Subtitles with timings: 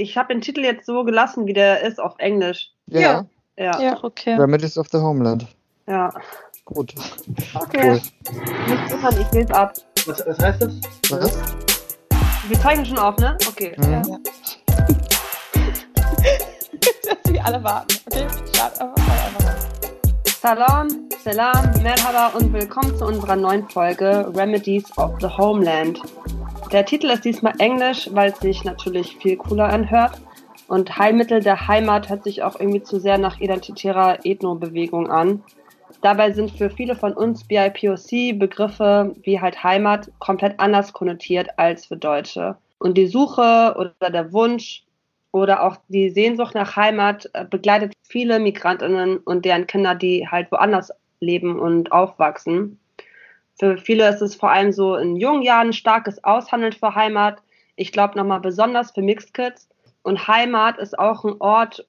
[0.00, 2.70] Ich habe den Titel jetzt so gelassen, wie der ist auf Englisch.
[2.86, 3.26] Ja.
[3.58, 3.78] Ja.
[3.78, 4.34] Ja, okay.
[4.34, 5.46] Remedies of the Homeland.
[5.86, 6.10] Ja.
[6.64, 6.94] Gut.
[7.54, 7.82] Okay.
[7.82, 8.00] Cool.
[8.66, 9.74] Nicht wundern, ich lese ab.
[10.06, 10.80] Was, was heißt das?
[11.10, 11.38] Was?
[12.48, 13.36] Wir zeichnen schon auf, ne?
[13.46, 13.76] Okay.
[13.76, 14.02] Hm?
[17.04, 17.94] Dass wir alle warten.
[18.10, 19.56] Okay, start einfach mal einfach mal.
[20.40, 20.88] Salam,
[21.22, 26.00] Salam, Merhaba und willkommen zu unserer neuen Folge Remedies of the Homeland.
[26.72, 30.20] Der Titel ist diesmal Englisch, weil es sich natürlich viel cooler anhört.
[30.68, 35.42] Und Heilmittel der Heimat hört sich auch irgendwie zu sehr nach identitärer Ethno-Bewegung an.
[36.00, 41.86] Dabei sind für viele von uns BIPOC Begriffe wie halt Heimat komplett anders konnotiert als
[41.86, 42.56] für Deutsche.
[42.78, 44.84] Und die Suche oder der Wunsch
[45.32, 50.50] oder auch die Sehnsucht nach Heimat äh, begleitet viele Migrantinnen und deren Kinder, die halt
[50.50, 50.90] woanders
[51.20, 52.79] leben und aufwachsen.
[53.60, 57.42] Für viele ist es vor allem so in jungen Jahren starkes Aushandeln für Heimat.
[57.76, 59.68] Ich glaube nochmal besonders für Mixed Kids.
[60.02, 61.86] Und Heimat ist auch ein Ort,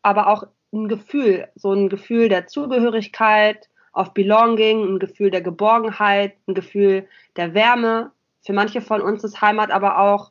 [0.00, 6.36] aber auch ein Gefühl, so ein Gefühl der Zugehörigkeit, of Belonging, ein Gefühl der Geborgenheit,
[6.48, 8.12] ein Gefühl der Wärme.
[8.46, 10.30] Für manche von uns ist Heimat aber auch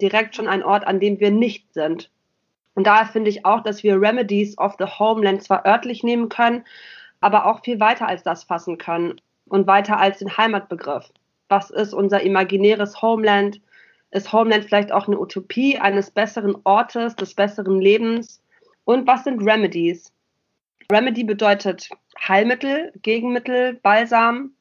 [0.00, 2.12] direkt schon ein Ort, an dem wir nicht sind.
[2.76, 6.64] Und daher finde ich auch, dass wir Remedies of the Homeland zwar örtlich nehmen können,
[7.20, 11.10] aber auch viel weiter als das fassen können und weiter als den Heimatbegriff.
[11.48, 13.60] Was ist unser imaginäres Homeland?
[14.10, 18.42] Ist Homeland vielleicht auch eine Utopie eines besseren Ortes, des besseren Lebens?
[18.84, 20.12] Und was sind Remedies?
[20.90, 21.90] Remedy bedeutet
[22.26, 24.52] Heilmittel, Gegenmittel, Balsam.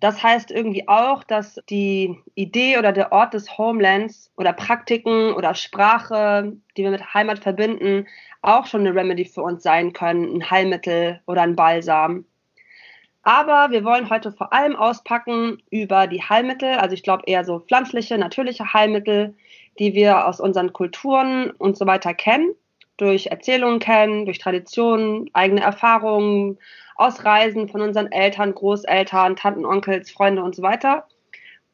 [0.00, 5.54] Das heißt irgendwie auch, dass die Idee oder der Ort des Homelands oder Praktiken oder
[5.54, 8.06] Sprache, die wir mit Heimat verbinden,
[8.42, 12.24] auch schon eine Remedy für uns sein können, ein Heilmittel oder ein Balsam.
[13.22, 17.58] Aber wir wollen heute vor allem auspacken über die Heilmittel, also ich glaube eher so
[17.58, 19.34] pflanzliche, natürliche Heilmittel,
[19.78, 22.54] die wir aus unseren Kulturen und so weiter kennen,
[22.96, 26.58] durch Erzählungen kennen, durch Traditionen, eigene Erfahrungen,
[26.96, 31.06] aus Reisen von unseren Eltern, Großeltern, Tanten, Onkels, Freunde und so weiter.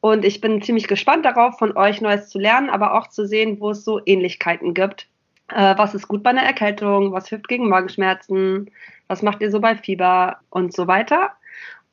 [0.01, 3.59] Und ich bin ziemlich gespannt darauf, von euch Neues zu lernen, aber auch zu sehen,
[3.59, 5.07] wo es so Ähnlichkeiten gibt.
[5.49, 7.11] Äh, was ist gut bei einer Erkältung?
[7.11, 8.69] Was hilft gegen Magenschmerzen?
[9.07, 11.31] Was macht ihr so bei Fieber und so weiter?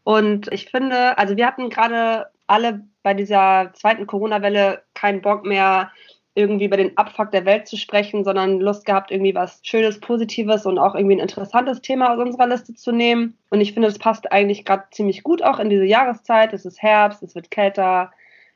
[0.05, 5.91] Und ich finde, also wir hatten gerade alle bei dieser zweiten Corona-Welle keinen Bock mehr,
[6.35, 10.65] irgendwie über den Abfuck der Welt zu sprechen, sondern Lust gehabt, irgendwie was Schönes, Positives
[10.65, 13.37] und auch irgendwie ein interessantes Thema aus unserer Liste zu nehmen.
[13.51, 16.55] Und ich finde, es passt eigentlich gerade ziemlich gut auch in diese Jahreszeit.
[16.55, 18.13] Es ist Herbst, es wird kälter,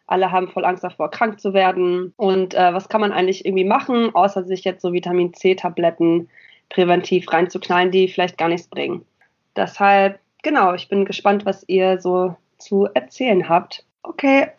[0.07, 2.15] alle haben voll Angst davor, krank zu werden.
[2.17, 6.31] Und äh, was kann man eigentlich irgendwie machen, außer sich jetzt so Vitamin C-Tabletten
[6.69, 9.05] präventiv reinzuknallen, die vielleicht gar nichts bringen.
[9.57, 13.85] Deshalb, genau, ich bin gespannt, was ihr so zu erzählen habt.
[14.03, 14.49] Okay.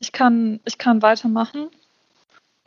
[0.00, 1.70] Ich kann, ich kann weitermachen.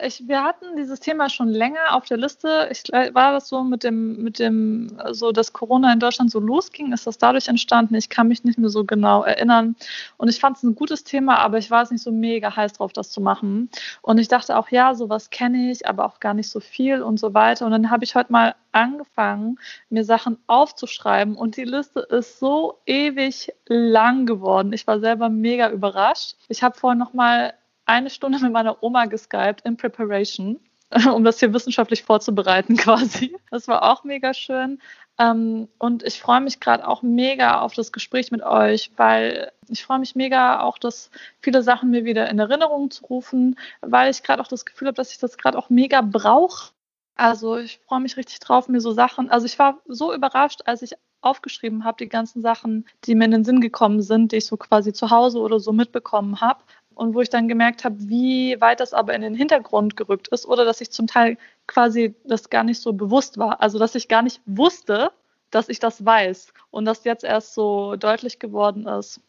[0.04, 2.68] Ich, wir hatten dieses Thema schon länger auf der Liste.
[2.70, 6.92] Ich, war das so mit dem, mit dem, so dass Corona in Deutschland so losging,
[6.92, 7.94] ist das dadurch entstanden?
[7.94, 9.76] Ich kann mich nicht mehr so genau erinnern.
[10.16, 12.72] Und ich fand es ein gutes Thema, aber ich war es nicht so mega heiß
[12.74, 13.70] drauf, das zu machen.
[14.00, 17.20] Und ich dachte auch, ja, sowas kenne ich, aber auch gar nicht so viel und
[17.20, 17.64] so weiter.
[17.64, 19.58] Und dann habe ich heute mal angefangen,
[19.90, 24.72] mir Sachen aufzuschreiben und die Liste ist so ewig lang geworden.
[24.72, 26.36] Ich war selber mega überrascht.
[26.48, 27.54] Ich habe vorhin noch mal
[27.86, 30.60] eine Stunde mit meiner Oma geskypt in Preparation,
[31.14, 33.36] um das hier wissenschaftlich vorzubereiten quasi.
[33.50, 34.80] Das war auch mega schön.
[35.18, 39.84] Ähm, und ich freue mich gerade auch mega auf das Gespräch mit euch, weil ich
[39.84, 41.10] freue mich mega auch, dass
[41.40, 44.96] viele Sachen mir wieder in Erinnerung zu rufen, weil ich gerade auch das Gefühl habe,
[44.96, 46.72] dass ich das gerade auch mega brauche.
[47.14, 49.30] Also ich freue mich richtig drauf, mir so Sachen.
[49.30, 53.30] Also ich war so überrascht, als ich aufgeschrieben habe, die ganzen Sachen, die mir in
[53.30, 56.64] den Sinn gekommen sind, die ich so quasi zu Hause oder so mitbekommen habe
[56.94, 60.46] und wo ich dann gemerkt habe, wie weit das aber in den Hintergrund gerückt ist
[60.46, 61.36] oder dass ich zum Teil
[61.66, 63.60] quasi das gar nicht so bewusst war.
[63.60, 65.10] Also dass ich gar nicht wusste,
[65.50, 69.20] dass ich das weiß und das jetzt erst so deutlich geworden ist.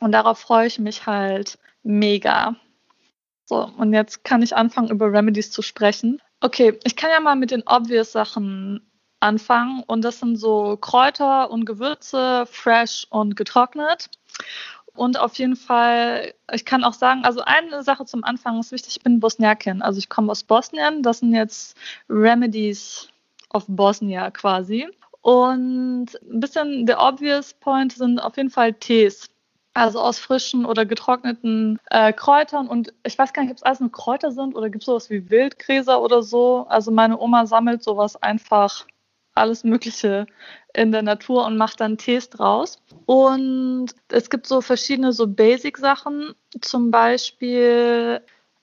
[0.00, 2.56] Und darauf freue ich mich halt mega.
[3.44, 6.20] So, und jetzt kann ich anfangen, über Remedies zu sprechen.
[6.40, 8.80] Okay, ich kann ja mal mit den obvious Sachen
[9.20, 14.10] anfangen und das sind so Kräuter und Gewürze, fresh und getrocknet.
[14.94, 18.96] Und auf jeden Fall, ich kann auch sagen, also eine Sache zum Anfang ist wichtig,
[18.98, 19.80] ich bin Bosniakin.
[19.80, 21.02] Also ich komme aus Bosnien.
[21.02, 21.76] Das sind jetzt
[22.08, 23.08] Remedies
[23.52, 24.88] of Bosnia quasi.
[25.22, 29.28] Und ein bisschen der obvious point sind auf jeden Fall Tees.
[29.74, 32.68] Also aus frischen oder getrockneten äh, Kräutern.
[32.68, 35.08] Und ich weiß gar nicht, ob es alles nur Kräuter sind oder gibt es sowas
[35.08, 36.66] wie Wildgräser oder so.
[36.68, 38.86] Also meine Oma sammelt sowas einfach
[39.34, 40.26] alles Mögliche
[40.74, 42.80] in der Natur und macht dann Tees draus.
[43.06, 48.20] Und es gibt so verschiedene so Basic-Sachen, zum Beispiel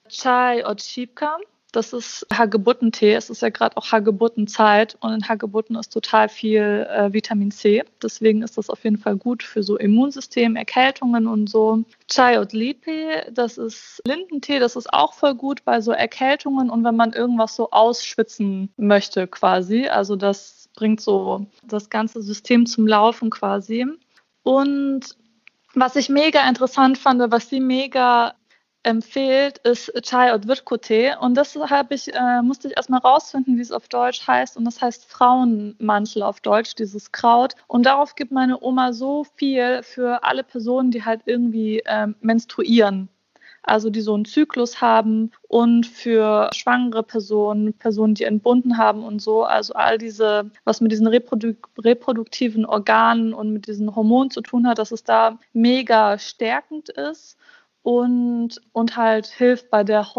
[0.07, 1.37] Chai Otschipka.
[1.71, 3.13] Das ist Hagebuttentee.
[3.13, 7.83] Es ist ja gerade auch Hagebuttenzeit und in Hagebutten ist total viel äh, Vitamin C.
[8.01, 11.83] Deswegen ist das auf jeden Fall gut für so Immunsystem, Erkältungen und so.
[12.07, 16.95] Chai Lipe, das ist Lindentee, das ist auch voll gut bei so Erkältungen und wenn
[16.95, 19.87] man irgendwas so ausschwitzen möchte quasi.
[19.87, 23.85] Also das bringt so das ganze System zum Laufen quasi.
[24.43, 25.01] Und
[25.73, 28.33] was ich mega interessant fand, was sie mega
[28.83, 31.17] empfiehlt, ist Chai und Wirkute.
[31.19, 34.55] Und das habe ich, äh, musste ich erstmal rausfinden, wie es auf Deutsch heißt.
[34.55, 37.55] Und das heißt Frauenmantel auf Deutsch, dieses Kraut.
[37.67, 43.09] Und darauf gibt meine Oma so viel für alle Personen, die halt irgendwie äh, menstruieren.
[43.63, 49.21] Also die so einen Zyklus haben und für schwangere Personen, Personen, die entbunden haben und
[49.21, 49.43] so.
[49.43, 54.67] Also all diese, was mit diesen reprodu reproduktiven Organen und mit diesen Hormonen zu tun
[54.67, 57.37] hat, dass es da mega stärkend ist
[57.83, 60.15] und, und halt hilft bei der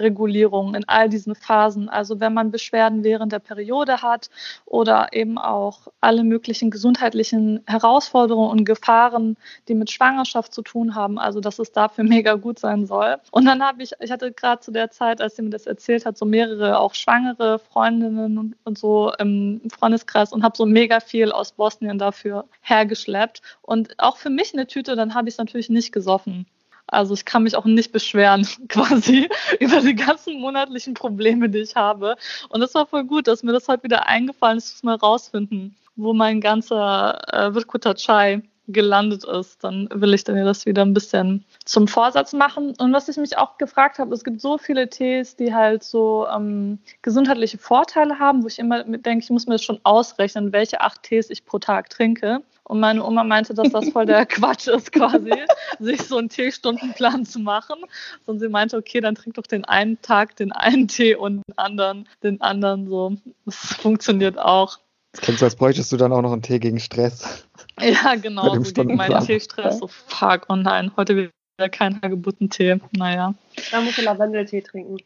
[0.00, 1.88] Hormonregulierung in all diesen Phasen.
[1.88, 4.30] Also wenn man Beschwerden während der Periode hat
[4.64, 9.36] oder eben auch alle möglichen gesundheitlichen Herausforderungen und Gefahren,
[9.68, 13.16] die mit Schwangerschaft zu tun haben, also dass es dafür mega gut sein soll.
[13.30, 16.06] Und dann habe ich, ich hatte gerade zu der Zeit, als sie mir das erzählt
[16.06, 21.00] hat, so mehrere auch schwangere Freundinnen und, und so im Freundeskreis und habe so mega
[21.00, 23.42] viel aus Bosnien dafür hergeschleppt.
[23.62, 26.46] Und auch für mich eine Tüte, dann habe ich es natürlich nicht gesoffen.
[26.90, 29.28] Also ich kann mich auch nicht beschweren quasi
[29.60, 32.16] über die ganzen monatlichen Probleme, die ich habe.
[32.48, 34.96] Und es war voll gut, dass mir das heute wieder eingefallen ist, ich muss mal
[34.96, 38.42] rausfinden, wo mein ganzer äh, Virkuta Chai
[38.72, 42.74] gelandet ist, dann will ich dann das wieder ein bisschen zum Vorsatz machen.
[42.78, 46.26] Und was ich mich auch gefragt habe, es gibt so viele Tees, die halt so
[46.32, 50.80] ähm, gesundheitliche Vorteile haben, wo ich immer denke, ich muss mir das schon ausrechnen, welche
[50.80, 52.42] acht Tees ich pro Tag trinke.
[52.70, 55.32] Und meine Oma meinte, dass das voll der Quatsch ist, quasi,
[55.80, 57.78] sich so einen Teestundenplan zu machen.
[58.26, 61.58] Und sie meinte, okay, dann trink doch den einen Tag den einen Tee und den
[61.58, 63.16] anderen den anderen so.
[63.44, 64.78] Das funktioniert auch.
[65.10, 67.44] Das klingt so, als bräuchtest du dann auch noch einen Tee gegen Stress.
[67.80, 69.78] Ja, genau, so gegen meinen Teestress.
[69.78, 72.78] So, fuck, oh nein, heute wieder kein Hagebuttentee.
[72.92, 73.34] Naja.
[73.72, 74.98] Da musst du Lavendeltee trinken.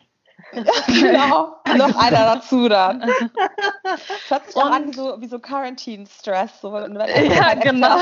[0.87, 3.01] genau, noch einer dazu dann.
[3.01, 3.11] Das
[4.31, 6.61] hört sich auch an wie so, wie so Quarantine-Stress.
[6.61, 7.99] So, wenn ja, genau.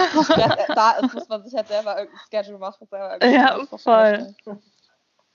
[0.74, 2.88] da ist, muss man sich halt selber irgendein Schedule machen.
[3.22, 4.34] ja, voll.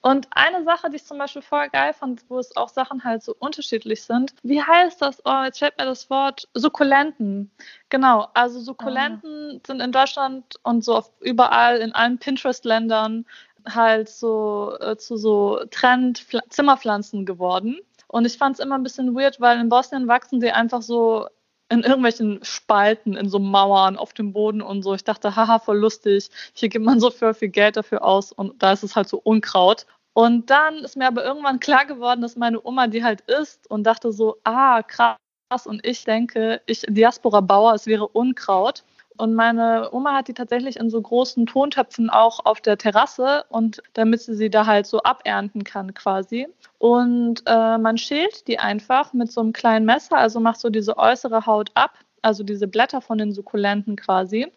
[0.02, 3.24] Und eine Sache, die ich zum Beispiel voll geil fand, wo es auch Sachen halt
[3.24, 4.34] so unterschiedlich sind.
[4.44, 5.22] Wie heißt das?
[5.26, 7.52] Oh, jetzt fällt mir das Wort Sukkulenten.
[7.90, 9.60] Genau, also Sukkulenten ah.
[9.66, 13.26] sind in Deutschland und so überall in allen Pinterest-Ländern
[13.74, 17.80] halt so äh, zu so Trend-Zimmerpflanzen geworden.
[18.08, 21.28] Und ich fand es immer ein bisschen weird, weil in Bosnien wachsen die einfach so
[21.70, 24.94] in irgendwelchen Spalten, in so Mauern auf dem Boden und so.
[24.94, 26.30] Ich dachte, haha, voll lustig.
[26.54, 29.20] Hier gibt man so viel, viel Geld dafür aus und da ist es halt so
[29.22, 29.86] Unkraut.
[30.14, 33.84] Und dann ist mir aber irgendwann klar geworden, dass meine Oma die halt isst und
[33.84, 35.18] dachte so, ah, krass.
[35.66, 38.84] Und ich denke, ich Diaspora-Bauer, es wäre Unkraut.
[39.18, 43.82] Und meine Oma hat die tatsächlich in so großen Tontöpfen auch auf der Terrasse und
[43.94, 46.48] damit sie sie da halt so abernten kann quasi.
[46.78, 50.98] Und äh, man schält die einfach mit so einem kleinen Messer, also macht so diese
[50.98, 51.92] äußere Haut ab,
[52.22, 54.52] also diese Blätter von den Sukkulenten quasi.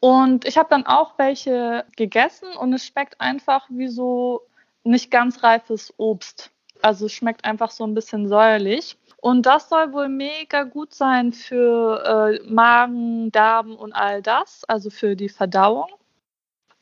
[0.00, 4.42] Und ich habe dann auch welche gegessen und es schmeckt einfach wie so
[4.82, 6.50] nicht ganz reifes Obst.
[6.82, 8.96] Also es schmeckt einfach so ein bisschen säuerlich.
[9.20, 14.88] Und das soll wohl mega gut sein für äh, Magen, Darm und all das, also
[14.88, 15.88] für die Verdauung.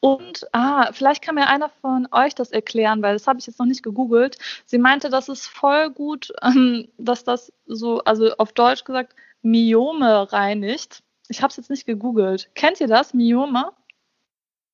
[0.00, 3.58] Und ah, vielleicht kann mir einer von euch das erklären, weil das habe ich jetzt
[3.58, 4.38] noch nicht gegoogelt.
[4.64, 10.32] Sie meinte, das ist voll gut, ähm, dass das so, also auf Deutsch gesagt, Myome
[10.32, 11.02] reinigt.
[11.28, 12.48] Ich habe es jetzt nicht gegoogelt.
[12.54, 13.72] Kennt ihr das, Myome?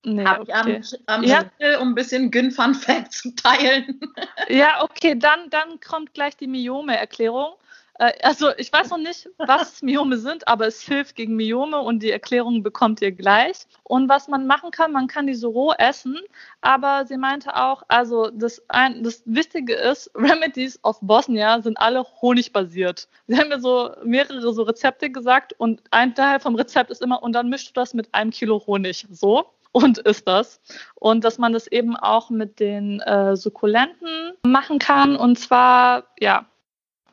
[0.04, 0.80] Nee, Habe okay.
[0.82, 1.78] ich am, am ja?
[1.80, 4.00] um ein bisschen Gün-Fun Fact zu teilen.
[4.48, 7.54] ja, okay, dann, dann kommt gleich die Myome-Erklärung.
[7.98, 12.02] Äh, also ich weiß noch nicht, was Myome sind, aber es hilft gegen Myome und
[12.02, 13.66] die Erklärung bekommt ihr gleich.
[13.84, 16.18] Und was man machen kann, man kann die so roh essen,
[16.60, 22.04] aber sie meinte auch, also das, ein, das Wichtige ist, Remedies of Bosnia sind alle
[22.20, 23.08] honigbasiert.
[23.26, 27.22] Sie haben mir so mehrere so Rezepte gesagt und ein Teil vom Rezept ist immer,
[27.22, 29.06] und dann mischst du das mit einem Kilo Honig.
[29.10, 30.60] So und ist das.
[30.94, 35.16] Und dass man das eben auch mit den äh, Sukkulenten machen kann.
[35.16, 36.46] Und zwar, ja,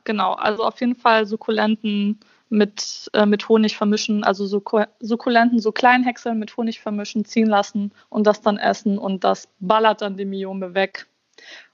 [0.04, 6.04] genau, also auf jeden Fall Sukkulenten mit, äh, mit Honig vermischen, also Sukkulenten so klein
[6.04, 10.26] häckseln, mit Honig vermischen, ziehen lassen und das dann essen und das ballert dann die
[10.26, 11.08] Myome weg.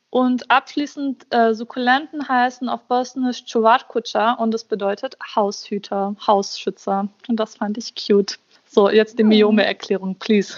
[0.10, 7.10] Und abschließend, äh, Sukkulenten heißen auf Bosnisch Čuvarkuća und das bedeutet Haushüter, Hausschützer.
[7.28, 8.40] Und das fand ich cute.
[8.70, 10.58] So, jetzt die Myome-Erklärung, please.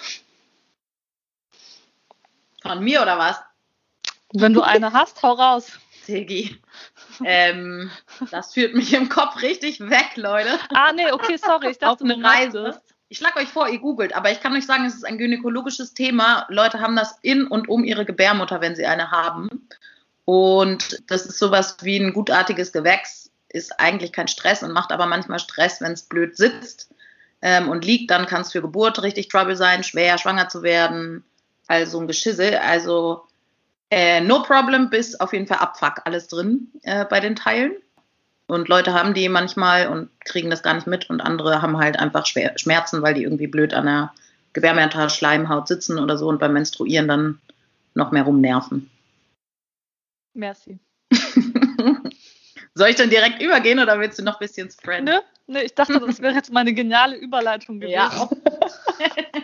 [2.61, 3.37] Von mir oder was?
[4.33, 5.71] Wenn du eine hast, hau raus.
[6.05, 6.59] Tegi.
[7.23, 7.91] Ähm,
[8.31, 10.59] das führt mich im Kopf richtig weg, Leute.
[10.73, 11.69] Ah, nee, okay, sorry.
[11.69, 12.81] Ich dachte, Auf eine Reise.
[13.09, 15.93] Ich schlage euch vor, ihr googelt, aber ich kann euch sagen, es ist ein gynäkologisches
[15.93, 16.45] Thema.
[16.49, 19.67] Leute haben das in und um ihre Gebärmutter, wenn sie eine haben.
[20.25, 25.07] Und das ist sowas wie ein gutartiges Gewächs, ist eigentlich kein Stress und macht aber
[25.07, 26.89] manchmal Stress, wenn es blöd sitzt
[27.41, 28.11] ähm, und liegt.
[28.11, 31.23] Dann kann es für Geburt richtig Trouble sein, schwer schwanger zu werden.
[31.67, 32.55] Also ein Geschissel.
[32.55, 33.23] Also
[33.91, 37.73] äh, no problem bis auf jeden Fall Abfuck, alles drin äh, bei den Teilen.
[38.47, 41.99] Und Leute haben die manchmal und kriegen das gar nicht mit und andere haben halt
[41.99, 44.11] einfach Schmerzen, weil die irgendwie blöd an der
[44.53, 47.39] Gebärmutterschleimhaut sitzen oder so und beim Menstruieren dann
[47.93, 48.89] noch mehr rumnerven.
[50.33, 50.79] Merci.
[52.73, 55.19] Soll ich dann direkt übergehen oder willst du noch ein bisschen spreaden?
[55.49, 57.95] Nö ich dachte, das wäre jetzt meine geniale Überleitung gewesen.
[57.95, 58.29] Ja,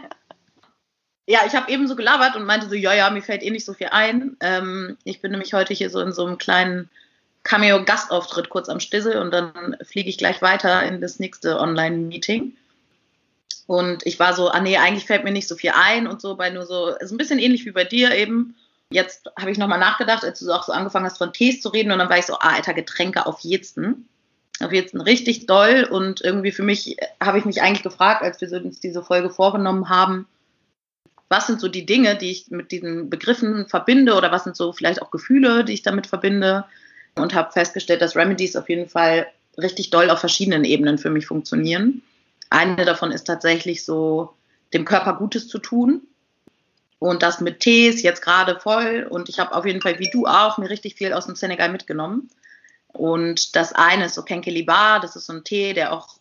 [1.25, 3.65] ja ich habe eben so gelabert und meinte so, ja, ja, mir fällt eh nicht
[3.65, 4.37] so viel ein.
[4.39, 6.91] Ähm, ich bin nämlich heute hier so in so einem kleinen
[7.41, 12.55] Cameo-Gastauftritt kurz am Stissel und dann fliege ich gleich weiter in das nächste Online-Meeting.
[13.65, 16.35] Und ich war so, ah nee, eigentlich fällt mir nicht so viel ein und so,
[16.35, 18.55] bei nur so, ist ein bisschen ähnlich wie bei dir eben.
[18.91, 21.91] Jetzt habe ich nochmal nachgedacht, als du auch so angefangen hast, von Tees zu reden
[21.91, 24.07] und dann war ich so, ah, alter, Getränke auf jeden.
[24.61, 28.51] Auf jeden richtig doll und irgendwie für mich habe ich mich eigentlich gefragt, als wir
[28.53, 30.27] uns diese Folge vorgenommen haben,
[31.27, 34.71] was sind so die Dinge, die ich mit diesen Begriffen verbinde oder was sind so
[34.71, 36.65] vielleicht auch Gefühle, die ich damit verbinde
[37.15, 41.25] und habe festgestellt, dass Remedies auf jeden Fall richtig doll auf verschiedenen Ebenen für mich
[41.25, 42.01] funktionieren.
[42.49, 44.33] Eine davon ist tatsächlich so,
[44.73, 46.01] dem Körper Gutes zu tun.
[46.99, 49.05] Und das mit Tees jetzt gerade voll.
[49.09, 51.69] Und ich habe auf jeden Fall, wie du auch, mir richtig viel aus dem Senegal
[51.69, 52.29] mitgenommen.
[52.95, 56.17] Und das eine ist so Kenkelibar, das ist so ein Tee, der auch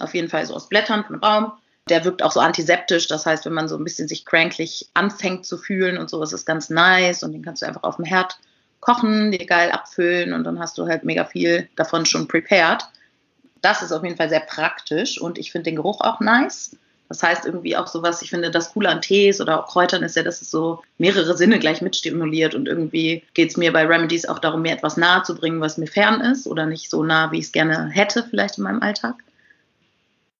[0.00, 1.52] auf jeden Fall so aus Blättern von Baum,
[1.88, 3.06] der wirkt auch so antiseptisch.
[3.06, 6.32] Das heißt, wenn man so ein bisschen sich cranklich anfängt zu fühlen und so, das
[6.32, 8.38] ist ganz nice und den kannst du einfach auf dem Herd
[8.80, 12.84] kochen, dir geil abfüllen und dann hast du halt mega viel davon schon prepared.
[13.60, 16.76] Das ist auf jeden Fall sehr praktisch und ich finde den Geruch auch nice.
[17.12, 20.16] Das heißt irgendwie auch sowas, ich finde das Coole an Tees oder auch Kräutern ist
[20.16, 24.26] ja, dass es so mehrere Sinne gleich mitstimuliert und irgendwie geht es mir bei Remedies
[24.26, 27.30] auch darum, mir etwas nahe zu bringen, was mir fern ist oder nicht so nah,
[27.30, 29.16] wie ich es gerne hätte vielleicht in meinem Alltag.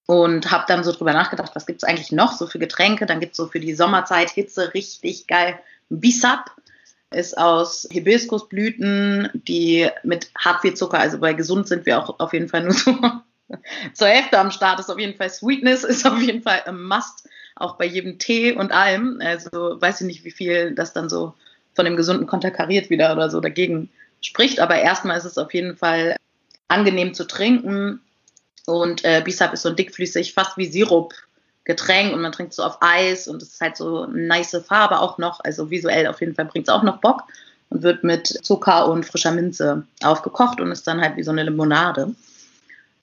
[0.06, 3.04] Und habe dann so drüber nachgedacht, was gibt es eigentlich noch so für Getränke?
[3.04, 5.58] Dann gibt es so für die Sommerzeit Hitze richtig geil
[5.90, 6.52] Bisap
[7.10, 12.62] ist aus Hibiskusblüten, die mit Hartwiezucker, also bei gesund sind wir auch auf jeden Fall
[12.62, 12.96] nur so
[13.94, 17.28] zur Hälfte am Start, ist auf jeden Fall Sweetness, ist auf jeden Fall ein Must,
[17.56, 19.20] auch bei jedem Tee und allem.
[19.22, 21.34] Also weiß ich nicht, wie viel das dann so
[21.74, 23.88] von dem gesunden konterkariert wieder oder so dagegen
[24.20, 26.16] spricht, aber erstmal ist es auf jeden Fall
[26.68, 28.00] angenehm zu trinken
[28.66, 31.14] und äh, Bisap ist so dickflüssig, fast wie Sirup
[31.64, 34.98] Getränk und man trinkt so auf Eis und es ist halt so eine nice Farbe
[34.98, 35.40] auch noch.
[35.44, 37.22] Also visuell auf jeden Fall bringt es auch noch Bock
[37.70, 41.44] und wird mit Zucker und frischer Minze aufgekocht und ist dann halt wie so eine
[41.44, 42.14] Limonade.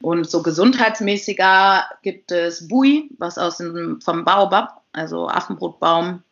[0.02, 6.24] Und so gesundheitsmäßiger gibt es Bui, was aus dem, vom Baobab, also Affenbrotbaum,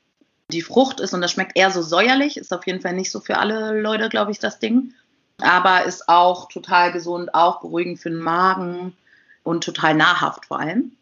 [0.50, 3.20] die Frucht ist und das schmeckt eher so säuerlich, ist auf jeden Fall nicht so
[3.20, 4.94] für alle Leute, glaube ich, das Ding.
[5.42, 8.96] Aber ist auch total gesund, auch beruhigend für den Magen
[9.44, 10.98] und total nahrhaft vor allem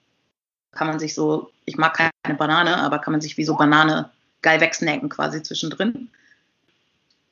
[0.75, 4.11] kann man sich so, ich mag keine Banane, aber kann man sich wie so Banane
[4.41, 6.09] geil wegsnacken quasi zwischendrin.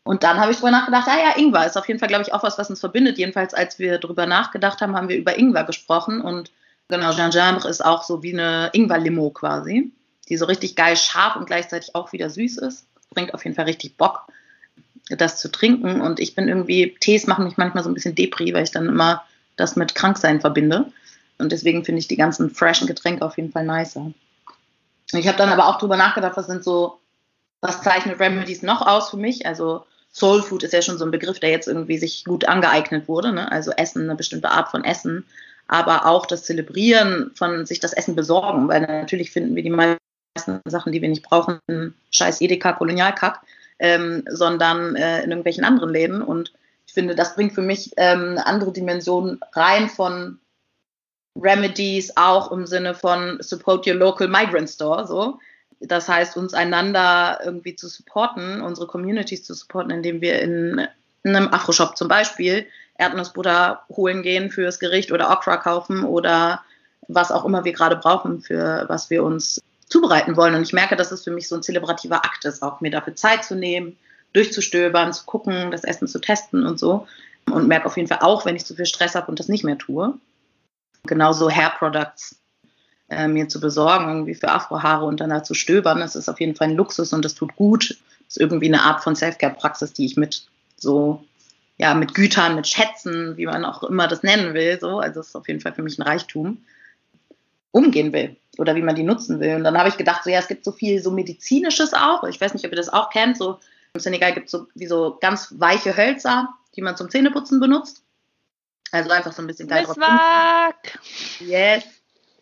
[0.03, 2.33] Und dann habe ich drüber nachgedacht, ja, ja, Ingwer ist auf jeden Fall, glaube ich,
[2.33, 3.17] auch was, was uns verbindet.
[3.17, 6.21] Jedenfalls, als wir drüber nachgedacht haben, haben wir über Ingwer gesprochen.
[6.21, 6.51] Und
[6.89, 9.93] genau, Gingembre ist auch so wie eine Ingwer-Limo quasi,
[10.27, 12.85] die so richtig geil scharf und gleichzeitig auch wieder süß ist.
[13.11, 14.27] Bringt auf jeden Fall richtig Bock,
[15.09, 16.01] das zu trinken.
[16.01, 18.87] Und ich bin irgendwie, Tees machen mich manchmal so ein bisschen depri, weil ich dann
[18.87, 19.23] immer
[19.55, 20.91] das mit Kranksein verbinde.
[21.37, 24.11] Und deswegen finde ich die ganzen freshen Getränke auf jeden Fall nicer.
[25.13, 26.99] Ich habe dann aber auch drüber nachgedacht, was sind so,
[27.61, 29.45] was zeichnet Remedies noch aus für mich?
[29.45, 33.07] Also Soul Food ist ja schon so ein Begriff, der jetzt irgendwie sich gut angeeignet
[33.07, 33.33] wurde.
[33.33, 33.51] Ne?
[33.51, 35.25] Also Essen, eine bestimmte Art von Essen,
[35.67, 39.99] aber auch das Zelebrieren von sich das Essen besorgen, weil natürlich finden wir die meisten
[40.65, 41.59] Sachen, die wir nicht brauchen,
[42.11, 43.41] scheiß Edeka, Kolonialkack,
[43.79, 46.21] ähm, sondern äh, in irgendwelchen anderen Läden.
[46.21, 46.53] Und
[46.85, 50.39] ich finde, das bringt für mich ähm, eine andere Dimension rein von
[51.35, 55.39] Remedies auch im Sinne von Support Your Local Migrant Store, so.
[55.87, 60.87] Das heißt, uns einander irgendwie zu supporten, unsere Communities zu supporten, indem wir in
[61.23, 62.65] einem Afro-Shop zum Beispiel
[62.97, 66.61] Erdnussbutter holen gehen fürs Gericht oder Okra kaufen oder
[67.07, 70.55] was auch immer wir gerade brauchen, für was wir uns zubereiten wollen.
[70.55, 73.15] Und ich merke, dass es für mich so ein zelebrativer Akt ist, auch mir dafür
[73.15, 73.97] Zeit zu nehmen,
[74.31, 77.07] durchzustöbern, zu gucken, das Essen zu testen und so.
[77.51, 79.65] Und merke auf jeden Fall auch, wenn ich zu viel Stress habe und das nicht
[79.65, 80.17] mehr tue
[81.05, 82.35] genauso Hair Products
[83.15, 85.99] äh, mir zu besorgen, irgendwie für Afrohaare und danach zu stöbern.
[85.99, 87.89] Das ist auf jeden Fall ein Luxus und das tut gut.
[87.89, 90.45] Das ist irgendwie eine Art von Self-Care-Praxis, die ich mit
[90.77, 91.23] so
[91.77, 95.27] ja, mit Gütern, mit Schätzen, wie man auch immer das nennen will, so, also das
[95.27, 96.63] ist auf jeden Fall für mich ein Reichtum,
[97.71, 99.55] umgehen will oder wie man die nutzen will.
[99.55, 102.23] Und dann habe ich gedacht, so ja, es gibt so viel so medizinisches auch.
[102.25, 103.37] Ich weiß nicht, ob ihr das auch kennt.
[103.37, 103.59] So
[103.93, 108.03] im Senegal gibt es so wie so ganz weiche Hölzer, die man zum Zähneputzen benutzt.
[108.91, 109.97] Also einfach so ein bisschen geil drauf.
[111.39, 111.83] Yes.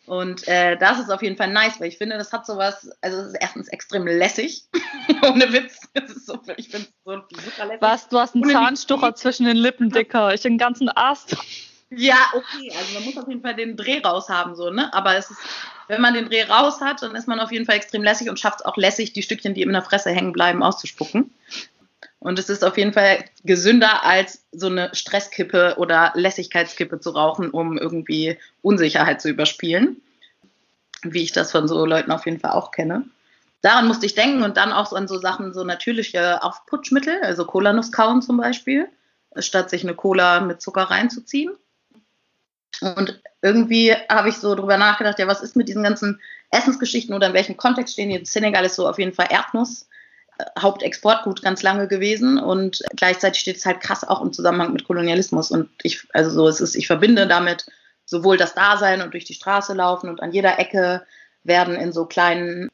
[0.06, 3.18] Und äh, das ist auf jeden Fall nice, weil ich finde, das hat sowas, also
[3.18, 4.64] es ist erstens extrem lässig,
[5.22, 5.80] ohne Witz.
[6.24, 7.82] So, ich finde es so super lässig.
[7.82, 10.34] Was, du hast einen ohne Zahnstocher zwischen den Lippen, Dicker.
[10.34, 11.36] Ich den ganzen Ast.
[11.94, 14.92] Ja, okay, also man muss auf jeden Fall den Dreh raus haben, so, ne?
[14.94, 15.40] Aber es ist,
[15.88, 18.40] wenn man den Dreh raus hat, dann ist man auf jeden Fall extrem lässig und
[18.40, 21.30] schafft es auch lässig, die Stückchen, die in der Fresse hängen bleiben, auszuspucken.
[22.22, 27.50] Und es ist auf jeden Fall gesünder, als so eine Stresskippe oder Lässigkeitskippe zu rauchen,
[27.50, 30.00] um irgendwie Unsicherheit zu überspielen.
[31.02, 33.04] Wie ich das von so Leuten auf jeden Fall auch kenne.
[33.60, 37.44] Daran musste ich denken und dann auch so an so Sachen, so natürliche Aufputschmittel, also
[37.44, 38.88] Cola-Nuss kauen zum Beispiel,
[39.38, 41.50] statt sich eine Cola mit Zucker reinzuziehen.
[42.80, 47.26] Und irgendwie habe ich so drüber nachgedacht, ja, was ist mit diesen ganzen Essensgeschichten oder
[47.26, 48.16] in welchem Kontext stehen die?
[48.16, 49.88] In Senegal ist so auf jeden Fall Erdnuss
[50.58, 55.50] Hauptexportgut ganz lange gewesen und gleichzeitig steht es halt krass auch im Zusammenhang mit Kolonialismus
[55.50, 57.66] und ich, also so es ist, ich verbinde damit
[58.04, 61.06] sowohl das Dasein und durch die Straße laufen und an jeder Ecke
[61.44, 62.68] werden in so kleinen,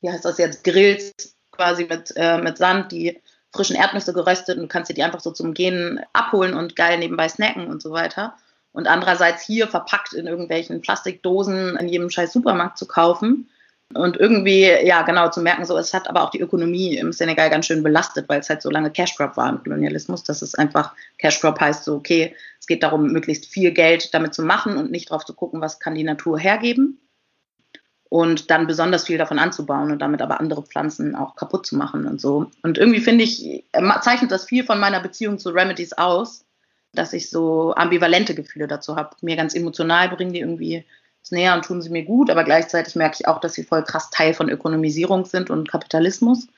[0.00, 1.12] wie heißt das jetzt, Grills
[1.50, 3.20] quasi mit, äh, mit Sand die
[3.52, 6.98] frischen Erdnüsse geröstet und du kannst dir die einfach so zum Gehen abholen und geil
[6.98, 8.36] nebenbei snacken und so weiter.
[8.72, 13.48] Und andererseits hier verpackt in irgendwelchen Plastikdosen in jedem scheiß Supermarkt zu kaufen
[13.94, 17.50] und irgendwie, ja, genau, zu merken, so, es hat aber auch die Ökonomie im Senegal
[17.50, 20.54] ganz schön belastet, weil es halt so lange Cash Crop war im Kolonialismus, dass es
[20.56, 24.76] einfach, Cash Crop heißt so, okay, es geht darum, möglichst viel Geld damit zu machen
[24.76, 27.00] und nicht drauf zu gucken, was kann die Natur hergeben.
[28.08, 32.06] Und dann besonders viel davon anzubauen und damit aber andere Pflanzen auch kaputt zu machen
[32.06, 32.50] und so.
[32.62, 33.64] Und irgendwie finde ich,
[34.00, 36.44] zeichnet das viel von meiner Beziehung zu Remedies aus,
[36.92, 39.16] dass ich so ambivalente Gefühle dazu habe.
[39.22, 40.84] Mir ganz emotional bringen die irgendwie
[41.32, 44.10] näher und tun sie mir gut, aber gleichzeitig merke ich auch, dass sie voll krass
[44.10, 46.48] Teil von Ökonomisierung sind und Kapitalismus.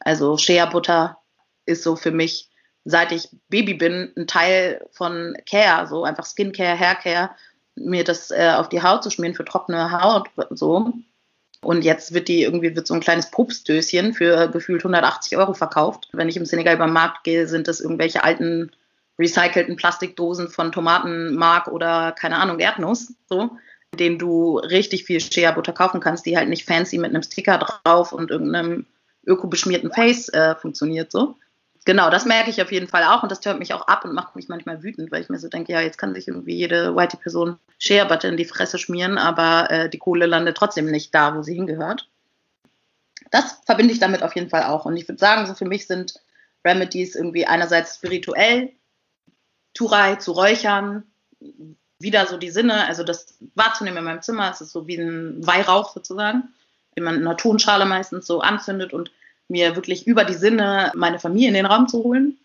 [0.00, 1.18] Also Shea Butter
[1.66, 2.50] ist so für mich,
[2.84, 7.30] seit ich Baby bin, ein Teil von Care, so einfach Skincare, Haircare,
[7.76, 10.92] mir das äh, auf die Haut zu schmieren für trockene Haut, so.
[11.60, 16.08] Und jetzt wird die irgendwie wird so ein kleines Pupsdöschen für gefühlt 180 Euro verkauft.
[16.12, 18.70] Wenn ich im Senegal über den Markt gehe, sind das irgendwelche alten
[19.18, 23.14] recycelten Plastikdosen von Tomatenmark oder keine Ahnung Erdnuss.
[23.28, 23.56] So
[23.94, 28.12] denen du richtig viel Shea-Butter kaufen kannst, die halt nicht fancy mit einem Sticker drauf
[28.12, 28.86] und irgendeinem
[29.26, 31.36] ökobeschmierten Face äh, funktioniert so.
[31.86, 34.14] Genau, das merke ich auf jeden Fall auch und das hört mich auch ab und
[34.14, 36.96] macht mich manchmal wütend, weil ich mir so denke, ja, jetzt kann sich irgendwie jede
[36.96, 41.14] white Person Shea Butter in die Fresse schmieren, aber äh, die Kohle landet trotzdem nicht
[41.14, 42.08] da, wo sie hingehört.
[43.30, 45.86] Das verbinde ich damit auf jeden Fall auch und ich würde sagen, so für mich
[45.86, 46.14] sind
[46.64, 48.72] Remedies irgendwie einerseits spirituell,
[49.74, 51.02] Turai zu räuchern,
[52.04, 55.44] wieder so die Sinne, also das wahrzunehmen in meinem Zimmer, es ist so wie ein
[55.44, 56.44] Weihrauch sozusagen,
[56.96, 59.10] den man in einer Tonschale meistens so anzündet und
[59.48, 62.38] mir wirklich über die Sinne meine Familie in den Raum zu holen.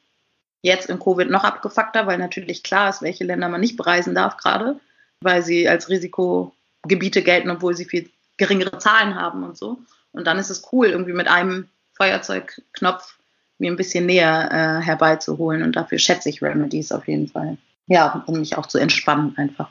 [0.64, 4.38] Jetzt in Covid noch abgefuckter, weil natürlich klar ist, welche Länder man nicht bereisen darf
[4.38, 4.80] gerade,
[5.22, 9.78] weil sie als Risikogebiete gelten, obwohl sie viel geringere Zahlen haben und so.
[10.12, 13.16] Und dann ist es cool, irgendwie mit einem Feuerzeugknopf
[13.58, 15.64] mir ein bisschen näher äh, herbeizuholen.
[15.64, 17.58] Und dafür schätze ich Remedies auf jeden Fall
[17.90, 19.70] ja, um mich auch zu entspannen einfach.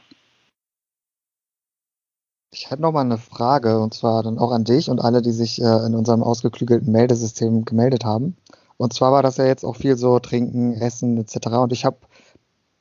[2.51, 5.33] Ich hätte noch mal eine Frage und zwar dann auch an dich und alle, die
[5.33, 8.37] sich äh, in unserem ausgeklügelten Meldesystem gemeldet haben.
[8.77, 11.47] Und zwar war das ja jetzt auch viel so Trinken, Essen etc.
[11.59, 11.99] Und ich habe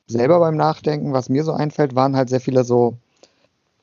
[0.06, 2.96] selber beim Nachdenken, was mir so einfällt, waren halt sehr viele so,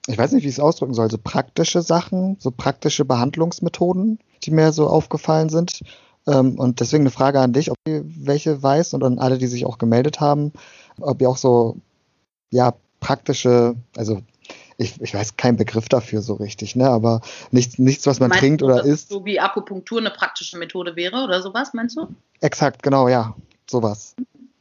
[0.07, 4.51] ich weiß nicht, wie ich es ausdrücken soll, so praktische Sachen, so praktische Behandlungsmethoden, die
[4.51, 5.81] mir so aufgefallen sind.
[6.27, 9.47] Ähm, und deswegen eine Frage an dich, ob du welche weißt und an alle, die
[9.47, 10.51] sich auch gemeldet haben
[10.99, 11.77] ob ihr auch so,
[12.51, 14.21] ja, praktische, also
[14.77, 16.89] ich, ich weiß keinen Begriff dafür so richtig, ne?
[16.89, 19.09] Aber nichts, nichts was man meinst trinkt du, oder isst.
[19.09, 22.07] So wie Akupunktur eine praktische Methode wäre oder sowas, meinst du?
[22.41, 23.35] Exakt, genau, ja.
[23.69, 24.15] Sowas.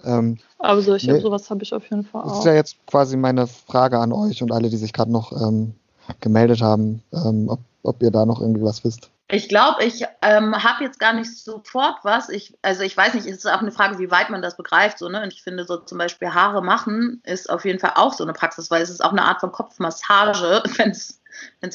[0.04, 2.28] Ähm, Aber solche, nee, sowas habe ich auf jeden Fall auch.
[2.28, 5.32] Das ist ja jetzt quasi meine Frage an euch und alle, die sich gerade noch
[5.32, 5.74] ähm,
[6.20, 9.10] gemeldet haben, ähm, ob, ob ihr da noch irgendwie was wisst.
[9.28, 12.28] Ich glaube, ich ähm, habe jetzt gar nicht sofort was.
[12.28, 14.98] Ich, also ich weiß nicht, es ist auch eine Frage, wie weit man das begreift.
[14.98, 15.22] So, ne?
[15.22, 18.34] Und ich finde so zum Beispiel Haare machen ist auf jeden Fall auch so eine
[18.34, 21.20] Praxis, weil es ist auch eine Art von Kopfmassage, wenn es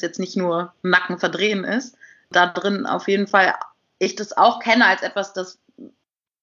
[0.00, 1.96] jetzt nicht nur Nacken verdrehen ist.
[2.30, 3.54] Da drin auf jeden Fall
[3.98, 5.58] ich das auch kenne als etwas, das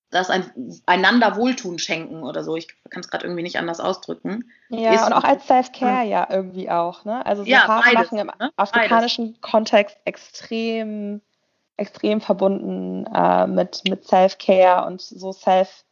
[0.09, 0.51] das ein,
[0.85, 2.55] einander Wohltun schenken oder so.
[2.55, 4.49] Ich kann es gerade irgendwie nicht anders ausdrücken.
[4.69, 7.25] Ja, ist und auch als Self-Care ja irgendwie auch, ne?
[7.25, 8.51] Also so ja, Haare machen im ne?
[8.55, 9.41] afrikanischen beides.
[9.41, 11.21] Kontext extrem,
[11.75, 15.83] extrem verbunden äh, mit, mit Self-Care und so Self,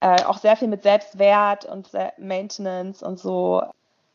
[0.00, 3.62] äh, auch sehr viel mit Selbstwert und Maintenance und so.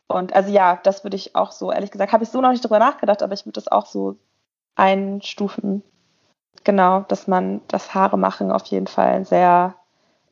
[0.08, 2.64] Und also ja, das würde ich auch so, ehrlich gesagt, habe ich so noch nicht
[2.64, 4.16] drüber nachgedacht, aber ich würde das auch so
[4.74, 5.82] einstufen.
[6.64, 9.74] Genau, dass man das Haare machen auf jeden Fall sehr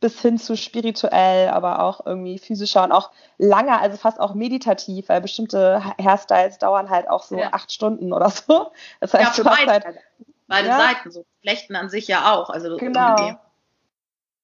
[0.01, 5.09] bis hin zu spirituell, aber auch irgendwie physischer und auch langer, also fast auch meditativ,
[5.09, 7.53] weil bestimmte Hairstyles dauern halt auch so ja.
[7.53, 8.73] acht Stunden oder so.
[9.01, 9.85] Das heißt, ja, für beide, halt,
[10.47, 10.79] beide ja.
[10.79, 12.51] Seiten, so Flechten an sich ja auch.
[12.51, 13.17] Also genau.
[13.17, 13.39] Irgendwie.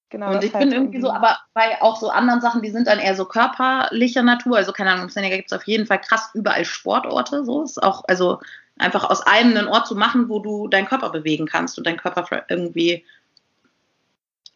[0.09, 2.99] Genau, und ich bin irgendwie so, aber bei auch so anderen Sachen, die sind dann
[2.99, 4.59] eher so körperlicher Natur.
[4.59, 7.47] Also keine Ahnung, im Senegal gibt es auf jeden Fall krass überall Sportorte.
[7.47, 8.39] So ist auch, also
[8.83, 11.97] einfach aus einem einen Ort zu machen, wo du deinen Körper bewegen kannst und deinen
[11.97, 13.05] Körper irgendwie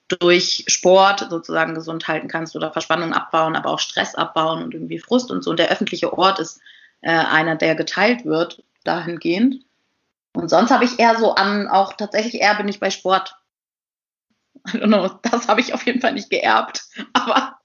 [0.08, 4.98] durch Sport sozusagen gesund halten kannst oder Verspannung abbauen, aber auch Stress abbauen und irgendwie
[4.98, 5.50] Frust und so.
[5.50, 6.60] Und der öffentliche Ort ist
[7.00, 9.64] äh, einer, der geteilt wird dahingehend.
[10.32, 13.36] Und sonst habe ich eher so an, auch tatsächlich eher bin ich bei Sport.
[14.72, 17.58] Know, das habe ich auf jeden Fall nicht geerbt, aber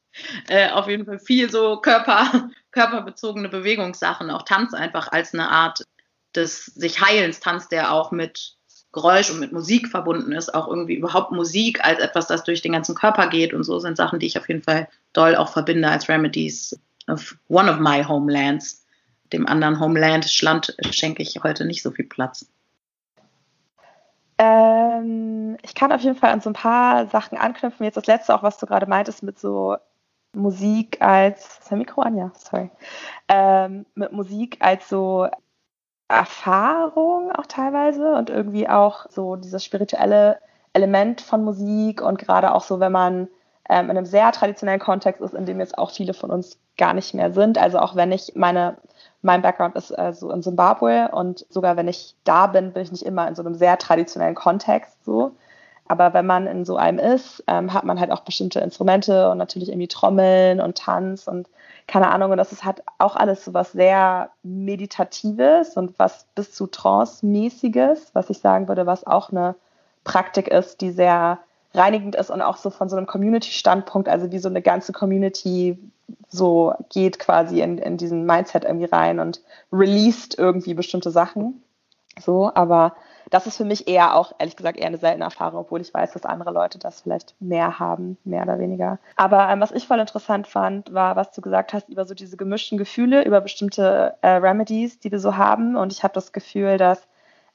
[0.47, 5.85] äh, auf jeden Fall viel so Körper, körperbezogene Bewegungssachen, auch Tanz einfach als eine Art
[6.35, 8.55] des sich Heilens, Tanz, der auch mit
[8.93, 12.73] Geräusch und mit Musik verbunden ist, auch irgendwie überhaupt Musik als etwas, das durch den
[12.73, 15.87] ganzen Körper geht und so sind Sachen, die ich auf jeden Fall doll auch verbinde
[15.87, 18.85] als Remedies of one of my homelands.
[19.31, 22.45] Dem anderen Homeland Schland schenke ich heute nicht so viel Platz.
[24.37, 27.85] Ähm, ich kann auf jeden Fall an so ein paar Sachen anknüpfen.
[27.85, 29.77] Jetzt das letzte auch, was du gerade meintest mit so
[30.33, 32.17] Musik als, ist der Mikro an?
[32.17, 32.71] Ja, sorry.
[33.27, 35.29] Ähm, mit Musik als so
[36.11, 40.37] Erfahrung auch teilweise und irgendwie auch so dieses spirituelle
[40.73, 43.27] Element von Musik und gerade auch so, wenn man
[43.69, 46.93] ähm, in einem sehr traditionellen Kontext ist, in dem jetzt auch viele von uns gar
[46.93, 47.57] nicht mehr sind.
[47.57, 48.77] Also auch wenn ich meine,
[49.21, 52.91] mein Background ist äh, so in Zimbabwe und sogar wenn ich da bin, bin ich
[52.91, 55.31] nicht immer in so einem sehr traditionellen Kontext so.
[55.91, 59.37] Aber wenn man in so einem ist, ähm, hat man halt auch bestimmte Instrumente und
[59.37, 61.49] natürlich irgendwie Trommeln und Tanz und
[61.85, 62.31] keine Ahnung.
[62.31, 68.11] Und das ist halt auch alles so was sehr Meditatives und was bis zu Trance-mäßiges,
[68.13, 69.55] was ich sagen würde, was auch eine
[70.05, 71.39] Praktik ist, die sehr
[71.73, 75.77] reinigend ist und auch so von so einem Community-Standpunkt, also wie so eine ganze Community
[76.29, 79.41] so geht quasi in, in diesen Mindset irgendwie rein und
[79.73, 81.61] released irgendwie bestimmte Sachen.
[82.17, 82.93] So, aber
[83.31, 86.11] das ist für mich eher auch, ehrlich gesagt, eher eine seltene Erfahrung, obwohl ich weiß,
[86.11, 88.99] dass andere Leute das vielleicht mehr haben, mehr oder weniger.
[89.15, 92.35] Aber ähm, was ich voll interessant fand, war, was du gesagt hast über so diese
[92.35, 95.77] gemischten Gefühle, über bestimmte äh, Remedies, die wir so haben.
[95.77, 97.07] Und ich habe das Gefühl, dass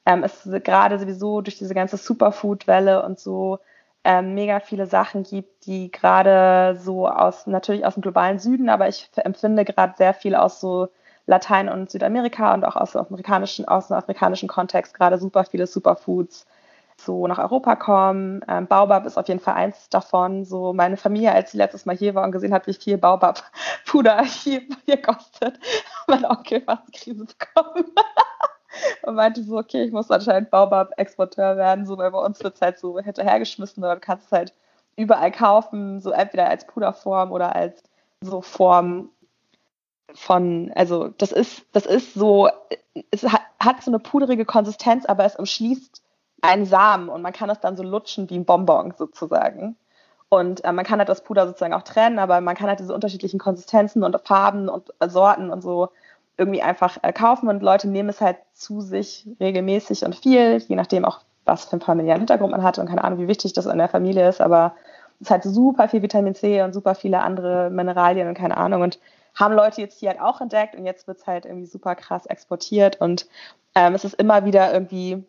[0.07, 3.59] ähm, es gerade sowieso durch diese ganze Superfood-Welle und so
[4.03, 8.87] ähm, mega viele Sachen gibt, die gerade so aus, natürlich aus dem globalen Süden, aber
[8.87, 10.87] ich empfinde gerade sehr viel aus so
[11.27, 15.67] Latein- und Südamerika und auch aus dem afrikanischen, aus dem afrikanischen Kontext gerade super viele
[15.67, 16.47] Superfoods
[16.99, 18.41] so nach Europa kommen.
[18.47, 20.45] Ähm, Baobab ist auf jeden Fall eins davon.
[20.45, 24.23] So meine Familie, als sie letztes Mal hier war und gesehen hat, wie viel Baobab-Puder
[24.23, 25.59] hier, hier kostet,
[26.07, 27.85] mein Onkel fast Krise bekommen.
[29.03, 32.61] und meinte so, okay, ich muss anscheinend Baobab-Exporteur werden, so, weil bei uns wird es
[32.61, 34.53] halt so hinterhergeschmissen, oder du kannst es halt
[34.95, 37.83] überall kaufen, so entweder als Puderform oder als
[38.21, 39.09] so Form
[40.13, 42.49] von, also das ist, das ist so,
[43.11, 46.01] es hat, hat so eine puderige Konsistenz, aber es umschließt
[46.41, 49.75] einen Samen und man kann es dann so lutschen wie ein Bonbon sozusagen.
[50.29, 52.93] Und äh, man kann halt das Puder sozusagen auch trennen, aber man kann halt diese
[52.93, 55.89] unterschiedlichen Konsistenzen und Farben und äh, Sorten und so
[56.37, 60.75] irgendwie einfach äh, kaufen und Leute nehmen es halt zu sich regelmäßig und viel, je
[60.75, 63.65] nachdem auch, was für einen familiären Hintergrund man hat und keine Ahnung, wie wichtig das
[63.65, 64.75] in der Familie ist, aber
[65.19, 68.99] es hat super viel Vitamin C und super viele andere Mineralien und keine Ahnung und
[69.35, 72.25] haben Leute jetzt hier halt auch entdeckt und jetzt wird es halt irgendwie super krass
[72.25, 73.27] exportiert und
[73.75, 75.23] ähm, es ist immer wieder irgendwie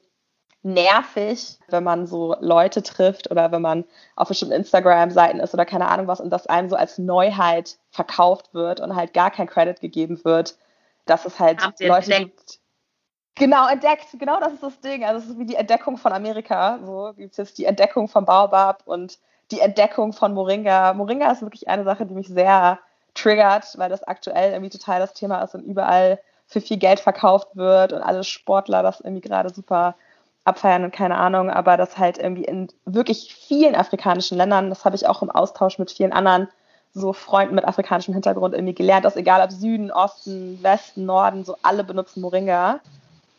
[0.63, 3.85] nervig, wenn man so Leute trifft oder wenn man
[4.17, 8.55] auf bestimmten Instagram-Seiten ist oder keine Ahnung was und das einem so als Neuheit verkauft
[8.55, 10.59] wird und halt gar kein Credit gegeben wird,
[11.07, 12.37] dass es halt Leute entdeckt?
[12.37, 12.61] gibt.
[13.37, 15.05] Genau, entdeckt, genau das ist das Ding.
[15.05, 16.81] Also es ist wie die Entdeckung von Amerika.
[16.85, 20.93] So gibt es jetzt die Entdeckung von Baobab und die Entdeckung von Moringa.
[20.95, 22.79] Moringa ist wirklich eine Sache, die mich sehr
[23.15, 27.49] triggert, weil das aktuell irgendwie total das Thema ist und überall für viel Geld verkauft
[27.55, 29.95] wird und alle Sportler das irgendwie gerade super
[30.45, 34.97] abfeiern und keine Ahnung, aber das halt irgendwie in wirklich vielen afrikanischen Ländern, das habe
[34.97, 36.49] ich auch im Austausch mit vielen anderen
[36.95, 41.57] so Freunden mit afrikanischem Hintergrund irgendwie gelernt, dass egal ob Süden, Osten, Westen, Norden, so
[41.63, 42.81] alle benutzen Moringa,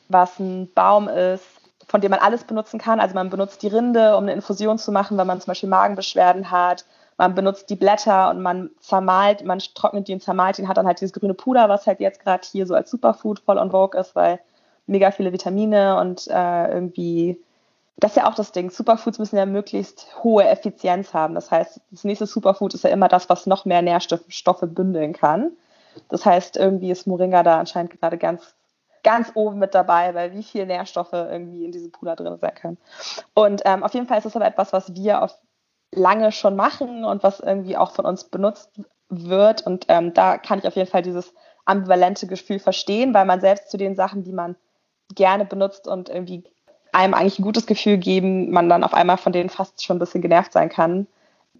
[0.07, 1.45] was ein Baum ist,
[1.89, 3.01] von dem man alles benutzen kann.
[3.01, 6.49] Also man benutzt die Rinde, um eine Infusion zu machen, wenn man zum Beispiel Magenbeschwerden
[6.49, 6.85] hat
[7.19, 10.77] man benutzt die Blätter und man zermalt, man trocknet die und zermalt die und hat
[10.77, 13.71] dann halt dieses grüne Puder, was halt jetzt gerade hier so als Superfood voll on
[13.71, 14.39] vogue ist, weil
[14.87, 17.43] mega viele Vitamine und äh, irgendwie
[17.97, 18.69] das ist ja auch das Ding.
[18.69, 21.35] Superfoods müssen ja möglichst hohe Effizienz haben.
[21.35, 25.51] Das heißt, das nächste Superfood ist ja immer das, was noch mehr Nährstoffe bündeln kann.
[26.07, 28.55] Das heißt, irgendwie ist Moringa da anscheinend gerade ganz,
[29.03, 32.77] ganz oben mit dabei, weil wie viel Nährstoffe irgendwie in diesem Puder drin sein können.
[33.33, 35.35] Und ähm, auf jeden Fall ist das aber etwas, was wir auf
[35.91, 38.69] lange schon machen und was irgendwie auch von uns benutzt
[39.09, 39.65] wird.
[39.65, 41.33] Und ähm, da kann ich auf jeden Fall dieses
[41.65, 44.55] ambivalente Gefühl verstehen, weil man selbst zu den Sachen, die man
[45.15, 46.43] gerne benutzt und irgendwie
[46.91, 49.99] einem eigentlich ein gutes Gefühl geben, man dann auf einmal von denen fast schon ein
[49.99, 51.07] bisschen genervt sein kann,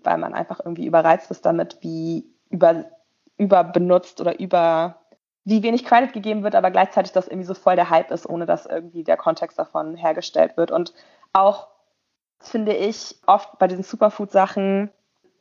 [0.04, 2.86] weil man einfach irgendwie überreizt ist damit, wie über,
[3.38, 4.99] überbenutzt oder über
[5.50, 8.46] wie wenig Credit gegeben wird, aber gleichzeitig das irgendwie so voll der Hype ist, ohne
[8.46, 10.72] dass irgendwie der Kontext davon hergestellt wird.
[10.72, 10.94] Und
[11.34, 11.68] auch
[12.40, 14.92] finde ich oft bei diesen Superfood-Sachen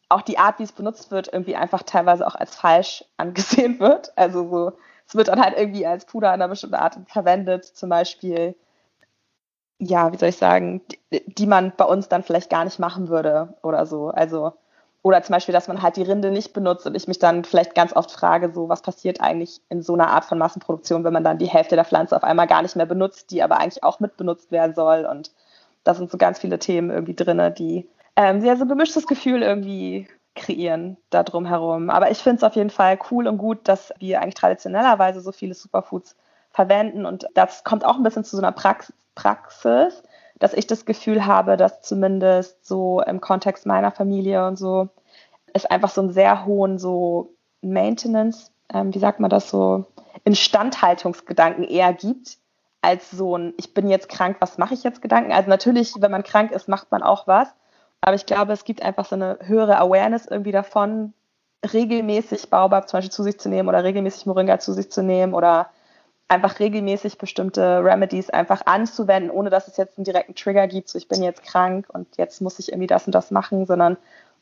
[0.08, 4.16] auch die Art, wie es benutzt wird, irgendwie einfach teilweise auch als falsch angesehen wird.
[4.16, 4.72] Also so,
[5.06, 8.54] es wird dann halt irgendwie als Puder in einer bestimmten Art verwendet, zum Beispiel,
[9.78, 10.80] ja, wie soll ich sagen,
[11.12, 14.08] die, die man bei uns dann vielleicht gar nicht machen würde oder so.
[14.08, 14.54] Also,
[15.08, 17.74] oder zum Beispiel, dass man halt die Rinde nicht benutzt und ich mich dann vielleicht
[17.74, 21.24] ganz oft frage, so, was passiert eigentlich in so einer Art von Massenproduktion, wenn man
[21.24, 24.00] dann die Hälfte der Pflanze auf einmal gar nicht mehr benutzt, die aber eigentlich auch
[24.00, 25.06] mitbenutzt werden soll.
[25.06, 25.32] Und
[25.84, 29.42] da sind so ganz viele Themen irgendwie drin, die ähm, ja, so ein gemischtes Gefühl
[29.42, 31.88] irgendwie kreieren da drum herum.
[31.88, 35.32] Aber ich finde es auf jeden Fall cool und gut, dass wir eigentlich traditionellerweise so
[35.32, 36.16] viele Superfoods
[36.50, 37.06] verwenden.
[37.06, 40.02] Und das kommt auch ein bisschen zu so einer Prax Praxis,
[40.38, 44.88] dass ich das Gefühl habe, dass zumindest so im Kontext meiner Familie und so
[45.58, 49.86] es einfach so einen sehr hohen so Maintenance, ähm, wie sagt man das so,
[50.24, 52.38] Instandhaltungsgedanken eher gibt,
[52.82, 55.32] als so ein, ich bin jetzt krank, was mache ich jetzt Gedanken.
[55.32, 57.48] Also natürlich, wenn man krank ist, macht man auch was.
[58.00, 61.12] Aber ich glaube, es gibt einfach so eine höhere Awareness irgendwie davon,
[61.72, 65.34] regelmäßig Baobab zum Beispiel zu sich zu nehmen oder regelmäßig Moringa zu sich zu nehmen
[65.34, 65.70] oder
[66.28, 70.98] einfach regelmäßig bestimmte Remedies einfach anzuwenden, ohne dass es jetzt einen direkten Trigger gibt, so
[70.98, 73.96] ich bin jetzt krank und jetzt muss ich irgendwie das und das machen, sondern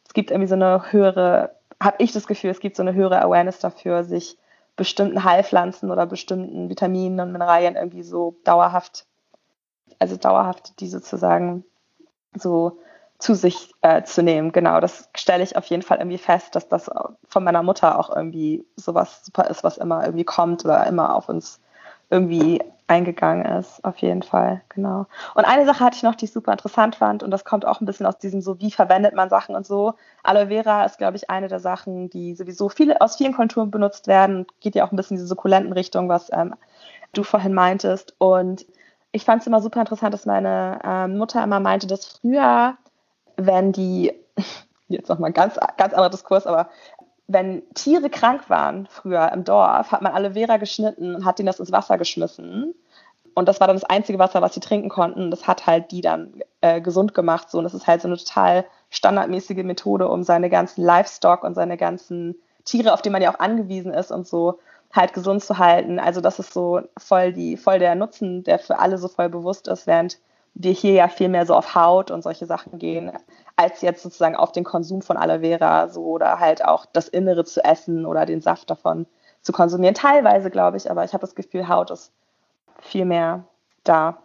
[0.06, 3.22] es gibt irgendwie so eine höhere, habe ich das Gefühl, es gibt so eine höhere
[3.22, 4.38] Awareness dafür, sich
[4.76, 9.06] bestimmten Heilpflanzen oder bestimmten Vitaminen und Mineralien irgendwie so dauerhaft,
[9.98, 11.64] also dauerhaft die sozusagen
[12.34, 12.78] so
[13.18, 14.52] zu sich äh, zu nehmen.
[14.52, 16.90] Genau, das stelle ich auf jeden Fall irgendwie fest, dass das
[17.26, 21.28] von meiner Mutter auch irgendwie sowas super ist, was immer irgendwie kommt oder immer auf
[21.28, 21.60] uns
[22.10, 25.06] irgendwie eingegangen ist, auf jeden Fall, genau.
[25.34, 27.80] Und eine Sache hatte ich noch, die ich super interessant fand und das kommt auch
[27.80, 29.94] ein bisschen aus diesem so, wie verwendet man Sachen und so.
[30.22, 34.06] Aloe Vera ist, glaube ich, eine der Sachen, die sowieso viele aus vielen Kulturen benutzt
[34.06, 36.54] werden, geht ja auch ein bisschen in diese sukkulenten Richtung, was ähm,
[37.12, 38.66] du vorhin meintest und
[39.10, 42.76] ich fand es immer super interessant, dass meine ähm, Mutter immer meinte, dass früher
[43.36, 44.12] wenn die,
[44.88, 46.68] jetzt nochmal ganz, ganz anderer Diskurs, aber
[47.28, 51.60] wenn Tiere krank waren früher im Dorf, hat man Aloe geschnitten und hat ihnen das
[51.60, 52.74] ins Wasser geschmissen.
[53.34, 55.30] Und das war dann das einzige Wasser, was sie trinken konnten.
[55.30, 57.50] Das hat halt die dann äh, gesund gemacht.
[57.50, 57.58] So.
[57.58, 61.76] Und das ist halt so eine total standardmäßige Methode, um seine ganzen Livestock und seine
[61.76, 64.58] ganzen Tiere, auf die man ja auch angewiesen ist und so,
[64.92, 65.98] halt gesund zu halten.
[65.98, 69.68] Also das ist so voll die, voll der Nutzen, der für alle so voll bewusst
[69.68, 70.18] ist, während
[70.58, 73.12] wir hier ja viel mehr so auf Haut und solche Sachen gehen,
[73.56, 77.44] als jetzt sozusagen auf den Konsum von Aloe Vera so oder halt auch das Innere
[77.44, 79.06] zu essen oder den Saft davon
[79.42, 79.94] zu konsumieren.
[79.94, 82.10] Teilweise glaube ich, aber ich habe das Gefühl, Haut ist
[82.80, 83.44] viel mehr
[83.84, 84.18] da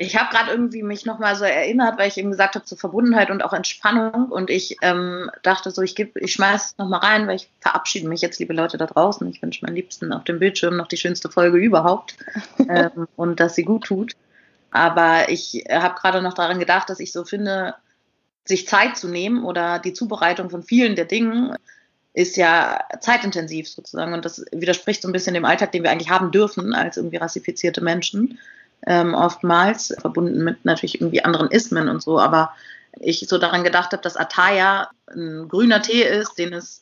[0.00, 3.30] ich habe gerade irgendwie mich nochmal so erinnert, weil ich eben gesagt habe zur Verbundenheit
[3.30, 7.26] und auch Entspannung und ich ähm, dachte so, ich gebe, ich schmeiß es nochmal rein,
[7.26, 9.28] weil ich verabschiede mich jetzt, liebe Leute da draußen.
[9.28, 12.16] Ich wünsche meinen Liebsten auf dem Bildschirm noch die schönste Folge überhaupt
[12.68, 14.12] ähm, und dass sie gut tut.
[14.70, 17.74] Aber ich habe gerade noch daran gedacht, dass ich so finde,
[18.44, 21.56] sich Zeit zu nehmen oder die Zubereitung von vielen der Dingen
[22.14, 26.10] ist ja zeitintensiv sozusagen und das widerspricht so ein bisschen dem Alltag, den wir eigentlich
[26.10, 28.38] haben dürfen als irgendwie rassifizierte Menschen
[28.86, 32.52] ähm, oftmals, verbunden mit natürlich irgendwie anderen Ismen und so, aber
[33.00, 36.80] ich so daran gedacht habe, dass Ataya ein grüner Tee ist, den es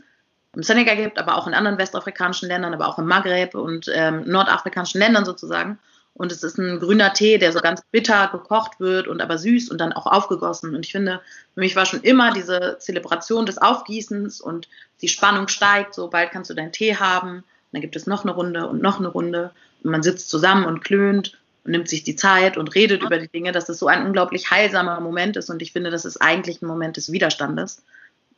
[0.54, 4.24] im Senegal gibt, aber auch in anderen westafrikanischen Ländern, aber auch im Maghreb und ähm,
[4.26, 5.78] nordafrikanischen Ländern sozusagen.
[6.14, 9.68] Und es ist ein grüner Tee, der so ganz bitter gekocht wird und aber süß
[9.68, 10.74] und dann auch aufgegossen.
[10.74, 11.20] Und ich finde,
[11.52, 14.66] für mich war schon immer diese Zelebration des Aufgießens und
[15.02, 17.38] die Spannung steigt, so bald kannst du deinen Tee haben.
[17.38, 19.50] Und dann gibt es noch eine Runde und noch eine Runde.
[19.84, 23.28] Und man sitzt zusammen und klönt und nimmt sich die Zeit und redet über die
[23.28, 25.50] Dinge, dass es so ein unglaublich heilsamer Moment ist.
[25.50, 27.82] Und ich finde, das ist eigentlich ein Moment des Widerstandes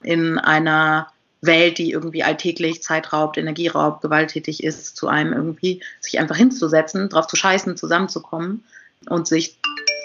[0.03, 1.13] in einer
[1.43, 6.37] Welt, die irgendwie alltäglich Zeit raubt, Energie raubt, gewalttätig ist, zu einem irgendwie sich einfach
[6.37, 8.65] hinzusetzen, drauf zu scheißen, zusammenzukommen
[9.09, 9.59] und sich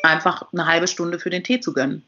[0.04, 2.04] einfach eine halbe Stunde für den Tee zu gönnen,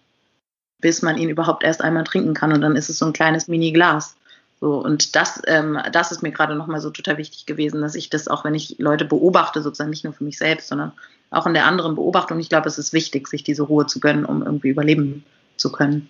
[0.82, 2.52] bis man ihn überhaupt erst einmal trinken kann.
[2.52, 4.16] Und dann ist es so ein kleines Mini-Glas.
[4.62, 8.10] So, und das, ähm, das ist mir gerade nochmal so total wichtig gewesen, dass ich
[8.10, 10.94] das auch, wenn ich Leute beobachte, sozusagen nicht nur für mich selbst, sondern
[11.30, 14.26] auch in der anderen Beobachtung, ich glaube, es ist wichtig, sich diese Ruhe zu gönnen,
[14.26, 15.26] um irgendwie überleben
[15.58, 16.10] zu können.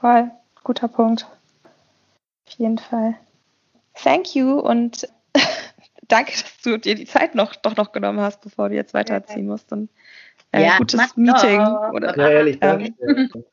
[0.00, 0.30] Voll,
[0.62, 1.26] guter Punkt.
[2.46, 3.14] Auf jeden Fall.
[3.94, 5.08] Thank you und
[6.08, 9.46] danke, dass du dir die Zeit noch doch noch genommen hast, bevor du jetzt weiterziehen
[9.46, 9.72] musst.
[9.72, 9.88] Und
[10.52, 11.60] äh, ja, gutes Meeting.
[11.92, 12.94] Oder, ja, ehrlich, danke.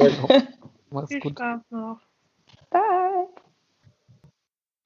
[0.00, 0.48] Ähm,
[0.90, 1.38] Mach's gut.
[1.38, 2.00] Spaß noch.
[2.70, 3.28] Bye.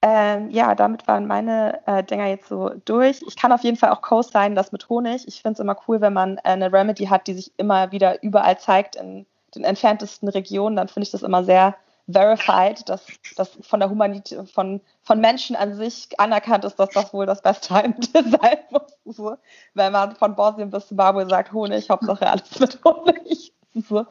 [0.06, 3.22] Ähm, ja, damit waren meine äh, Dinger jetzt so durch.
[3.26, 5.26] Ich kann auf jeden Fall auch co-signen, das mit Honig.
[5.26, 8.22] Ich finde es immer cool, wenn man äh, eine Remedy hat, die sich immer wieder
[8.22, 10.76] überall zeigt in den entferntesten Regionen.
[10.76, 11.74] Dann finde ich das immer sehr
[12.06, 17.14] verified, dass das von der Humanität, von, von Menschen an sich anerkannt ist, dass das
[17.14, 19.16] wohl das beste Heilmittel sein muss.
[19.16, 19.38] So.
[19.72, 23.52] Wenn man von Bosnien bis Zimbabwe sagt Honig, Hauptsache alles mit Honig.
[23.88, 24.06] So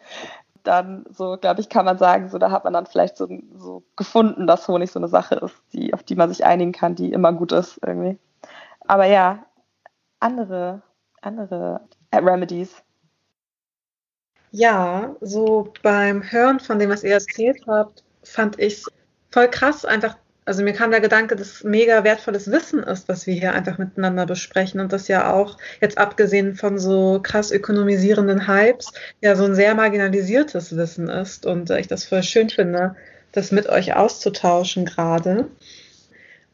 [0.64, 3.84] dann so, glaube ich, kann man sagen, so da hat man dann vielleicht so, so
[3.96, 7.12] gefunden, dass Honig so eine Sache ist, die, auf die man sich einigen kann, die
[7.12, 8.18] immer gut ist irgendwie.
[8.82, 9.46] Aber ja,
[10.20, 10.82] andere,
[11.22, 11.82] andere
[12.14, 12.84] Remedies.
[14.52, 18.86] Ja, so beim Hören von dem, was ihr erzählt habt, fand ich
[19.32, 23.34] voll krass, einfach also mir kam der Gedanke, dass mega wertvolles Wissen ist, was wir
[23.34, 28.92] hier einfach miteinander besprechen und das ja auch jetzt abgesehen von so krass ökonomisierenden Hypes
[29.22, 32.96] ja so ein sehr marginalisiertes Wissen ist und ich das voll schön finde,
[33.32, 35.50] das mit euch auszutauschen gerade.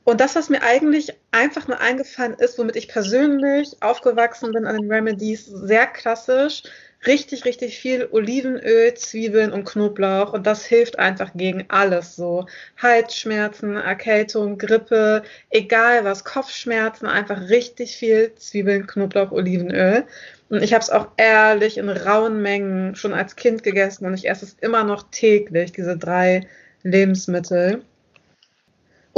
[0.04, 4.78] Und das, was mir eigentlich einfach nur eingefallen ist, womit ich persönlich aufgewachsen bin an
[4.78, 6.64] den Remedies, sehr klassisch,
[7.06, 12.46] richtig, richtig viel Olivenöl, Zwiebeln und Knoblauch und das hilft einfach gegen alles so.
[12.78, 20.06] Halsschmerzen, Erkältung, Grippe, egal was, Kopfschmerzen, einfach richtig viel Zwiebeln, Knoblauch, Olivenöl.
[20.50, 24.28] Und ich habe es auch ehrlich in rauen Mengen schon als Kind gegessen und ich
[24.28, 26.48] esse es immer noch täglich, diese drei
[26.84, 27.84] Lebensmittel.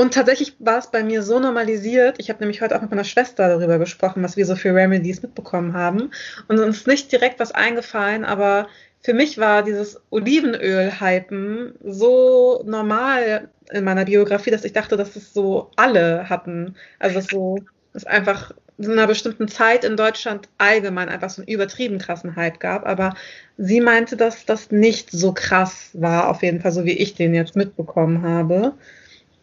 [0.02, 2.16] Und tatsächlich war es bei mir so normalisiert.
[2.18, 5.22] Ich habe nämlich heute auch mit meiner Schwester darüber gesprochen, was wir so für Remedies
[5.22, 6.10] mitbekommen haben.
[6.48, 8.68] Und uns ist nicht direkt was eingefallen, aber
[9.02, 15.36] für mich war dieses Olivenöl-Hypen so normal in meiner Biografie, dass ich dachte, dass es
[15.36, 16.74] so alle hatten.
[16.98, 17.60] Also dass so
[17.94, 22.60] es einfach in einer bestimmten Zeit in Deutschland allgemein einfach so einen übertrieben krassen Hype
[22.60, 22.88] gab.
[22.88, 23.14] Aber
[23.60, 27.36] sie meinte, dass das nicht so krass war, auf jeden Fall so wie ich den
[27.36, 28.74] jetzt mitbekommen habe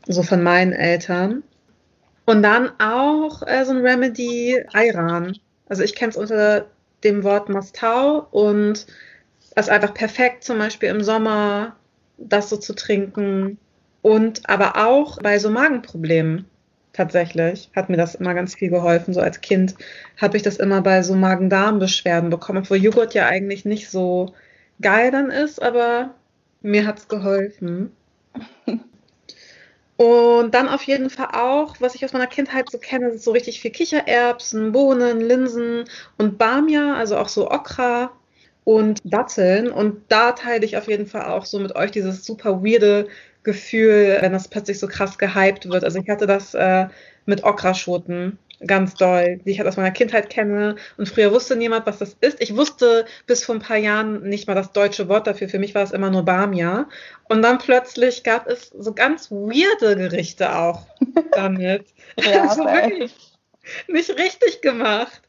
[0.08, 1.42] so von meinen Eltern.
[2.24, 5.38] Und dann auch äh, so ein Remedy Ayran.
[5.68, 6.66] Also ich kenne es unter
[7.04, 8.86] dem Wort Mastau und
[9.40, 11.76] es ist einfach perfekt, zum Beispiel im Sommer
[12.16, 13.58] das so zu trinken.
[14.02, 16.46] Und aber auch bei so Magenproblemen
[16.92, 19.14] tatsächlich hat mir das immer ganz viel geholfen.
[19.14, 19.74] So als Kind
[20.20, 24.34] habe ich das immer bei so Magen-Darm-Beschwerden bekommen, obwohl Joghurt ja eigentlich nicht so
[24.80, 26.14] geil dann ist, aber
[26.62, 27.92] mir hat es geholfen.
[29.98, 33.32] Und dann auf jeden Fall auch, was ich aus meiner Kindheit so kenne, ist so
[33.32, 38.12] richtig viel Kichererbsen, Bohnen, Linsen und Bamia, also auch so Okra
[38.62, 39.68] und Datteln.
[39.72, 43.08] Und da teile ich auf jeden Fall auch so mit euch dieses super weirde
[43.42, 45.82] Gefühl, wenn das plötzlich so krass gehypt wird.
[45.82, 46.86] Also ich hatte das äh,
[47.26, 50.76] mit Okraschoten ganz doll, die ich halt aus meiner Kindheit kenne.
[50.96, 52.40] Und früher wusste niemand, was das ist.
[52.40, 55.48] Ich wusste bis vor ein paar Jahren nicht mal das deutsche Wort dafür.
[55.48, 56.88] Für mich war es immer nur Bamia.
[57.28, 60.86] Und dann plötzlich gab es so ganz weirde Gerichte auch
[61.32, 61.86] damit.
[62.18, 63.14] ja, also wirklich
[63.86, 65.22] nicht richtig gemacht.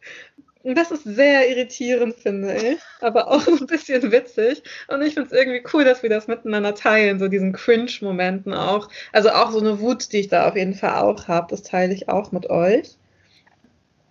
[0.61, 4.61] Und das ist sehr irritierend, finde ich, aber auch ein bisschen witzig.
[4.89, 8.89] Und ich finde es irgendwie cool, dass wir das miteinander teilen, so diesen Cringe-Momenten auch.
[9.13, 11.93] Also auch so eine Wut, die ich da auf jeden Fall auch habe, das teile
[11.93, 12.98] ich auch mit euch.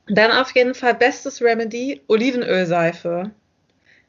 [0.09, 3.31] Dann auf jeden Fall bestes Remedy, Olivenölseife.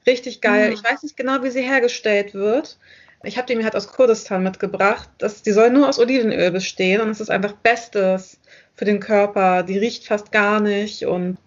[0.07, 0.67] Richtig geil.
[0.67, 0.73] Mhm.
[0.73, 2.77] Ich weiß nicht genau, wie sie hergestellt wird.
[3.23, 5.09] Ich habe die mir halt aus Kurdistan mitgebracht.
[5.17, 8.39] Das, die soll nur aus Olivenöl bestehen und es ist einfach Bestes
[8.75, 9.63] für den Körper.
[9.63, 11.37] Die riecht fast gar nicht und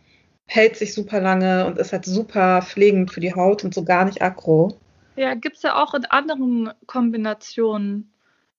[0.46, 4.04] hält sich super lange und ist halt super pflegend für die Haut und so gar
[4.04, 4.76] nicht aggro.
[5.16, 8.11] Ja, gibt es ja auch in anderen Kombinationen.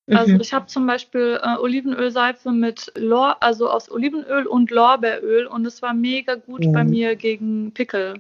[0.08, 0.42] Also mhm.
[0.42, 5.82] ich habe zum Beispiel äh, Olivenölseife mit Lor, also aus Olivenöl und Lorbeeröl und es
[5.82, 6.74] war mega gut mhm.
[6.74, 8.16] bei mir gegen Pickel.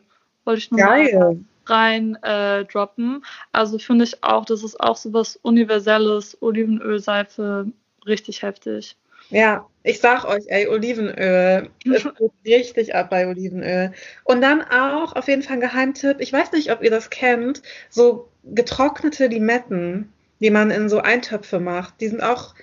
[0.45, 1.39] Wollte ich nur Geil.
[1.65, 3.23] rein äh, droppen.
[3.51, 7.67] Also finde ich auch, das ist auch so was Universelles, Olivenölseife,
[8.05, 8.95] richtig heftig.
[9.29, 11.69] Ja, ich sag euch, ey, Olivenöl.
[11.85, 13.91] Es geht richtig ab bei Olivenöl.
[14.23, 16.17] Und dann auch auf jeden Fall ein Geheimtipp.
[16.19, 17.61] Ich weiß nicht, ob ihr das kennt.
[17.89, 20.13] So getrocknete Limetten
[20.43, 22.01] die man in so Eintöpfe macht.
[22.01, 22.53] Die sind auch,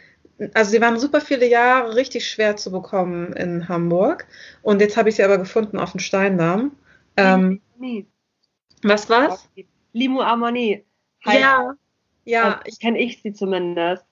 [0.52, 4.26] also sie waren super viele Jahre richtig schwer zu bekommen in Hamburg.
[4.60, 6.76] Und jetzt habe ich sie aber gefunden auf dem Steindamm.
[7.16, 7.62] Ähm,
[8.82, 9.48] was war's?
[9.94, 10.84] Limo Harmonie.
[11.24, 11.74] Ja,
[12.24, 12.60] ja.
[12.62, 14.04] Also, kenne ich sie zumindest.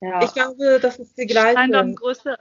[0.00, 0.22] Ja.
[0.22, 1.52] Ich glaube, das ist die gleiche.
[1.52, 2.38] Steindamm größte,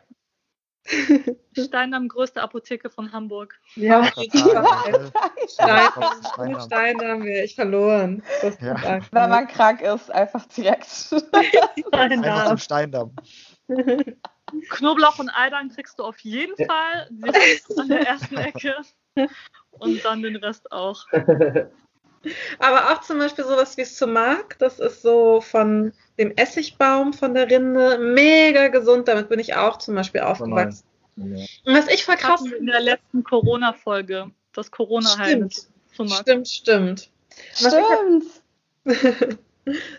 [1.58, 3.60] Steindamm größte Apotheke von Hamburg.
[3.76, 5.12] Ja, Steindamm,
[5.48, 8.24] Steindamm, Steindamm wäre ich verloren.
[8.62, 9.02] Ja.
[9.12, 10.86] Wenn man krank ist, einfach direkt.
[11.88, 12.58] Steindamm.
[12.58, 13.16] Steindamm.
[14.70, 18.76] Knoblauch und Eidern kriegst du auf jeden Fall direkt an der ersten Ecke
[19.72, 21.06] und dann den Rest auch.
[22.60, 27.50] Aber auch zum Beispiel sowas wie Sumac, das ist so von dem Essigbaum von der
[27.50, 30.86] Rinde, mega gesund, damit bin ich auch zum Beispiel aufgewachsen.
[31.18, 31.24] Ja.
[31.66, 35.50] Und was ich voll krass in der letzten Corona-Folge, das Corona-Heil
[35.96, 36.20] Sumac.
[36.22, 37.10] Stimmt, stimmt.
[37.54, 38.26] Stimmt.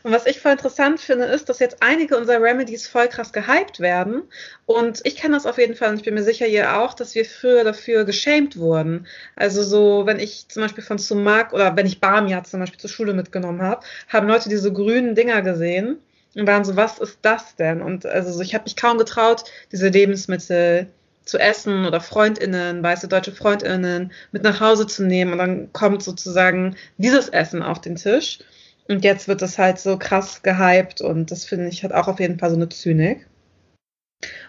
[0.02, 3.80] Und was ich voll interessant finde, ist, dass jetzt einige unserer Remedies voll krass gehypt
[3.80, 4.22] werden.
[4.66, 7.14] Und ich kenne das auf jeden Fall und ich bin mir sicher, ihr auch, dass
[7.14, 9.06] wir früher dafür geschämt wurden.
[9.36, 12.90] Also so, wenn ich zum Beispiel von Sumac oder wenn ich Barmia zum Beispiel zur
[12.90, 15.98] Schule mitgenommen habe, haben Leute diese grünen Dinger gesehen
[16.34, 17.82] und waren so, was ist das denn?
[17.82, 20.88] Und also so, ich habe mich kaum getraut, diese Lebensmittel
[21.24, 26.02] zu essen oder Freundinnen, weiße deutsche Freundinnen mit nach Hause zu nehmen und dann kommt
[26.02, 28.38] sozusagen dieses Essen auf den Tisch.
[28.88, 32.20] Und jetzt wird das halt so krass gehypt und das finde ich hat auch auf
[32.20, 33.26] jeden Fall so eine Zynik.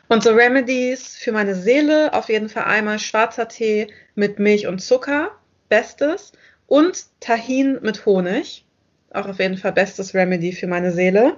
[0.08, 4.80] Und so Remedies für meine Seele, auf jeden Fall einmal schwarzer Tee mit Milch und
[4.80, 5.32] Zucker,
[5.68, 6.32] bestes.
[6.66, 8.66] Und Tahin mit Honig,
[9.12, 11.38] auch auf jeden Fall bestes Remedy für meine Seele.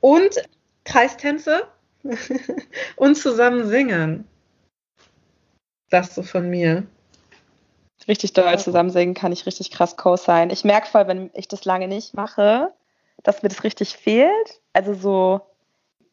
[0.00, 0.42] Und
[0.84, 1.68] Kreistänze
[2.96, 4.26] und zusammen singen.
[5.90, 6.86] Das so von mir
[8.08, 10.50] richtig doll zusammen singen, kann ich richtig krass co-sein.
[10.50, 12.72] Ich merke voll, wenn ich das lange nicht mache,
[13.22, 14.60] dass mir das richtig fehlt.
[14.72, 15.40] Also so,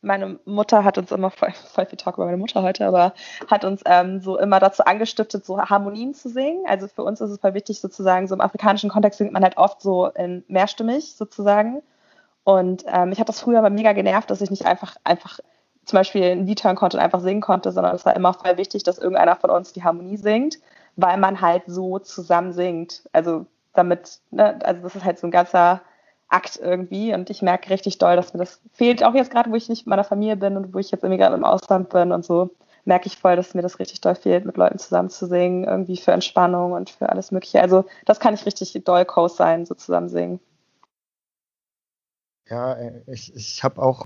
[0.02, 3.14] meine Mutter hat uns immer, voll, voll viel Talk über meine Mutter heute, aber
[3.50, 6.64] hat uns ähm, so immer dazu angestiftet, so Harmonien zu singen.
[6.68, 9.58] Also für uns ist es voll wichtig, sozusagen, so im afrikanischen Kontext singt man halt
[9.58, 11.82] oft so in mehrstimmig sozusagen.
[12.44, 15.40] Und ähm, mich hat das früher aber mega genervt, dass ich nicht einfach, einfach
[15.86, 18.58] zum Beispiel ein Lied hören konnte und einfach singen konnte, sondern es war immer voll
[18.58, 20.60] wichtig, dass irgendeiner von uns die Harmonie singt
[21.02, 23.04] weil man halt so zusammen singt.
[23.12, 25.82] Also damit, ne, also das ist halt so ein ganzer
[26.28, 29.56] Akt irgendwie und ich merke richtig doll, dass mir das fehlt, auch jetzt gerade, wo
[29.56, 32.12] ich nicht mit meiner Familie bin und wo ich jetzt irgendwie gerade im Ausland bin
[32.12, 32.52] und so,
[32.86, 35.98] merke ich voll, dass mir das richtig doll fehlt, mit Leuten zusammen zu singen, irgendwie
[35.98, 37.62] für Entspannung und für alles Mögliche.
[37.62, 40.40] Also das kann ich richtig doll co sein, so zusammen singen.
[42.48, 44.06] Ja, äh, ich, ich habe auch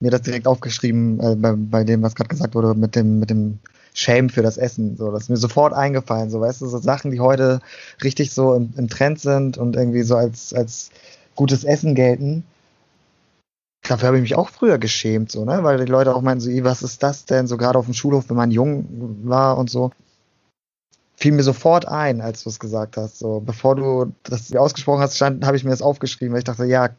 [0.00, 3.30] mir das direkt aufgeschrieben äh, bei, bei dem, was gerade gesagt wurde, mit dem, mit
[3.30, 3.60] dem
[3.96, 4.96] Shame für das Essen.
[4.98, 6.28] So, das ist mir sofort eingefallen.
[6.28, 7.60] So, weißt du, so Sachen, die heute
[8.04, 10.90] richtig so im, im Trend sind und irgendwie so als, als
[11.34, 12.44] gutes Essen gelten.
[13.88, 15.62] Dafür habe ich mich auch früher geschämt, so, ne?
[15.62, 17.46] Weil die Leute auch meinten so, was ist das denn?
[17.46, 18.86] So gerade auf dem Schulhof, wenn man jung
[19.24, 19.92] war und so.
[21.16, 23.18] Fiel mir sofort ein, als du es gesagt hast.
[23.18, 26.90] So, bevor du das ausgesprochen hast, habe ich mir das aufgeschrieben, weil ich dachte, ja,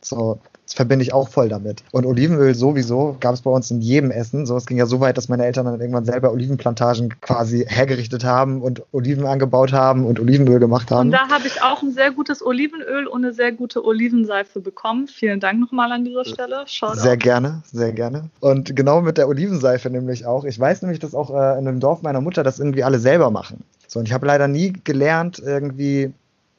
[0.00, 1.82] so, das verbinde ich auch voll damit.
[1.92, 4.44] Und Olivenöl sowieso gab es bei uns in jedem Essen.
[4.44, 8.22] So, es ging ja so weit, dass meine Eltern dann irgendwann selber Olivenplantagen quasi hergerichtet
[8.22, 11.06] haben und Oliven angebaut haben und Olivenöl gemacht haben.
[11.06, 15.08] Und da habe ich auch ein sehr gutes Olivenöl und eine sehr gute Olivenseife bekommen.
[15.08, 16.64] Vielen Dank nochmal an dieser Stelle.
[16.66, 17.18] Schaut sehr auf.
[17.18, 18.28] gerne, sehr gerne.
[18.40, 20.44] Und genau mit der Olivenseife nämlich auch.
[20.44, 23.30] Ich weiß nämlich, dass auch äh, in einem Dorf meiner Mutter das irgendwie alle selber
[23.30, 23.64] machen.
[23.86, 26.12] So, und ich habe leider nie gelernt, irgendwie,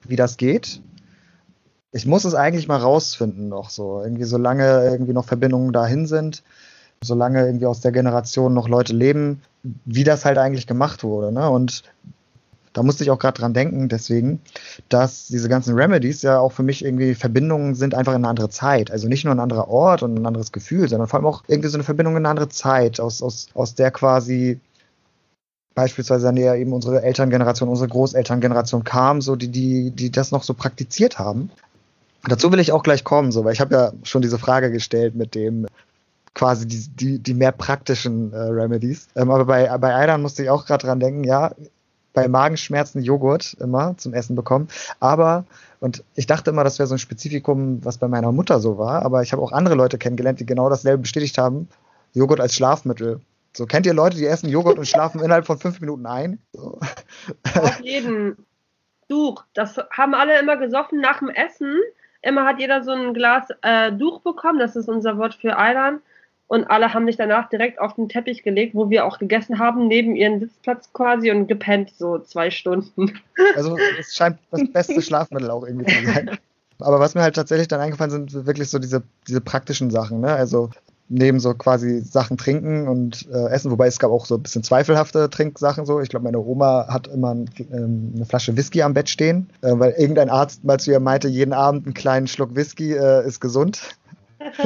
[0.07, 0.81] wie das geht
[1.91, 4.01] ich muss es eigentlich mal rausfinden noch so.
[4.03, 6.43] Irgendwie solange irgendwie noch Verbindungen dahin sind,
[7.01, 9.41] solange irgendwie aus der Generation noch Leute leben,
[9.85, 11.31] wie das halt eigentlich gemacht wurde.
[11.31, 11.49] Ne?
[11.49, 11.83] Und
[12.73, 14.41] da musste ich auch gerade dran denken, deswegen,
[14.89, 18.49] dass diese ganzen Remedies ja auch für mich irgendwie Verbindungen sind einfach in eine andere
[18.49, 18.91] Zeit.
[18.91, 21.69] Also nicht nur ein anderer Ort und ein anderes Gefühl, sondern vor allem auch irgendwie
[21.69, 24.59] so eine Verbindung in eine andere Zeit, aus, aus, aus der quasi
[25.73, 30.43] beispielsweise dann eher eben unsere Elterngeneration, unsere Großelterngeneration kam, so die, die, die das noch
[30.43, 31.49] so praktiziert haben.
[32.27, 35.15] Dazu will ich auch gleich kommen, so, weil ich habe ja schon diese Frage gestellt
[35.15, 35.67] mit dem
[36.33, 39.07] quasi die, die, die mehr praktischen äh, Remedies.
[39.15, 41.51] Ähm, aber bei, bei Eidern musste ich auch gerade dran denken, ja,
[42.13, 44.67] bei Magenschmerzen Joghurt immer zum Essen bekommen.
[44.99, 45.45] Aber,
[45.79, 49.03] und ich dachte immer, das wäre so ein Spezifikum, was bei meiner Mutter so war,
[49.03, 51.69] aber ich habe auch andere Leute kennengelernt, die genau dasselbe bestätigt haben.
[52.13, 53.21] Joghurt als Schlafmittel.
[53.55, 56.39] So, kennt ihr Leute, die essen Joghurt und schlafen innerhalb von fünf Minuten ein?
[56.53, 56.79] So.
[57.55, 58.37] Auf jeden.
[59.07, 61.79] Du, das haben alle immer gesoffen nach dem Essen
[62.21, 66.01] Immer hat jeder so ein Glas äh, Duch bekommen, das ist unser Wort für Eidern.
[66.47, 69.87] Und alle haben sich danach direkt auf den Teppich gelegt, wo wir auch gegessen haben,
[69.87, 73.19] neben ihren Sitzplatz quasi und gepennt, so zwei Stunden.
[73.55, 76.37] Also es scheint das beste Schlafmittel auch irgendwie zu sein.
[76.79, 80.21] Aber was mir halt tatsächlich dann eingefallen sind, sind wirklich so diese, diese praktischen Sachen.
[80.21, 80.33] Ne?
[80.33, 80.71] Also
[81.09, 84.63] neben so quasi Sachen trinken und äh, essen, wobei es gab auch so ein bisschen
[84.63, 85.99] zweifelhafte Trinksachen so.
[85.99, 89.71] Ich glaube, meine Oma hat immer ein, ähm, eine Flasche Whisky am Bett stehen, äh,
[89.73, 93.39] weil irgendein Arzt mal zu ihr meinte, jeden Abend einen kleinen Schluck Whisky äh, ist
[93.39, 93.97] gesund.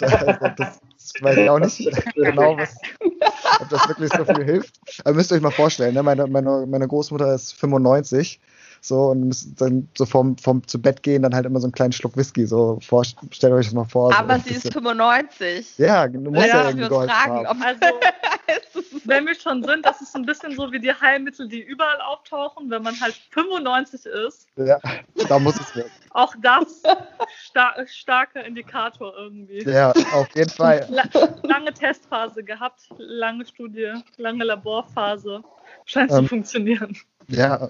[0.00, 0.80] also das
[1.20, 2.76] weiß ich auch nicht genau, was,
[3.60, 4.80] ob das wirklich so viel hilft.
[5.04, 6.02] Aber müsst ihr euch mal vorstellen, ne?
[6.02, 8.40] meine, meine, meine Großmutter ist 95
[8.80, 11.92] so und dann so vom, vom zu Bett gehen, dann halt immer so einen kleinen
[11.92, 12.46] Schluck Whisky.
[12.46, 14.14] So vor, stellt euch das mal vor.
[14.16, 15.78] Aber so, sie ist 95.
[15.78, 17.62] Ja, du musst ja, ja irgendwie geholfen fragen, haben.
[17.62, 17.80] Also,
[19.04, 22.70] wenn wir schon sind, das ist ein bisschen so wie die Heilmittel, die überall auftauchen,
[22.70, 24.46] wenn man halt 95 ist.
[24.56, 24.78] Ja,
[25.28, 25.90] da muss es werden.
[26.10, 26.82] Auch das
[27.46, 29.62] star starker Indikator irgendwie.
[29.62, 30.86] Ja, auf jeden Fall.
[30.88, 31.04] La
[31.42, 35.42] lange Testphase gehabt, lange Studie, lange Laborphase.
[35.84, 36.96] Scheint ähm, zu funktionieren.
[37.30, 37.68] Ja,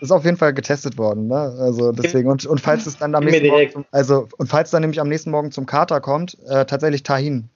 [0.00, 1.36] ist auf jeden Fall getestet worden, ne?
[1.58, 4.82] Also deswegen, und, und falls es dann am nächsten Morgen, zum, also, und falls dann
[4.82, 7.48] nämlich am nächsten Morgen zum Kater kommt, äh, tatsächlich Tahin.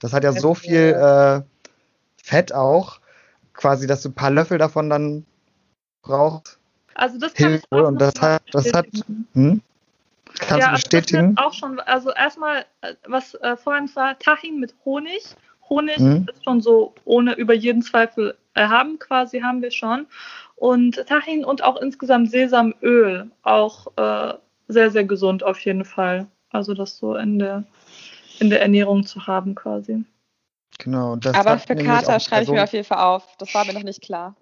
[0.00, 1.42] Das hat ja so viel äh,
[2.22, 2.98] Fett auch,
[3.54, 5.24] quasi, dass du ein paar Löffel davon dann
[6.02, 6.58] brauchst.
[6.94, 8.86] Also das kann Hilfe, und das hat, das hat,
[9.34, 9.60] hm?
[10.38, 11.34] Kannst ja, du bestätigen?
[11.36, 15.36] Also auch schon, also erstmal, äh, was äh, vorhin war, Tahin mit Honig.
[15.68, 16.26] Honig hm?
[16.32, 20.06] ist schon so ohne über jeden Zweifel erhaben, quasi haben wir schon
[20.56, 24.34] und Tahin und auch insgesamt Sesamöl, auch äh,
[24.68, 26.26] sehr, sehr gesund auf jeden Fall.
[26.50, 27.64] Also das so in der,
[28.40, 30.04] in der Ernährung zu haben quasi.
[30.78, 31.16] Genau.
[31.32, 33.36] Aber für Kater schreibe ich mir auf jeden Fall auf.
[33.38, 34.34] Das war mir noch nicht klar.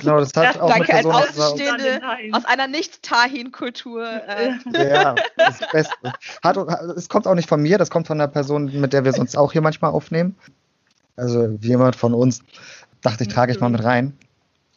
[0.00, 2.00] Genau, das hat ja, auch Danke als Außenstehende
[2.32, 4.06] aus einer Nicht-Tahin-Kultur.
[4.26, 4.54] Äh.
[4.72, 6.12] Ja, das Beste.
[6.42, 6.56] Hat,
[6.96, 9.36] es kommt auch nicht von mir, das kommt von einer Person, mit der wir sonst
[9.36, 10.36] auch hier manchmal aufnehmen.
[11.16, 12.42] Also jemand von uns
[13.02, 14.16] dachte ich, trage ich mal mit rein.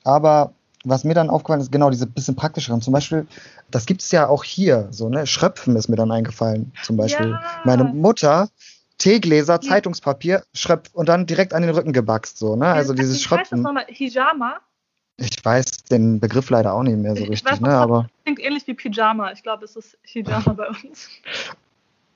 [0.04, 0.54] Aber
[0.84, 2.82] was mir dann aufgefallen ist, genau diese bisschen praktischeren.
[2.82, 3.28] Zum Beispiel,
[3.72, 5.28] das gibt es ja auch hier, so, ne?
[5.28, 7.32] Schröpfen ist mir dann eingefallen, zum Beispiel.
[7.32, 7.42] Ja.
[7.66, 8.50] Meine Mutter,
[8.98, 12.68] Teegläser, Zeitungspapier, Schröpf und dann direkt an den Rücken gebackst, so, ne?
[12.68, 13.62] Also dieses Schröpfen.
[13.62, 14.60] Nochmal Hijama?
[15.18, 17.70] Ich weiß den Begriff leider auch nicht mehr so richtig, weiß, ne?
[17.70, 18.08] Aber.
[18.24, 19.32] Klingt ähnlich wie Pyjama.
[19.32, 21.10] Ich glaube, es ist Hijama bei uns.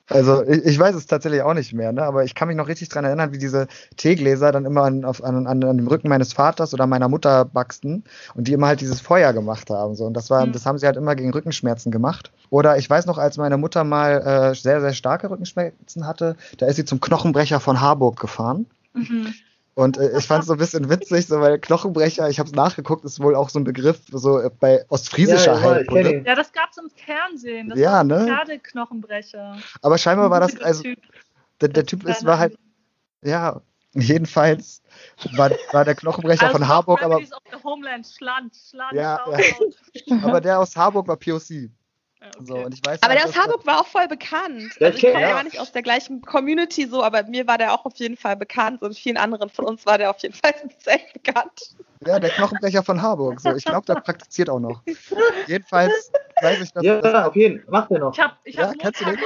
[0.10, 2.04] Also ich, ich, weiß es tatsächlich auch nicht mehr, ne?
[2.04, 5.24] aber ich kann mich noch richtig daran erinnern, wie diese Teegläser dann immer an, auf,
[5.24, 8.04] an, an, an, dem Rücken meines Vaters oder meiner Mutter baxten
[8.36, 9.96] und die immer halt dieses Feuer gemacht haben.
[9.96, 10.06] So.
[10.06, 10.52] Und das war, mhm.
[10.52, 12.32] das haben sie halt immer gegen Rückenschmerzen gemacht.
[12.50, 16.66] Oder ich weiß noch, als meine Mutter mal äh, sehr, sehr starke Rückenschmerzen hatte, da
[16.66, 18.66] ist sie zum Knochenbrecher von Harburg gefahren.
[18.94, 19.34] Mhm.
[19.74, 22.56] Und äh, ich fand es so ein bisschen witzig, so, weil Knochenbrecher, ich habe es
[22.56, 26.24] nachgeguckt, ist wohl auch so ein Begriff so äh, bei ostfriesischer ja, Heilkunde.
[26.26, 27.70] Ja, das gab es im Fernsehen.
[27.70, 28.26] Das ja, ne?
[28.26, 29.58] Pferdeknochenbrecher.
[29.82, 31.00] Aber scheinbar war das, also typ.
[31.62, 32.58] der, der Typ ist, war halt,
[33.22, 33.62] ja,
[33.94, 34.82] jedenfalls
[35.34, 37.22] war, war der Knochenbrecher also von Harburg, aber.
[37.64, 39.24] Homeland, Schland, Schland, ja,
[40.06, 40.18] ja.
[40.22, 41.70] aber der aus Harburg war POC.
[42.24, 42.46] Okay.
[42.46, 44.74] So, und ich weiß aber der aus Hamburg war auch voll bekannt.
[44.80, 45.32] Also ich komme ja.
[45.32, 48.36] gar nicht aus der gleichen Community so, aber mir war der auch auf jeden Fall
[48.36, 51.74] bekannt und vielen anderen von uns war der auf jeden Fall sehr bekannt.
[52.06, 53.42] Ja, der Knochenbrecher von Harburg.
[53.42, 54.82] So, ich glaube, der praktiziert auch noch.
[55.48, 56.12] Jedenfalls
[56.42, 57.72] weiß ich, dass Ja, das auf jeden Fall.
[57.72, 58.14] Macht er noch.
[58.14, 59.20] Ich habe ich hab ja, Montag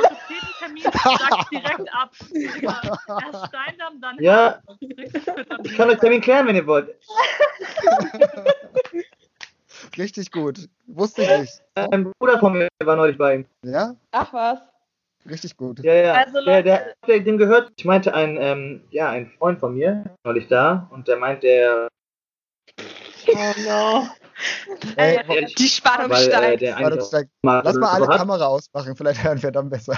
[0.59, 2.11] Termin, sag direkt ab.
[2.31, 4.59] Erst Steindamm, dann Ja,
[5.63, 6.89] ich kann den Termin klären, wenn ihr wollt.
[9.97, 10.67] Richtig gut.
[10.87, 11.61] Wusste ich nicht.
[11.75, 13.45] Ein Bruder von mir war neulich bei ihm.
[13.63, 13.95] Ja?
[14.11, 14.59] Ach was.
[15.29, 15.79] Richtig gut.
[15.83, 16.13] Ja, ja.
[16.13, 20.03] Also, der, der, der, dem gehört, ich meinte, ein, ähm, ja, ein Freund von mir,
[20.23, 21.87] neulich da, und der meint, der.
[23.27, 24.07] Oh no.
[24.97, 26.61] Ey, äh, die Spannung weil, steigt.
[26.61, 27.29] Äh, Spannung steigt.
[27.41, 29.97] Lass mal alle so Kamera ausmachen, vielleicht hören wir dann besser.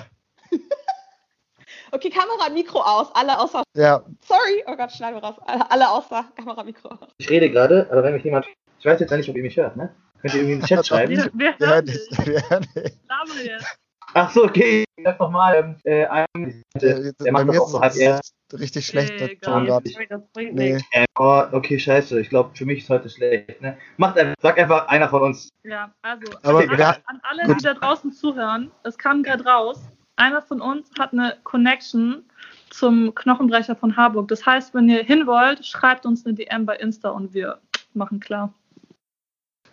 [1.91, 3.63] okay, Kamera, Mikro aus, alle außer.
[3.75, 4.03] Ja.
[4.25, 5.35] Sorry, oh Gott, schneiden wir raus.
[5.45, 7.09] Alle außer Kamera, Mikro aus.
[7.17, 8.45] Ich rede gerade, aber wenn mich jemand
[8.79, 9.93] ich weiß jetzt nicht, ob ihr mich hört, ne?
[10.21, 11.15] Könnt ihr irgendwie in den Chat schreiben?
[11.15, 12.09] Wir, wir hören dich.
[12.25, 12.93] Wir hören dich.
[14.13, 14.85] Ach so, okay.
[14.95, 18.33] Ich sag nochmal, ähm, äh, ein, der, der macht das auch so halb erst.
[18.53, 19.89] Richtig schlecht, der Ton gerade.
[20.35, 20.77] Nee.
[20.91, 22.19] Äh, oh, okay, scheiße.
[22.21, 23.61] Ich glaube, für mich ist heute schlecht.
[23.61, 23.77] Ne?
[23.97, 25.49] Macht einfach, sag einfach einer von uns.
[25.63, 27.59] Ja, also Aber an, ja, an alle, gut.
[27.59, 29.81] die da draußen zuhören, es kam gerade raus,
[30.15, 32.23] einer von uns hat eine Connection
[32.69, 34.29] zum Knochenbrecher von Harburg.
[34.29, 37.59] Das heißt, wenn ihr hin wollt, schreibt uns eine DM bei Insta und wir
[37.93, 38.53] machen, klar.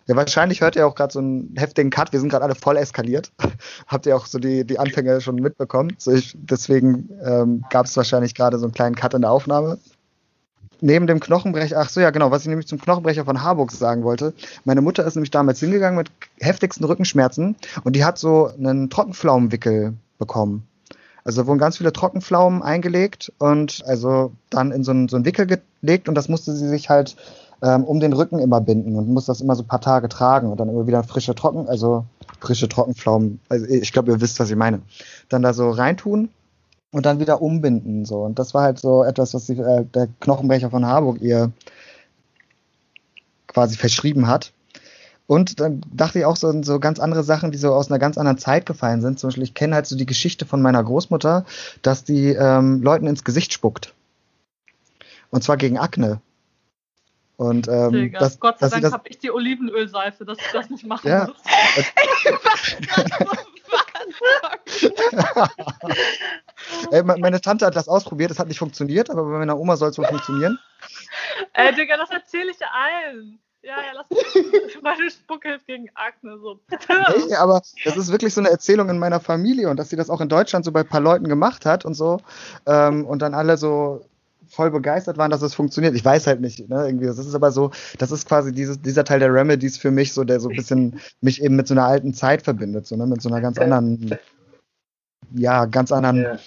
[0.07, 2.13] Ja, wahrscheinlich hört ihr auch gerade so einen heftigen Cut.
[2.13, 3.31] Wir sind gerade alle voll eskaliert.
[3.87, 5.95] Habt ihr auch so die, die Anfänge schon mitbekommen.
[5.97, 9.79] So ich, deswegen ähm, gab es wahrscheinlich gerade so einen kleinen Cut in der Aufnahme.
[10.81, 14.03] Neben dem Knochenbrecher, ach so, ja, genau, was ich nämlich zum Knochenbrecher von Harburg sagen
[14.03, 14.33] wollte.
[14.65, 19.93] Meine Mutter ist nämlich damals hingegangen mit heftigsten Rückenschmerzen und die hat so einen Trockenpflaumenwickel
[20.19, 20.67] bekommen.
[21.23, 25.47] Also wurden ganz viele Trockenpflaumen eingelegt und also dann in so einen, so einen Wickel
[25.47, 27.15] gelegt und das musste sie sich halt
[27.61, 30.51] ähm, um den Rücken immer binden und muss das immer so ein paar Tage tragen
[30.51, 32.05] und dann immer wieder frische Trocken, also
[32.39, 34.81] frische Trockenpflaumen, also ich glaube, ihr wisst, was ich meine.
[35.29, 36.29] Dann da so reintun
[36.91, 40.07] und dann wieder umbinden so und das war halt so etwas, was die, äh, der
[40.19, 41.51] Knochenbrecher von Harburg ihr
[43.47, 44.51] quasi verschrieben hat.
[45.27, 48.17] Und dann dachte ich auch so, so ganz andere Sachen, die so aus einer ganz
[48.17, 49.17] anderen Zeit gefallen sind.
[49.17, 51.45] Zum Beispiel, ich kenne halt so die Geschichte von meiner Großmutter,
[51.81, 53.95] dass die ähm, Leuten ins Gesicht spuckt.
[55.31, 56.21] Und zwar gegen Akne.
[57.37, 60.85] Und ähm, Digga, das, Gott sei Dank habe ich die Olivenölseife, dass ich das nicht
[60.85, 61.27] machen Ja.
[61.27, 61.35] muss.
[66.91, 69.75] Ey, me- meine Tante hat das ausprobiert, es hat nicht funktioniert, aber bei meiner Oma
[69.77, 70.59] soll es wohl funktionieren.
[71.53, 73.39] Ey, Digga, das erzähle ich allen.
[73.61, 74.81] Ja, ja, lass mich.
[74.83, 76.37] Meine Spucke hilft gegen Akne.
[76.37, 76.59] So.
[77.27, 80.11] Nee, aber das ist wirklich so eine Erzählung in meiner Familie und dass sie das
[80.11, 82.19] auch in Deutschland so bei ein paar Leuten gemacht hat und so.
[82.67, 84.05] Ähm, und dann alle so
[84.55, 85.95] voll begeistert waren, dass es funktioniert.
[85.95, 87.05] Ich weiß halt nicht, ne, irgendwie.
[87.05, 90.23] Das ist aber so, das ist quasi dieses, dieser Teil der Remedies für mich, so
[90.23, 93.21] der so ein bisschen mich eben mit so einer alten Zeit verbindet, so, ne, mit
[93.21, 94.17] so einer ganz anderen,
[95.33, 96.39] ja, ganz anderen, Ja.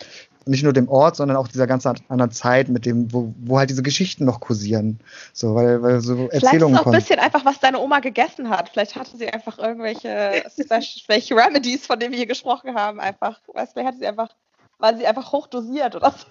[0.46, 3.68] nicht nur dem Ort, sondern auch dieser ganz anderen Zeit, mit dem, wo, wo halt
[3.68, 4.98] diese Geschichten noch kursieren.
[5.34, 8.00] So, weil, weil so Vielleicht ist Erzählungen es auch ein bisschen einfach, was deine Oma
[8.00, 8.70] gegessen hat.
[8.70, 10.08] Vielleicht hatte sie einfach irgendwelche
[11.06, 13.38] welche Remedies, von denen wir hier gesprochen haben, einfach.
[13.52, 14.30] Weißt, vielleicht hatte sie einfach,
[14.78, 16.26] war sie einfach hochdosiert oder so.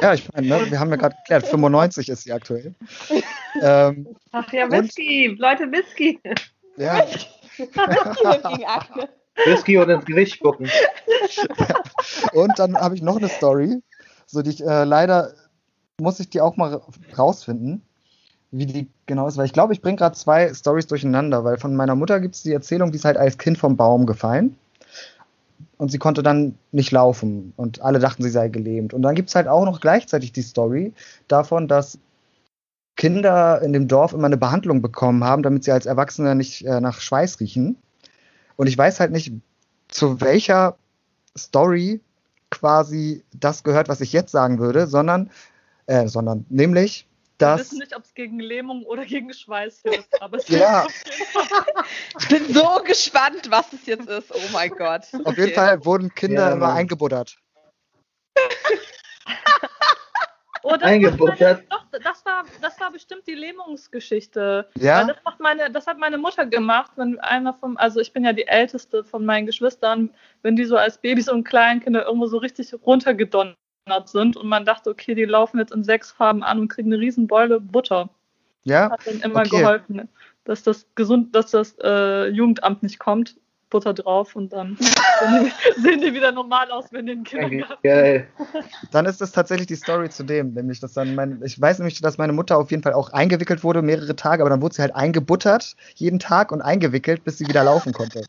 [0.00, 2.74] Ja, ich meine, ne, wir haben ja gerade geklärt, 95 ist sie aktuell.
[3.60, 6.20] ähm, Ach ja, Und- Whisky, Leute, Whisky.
[6.76, 7.04] ja.
[9.46, 10.68] Whisky und ins Gesicht spucken.
[12.32, 13.82] und dann habe ich noch eine Story,
[14.26, 15.32] so die ich äh, leider
[16.00, 16.80] muss ich die auch mal
[17.16, 17.82] rausfinden,
[18.52, 21.74] wie die genau ist, weil ich glaube, ich bringe gerade zwei Stories durcheinander, weil von
[21.74, 24.56] meiner Mutter gibt es die Erzählung, die ist halt als Kind vom Baum gefallen
[25.76, 28.94] und sie konnte dann nicht laufen und alle dachten, sie sei gelähmt.
[28.94, 30.92] Und dann gibt es halt auch noch gleichzeitig die Story
[31.28, 31.98] davon, dass
[32.96, 36.80] Kinder in dem Dorf immer eine Behandlung bekommen haben, damit sie als Erwachsene nicht äh,
[36.80, 37.76] nach Schweiß riechen.
[38.56, 39.32] Und ich weiß halt nicht,
[39.86, 40.76] zu welcher
[41.36, 42.00] Story
[42.50, 45.30] quasi das gehört, was ich jetzt sagen würde, sondern,
[45.86, 47.06] äh, sondern nämlich,
[47.38, 50.86] Wir dass wissen nicht, ob es gegen Lähmung oder gegen Schweiß hilft, aber es Ja.
[52.18, 54.34] Ich bin so gespannt, was es jetzt ist.
[54.34, 55.02] Oh mein Gott.
[55.24, 57.36] auf jeden Fall wurden Kinder Ja, immer eingebuddert.
[60.64, 61.38] Oh, das Eingebuttert.
[61.40, 64.68] Meine, doch, das war, das war bestimmt die Lähmungsgeschichte.
[64.76, 65.00] Ja?
[65.00, 68.24] Weil das, macht meine, das hat meine Mutter gemacht, wenn einer vom, also ich bin
[68.24, 70.10] ja die älteste von meinen Geschwistern,
[70.42, 73.56] wenn die so als Babys und Kleinkinder irgendwo so richtig runtergedonnert
[74.06, 77.00] sind und man dachte, okay, die laufen jetzt in sechs Farben an und kriegen eine
[77.00, 78.10] riesen Beule Butter.
[78.64, 78.90] Ja?
[78.90, 79.50] Hat dann immer Okay.
[79.50, 80.08] geholfen,
[80.44, 83.36] dass das gesund, dass das äh, Jugendamt nicht kommt.
[83.70, 84.88] Butter drauf und dann sehen
[85.76, 88.28] die, sehen die wieder normal aus, wenn den Kindergarten Geil.
[88.90, 92.00] Dann ist es tatsächlich die Story zu dem, nämlich, dass dann mein, ich weiß nämlich,
[92.00, 94.82] dass meine Mutter auf jeden Fall auch eingewickelt wurde, mehrere Tage, aber dann wurde sie
[94.82, 98.24] halt eingebuttert, jeden Tag und eingewickelt, bis sie wieder laufen konnte.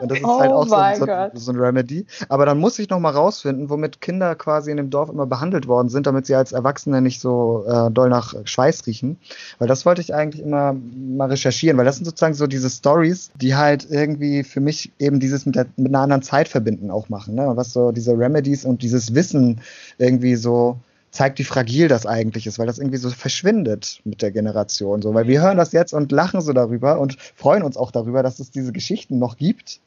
[0.00, 2.06] Und das ist Oh halt auch so, mein so, so ein Remedy.
[2.28, 5.66] Aber dann muss ich noch mal rausfinden, womit Kinder quasi in dem Dorf immer behandelt
[5.66, 9.18] worden sind, damit sie als Erwachsene nicht so äh, doll nach Schweiß riechen.
[9.58, 13.30] Weil das wollte ich eigentlich immer mal recherchieren, weil das sind sozusagen so diese Stories,
[13.40, 17.08] die halt irgendwie für mich eben dieses mit, der, mit einer anderen Zeit verbinden auch
[17.08, 17.34] machen.
[17.34, 17.48] Ne?
[17.48, 19.60] Und was so diese Remedies und dieses Wissen
[19.98, 20.78] irgendwie so
[21.10, 25.02] zeigt, wie fragil das eigentlich ist, weil das irgendwie so verschwindet mit der Generation.
[25.02, 28.22] So, weil wir hören das jetzt und lachen so darüber und freuen uns auch darüber,
[28.22, 29.80] dass es diese Geschichten noch gibt.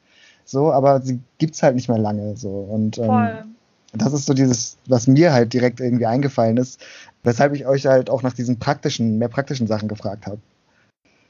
[0.44, 2.36] So, aber sie gibt's halt nicht mehr lange.
[2.36, 2.50] So.
[2.50, 3.54] Und ähm,
[3.92, 6.80] das ist so dieses, was mir halt direkt irgendwie eingefallen ist,
[7.22, 10.38] weshalb ich euch halt auch nach diesen praktischen, mehr praktischen Sachen gefragt habe.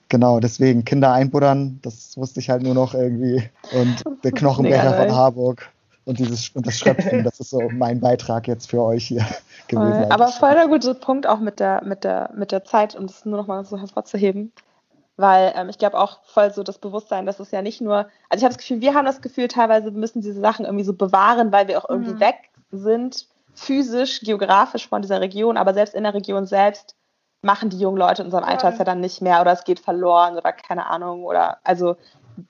[0.08, 3.42] Genau, deswegen Kinder einbuddern, das wusste ich halt nur noch irgendwie.
[3.72, 5.14] Und der Knochenbecher mega von.
[5.14, 5.68] Harburg
[6.04, 9.24] und dieses und das Schröpfen, das ist so mein Beitrag jetzt für euch hier
[9.68, 10.02] gewesen.
[10.02, 10.12] Voll.
[10.12, 13.24] Aber voll der gute Punkt auch mit der, mit der, mit der Zeit, um das
[13.24, 14.52] nur noch mal so hervorzuheben.
[15.16, 18.38] Weil ähm, ich glaube auch voll so das Bewusstsein, dass es ja nicht nur, also
[18.38, 21.52] ich habe das Gefühl, wir haben das Gefühl, teilweise müssen diese Sachen irgendwie so bewahren,
[21.52, 22.20] weil wir auch irgendwie Mhm.
[22.20, 22.36] weg
[22.72, 26.96] sind, physisch, geografisch von dieser Region, aber selbst in der Region selbst
[27.42, 29.78] machen die jungen Leute in unserem Alter es ja dann nicht mehr oder es geht
[29.78, 31.96] verloren oder keine Ahnung oder also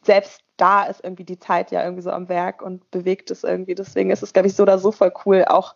[0.02, 3.74] selbst da ist irgendwie die Zeit ja irgendwie so am Werk und bewegt es irgendwie.
[3.74, 5.74] Deswegen ist es, glaube ich, so oder so voll cool, auch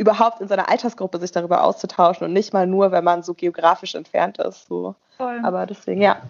[0.00, 3.94] überhaupt in seiner Altersgruppe sich darüber auszutauschen und nicht mal nur, wenn man so geografisch
[3.94, 4.66] entfernt ist.
[4.66, 4.94] So.
[5.18, 5.38] Voll.
[5.42, 6.22] Aber deswegen, ja.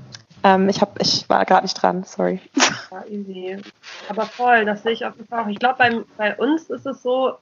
[0.42, 2.40] Ähm, ich, hab, ich war gerade nicht dran, sorry.
[2.90, 3.58] Ja, easy.
[4.08, 5.48] Aber voll, das sehe ich auf jeden Fall auch.
[5.48, 7.34] Ich glaube, bei, uns ist es so,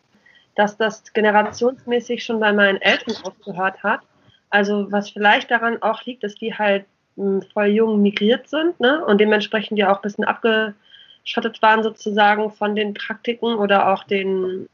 [0.54, 4.00] dass das generationsmäßig schon bei meinen Eltern aufgehört hat.
[4.50, 6.84] Also was vielleicht daran auch liegt, dass die halt
[7.16, 9.02] mh, voll jung migriert sind ne?
[9.04, 14.68] und dementsprechend ja auch ein bisschen abgeschottet waren sozusagen von den Praktiken oder auch den,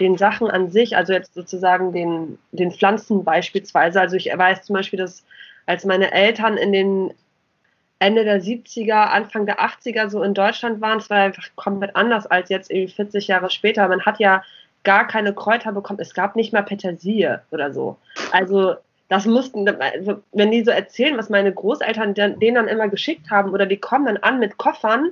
[0.00, 4.00] den Sachen an sich, also jetzt sozusagen den, den Pflanzen beispielsweise.
[4.00, 5.24] Also ich weiß zum Beispiel, dass
[5.66, 7.14] als meine Eltern in den
[7.98, 12.26] Ende der 70er, Anfang der 80er so in Deutschland waren, es war einfach komplett anders
[12.26, 13.86] als jetzt irgendwie 40 Jahre später.
[13.86, 14.42] Man hat ja
[14.82, 16.00] gar keine Kräuter bekommen.
[16.00, 17.98] Es gab nicht mal Petersilie oder so.
[18.32, 18.74] Also
[19.08, 23.52] das mussten, also wenn die so erzählen, was meine Großeltern denen dann immer geschickt haben,
[23.52, 25.10] oder die kommen dann an mit Koffern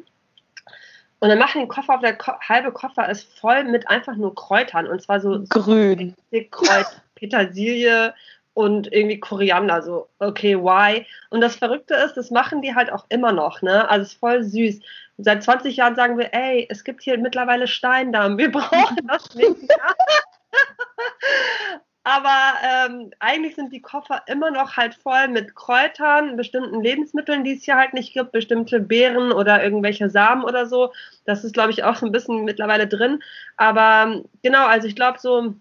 [1.21, 4.35] und dann machen den Koffer auf, der Ko halbe Koffer ist voll mit einfach nur
[4.35, 6.17] Kräutern und zwar so grün,
[6.51, 8.15] Kreuz, Petersilie
[8.55, 11.07] und irgendwie Koriander, so okay, why?
[11.29, 13.89] Und das Verrückte ist, das machen die halt auch immer noch, ne?
[13.89, 14.81] Also es ist voll süß.
[15.19, 19.51] Seit 20 Jahren sagen wir, ey, es gibt hier mittlerweile Steindarm, wir brauchen das nicht.
[22.03, 27.53] Aber ähm, eigentlich sind die Koffer immer noch halt voll mit Kräutern, bestimmten Lebensmitteln, die
[27.53, 30.93] es hier halt nicht gibt, bestimmte Beeren oder irgendwelche Samen oder so.
[31.27, 33.23] Das ist, glaube ich, auch so ein bisschen mittlerweile drin.
[33.59, 35.55] Aber genau, also ich glaube so,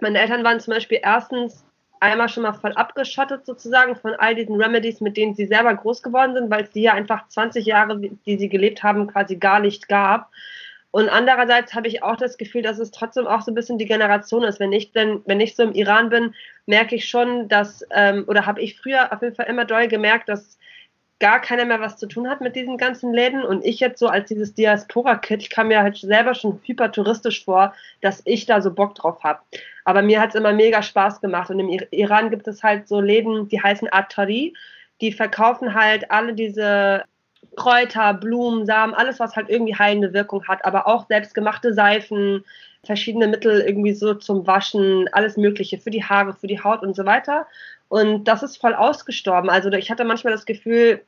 [0.00, 1.64] meine Eltern waren zum Beispiel erstens
[2.00, 6.02] einmal schon mal voll abgeschottet sozusagen von all diesen Remedies, mit denen sie selber groß
[6.02, 9.60] geworden sind, weil es die ja einfach 20 Jahre, die sie gelebt haben, quasi gar
[9.60, 10.30] nicht gab.
[10.94, 13.84] Und andererseits habe ich auch das Gefühl, dass es trotzdem auch so ein bisschen die
[13.84, 14.60] Generation ist.
[14.60, 16.36] Wenn ich denn, wenn ich so im Iran bin,
[16.66, 20.28] merke ich schon, dass, ähm, oder habe ich früher auf jeden Fall immer doll gemerkt,
[20.28, 20.56] dass
[21.18, 23.42] gar keiner mehr was zu tun hat mit diesen ganzen Läden.
[23.42, 27.74] Und ich jetzt so als dieses Diaspora-Kid, ich kam mir halt selber schon hypertouristisch vor,
[28.00, 29.40] dass ich da so Bock drauf habe.
[29.84, 31.50] Aber mir hat es immer mega Spaß gemacht.
[31.50, 34.54] Und im Iran gibt es halt so Läden, die heißen Atari.
[35.00, 37.02] Die verkaufen halt alle diese
[37.56, 42.44] Kräuter, Blumen, Samen, alles, was halt irgendwie heilende Wirkung hat, aber auch selbstgemachte Seifen,
[42.84, 46.94] verschiedene Mittel irgendwie so zum Waschen, alles Mögliche für die Haare, für die Haut und
[46.94, 47.46] so weiter.
[47.88, 49.50] Und das ist voll ausgestorben.
[49.50, 51.02] Also ich hatte manchmal das Gefühl,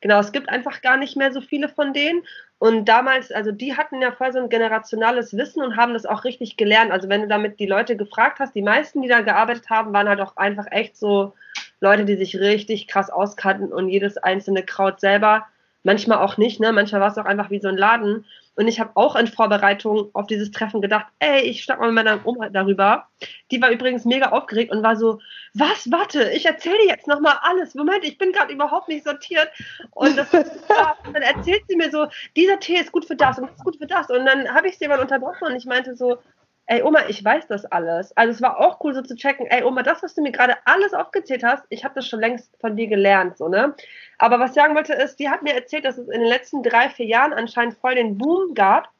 [0.00, 2.22] genau, es gibt einfach gar nicht mehr so viele von denen.
[2.58, 6.24] Und damals, also die hatten ja voll so ein generationales Wissen und haben das auch
[6.24, 6.90] richtig gelernt.
[6.90, 10.08] Also wenn du damit die Leute gefragt hast, die meisten, die da gearbeitet haben, waren
[10.08, 11.34] halt auch einfach echt so
[11.80, 15.46] Leute, die sich richtig krass auskannten und jedes einzelne Kraut selber
[15.86, 16.72] manchmal auch nicht, ne?
[16.72, 18.26] Manchmal war es auch einfach wie so ein Laden.
[18.56, 22.04] Und ich habe auch in Vorbereitung auf dieses Treffen gedacht, ey, ich schnack mal mit
[22.04, 23.06] meiner Oma darüber.
[23.50, 25.20] Die war übrigens mega aufgeregt und war so,
[25.54, 27.74] was, warte, ich erzähle dir jetzt nochmal alles.
[27.74, 29.48] Moment, ich bin gerade überhaupt nicht sortiert.
[29.92, 30.30] Und, das,
[31.12, 33.76] dann erzählt sie mir so, dieser Tee ist gut für das und das ist gut
[33.76, 34.10] für das.
[34.10, 36.18] Und dann habe ich sie mal unterbrochen und ich meinte so,
[36.66, 38.16] ey Oma, ich weiß das alles.
[38.16, 40.56] Also es war auch cool so zu checken, ey Oma, das, was du mir gerade
[40.64, 43.74] alles aufgezählt hast, ich habe das schon längst von dir gelernt, so, ne?
[44.18, 46.62] Aber was ich sagen wollte ist, die hat mir erzählt, dass es in den letzten
[46.62, 48.90] drei, vier Jahren anscheinend voll den Boom gab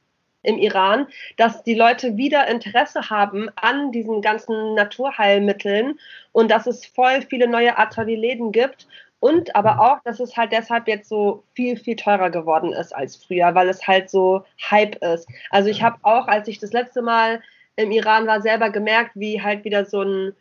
[0.42, 5.98] im Iran, dass die Leute wieder Interesse haben an diesen ganzen Naturheilmitteln
[6.32, 8.86] und dass es voll viele neue Atelier-Läden gibt
[9.18, 13.16] und aber auch, dass es halt deshalb jetzt so viel, viel teurer geworden ist als
[13.16, 15.28] früher, weil es halt so Hype ist.
[15.50, 17.42] Also ich habe auch, als ich das letzte Mal
[17.76, 20.32] im Iran war, selber gemerkt, wie halt wieder so ein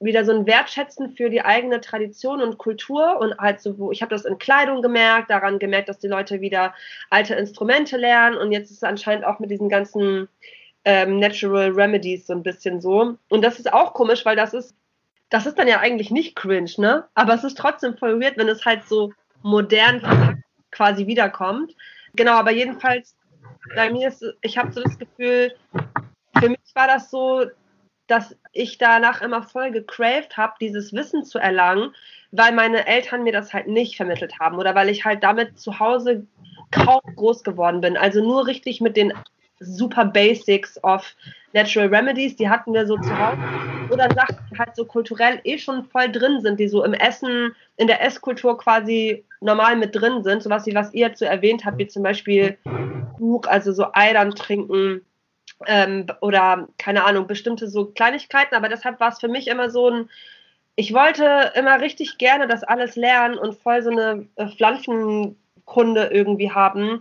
[0.00, 4.14] wieder so ein Wertschätzen für die eigene Tradition und Kultur und halt so, ich habe
[4.14, 6.74] das in Kleidung gemerkt, daran gemerkt, dass die Leute wieder
[7.10, 10.26] alte Instrumente lernen und jetzt ist es anscheinend auch mit diesen ganzen
[10.86, 13.16] ähm, Natural Remedies so ein bisschen so.
[13.28, 14.74] Und das ist auch komisch, weil das ist,
[15.28, 17.04] das ist dann ja eigentlich nicht cringe, ne?
[17.14, 19.12] Aber es ist trotzdem voll weird, wenn es halt so
[19.42, 21.74] modern quasi wiederkommt.
[22.14, 23.14] Genau, aber jedenfalls,
[23.74, 25.54] bei mir ist, ich habe so das Gefühl,
[26.40, 27.44] für mich war das so,
[28.06, 31.94] dass ich danach immer voll gecraved habe, dieses Wissen zu erlangen,
[32.32, 35.78] weil meine Eltern mir das halt nicht vermittelt haben oder weil ich halt damit zu
[35.78, 36.26] Hause
[36.72, 37.96] kaum groß geworden bin.
[37.96, 39.12] Also nur richtig mit den
[39.60, 41.14] super Basics of
[41.52, 43.38] Natural Remedies, die hatten wir so zu Hause.
[43.90, 47.54] Oder Sachen, die halt so kulturell eh schon voll drin sind, die so im Essen,
[47.76, 50.42] in der Esskultur quasi normal mit drin sind.
[50.42, 52.56] Sowas wie was ihr jetzt so erwähnt habt, wie zum Beispiel
[53.18, 55.04] Buch, also so Eidern trinken,
[55.66, 59.90] ähm, oder keine Ahnung, bestimmte so Kleinigkeiten, aber deshalb war es für mich immer so
[59.90, 60.10] ein,
[60.76, 66.50] ich wollte immer richtig gerne das alles lernen und voll so eine äh, Pflanzenkunde irgendwie
[66.50, 67.00] haben,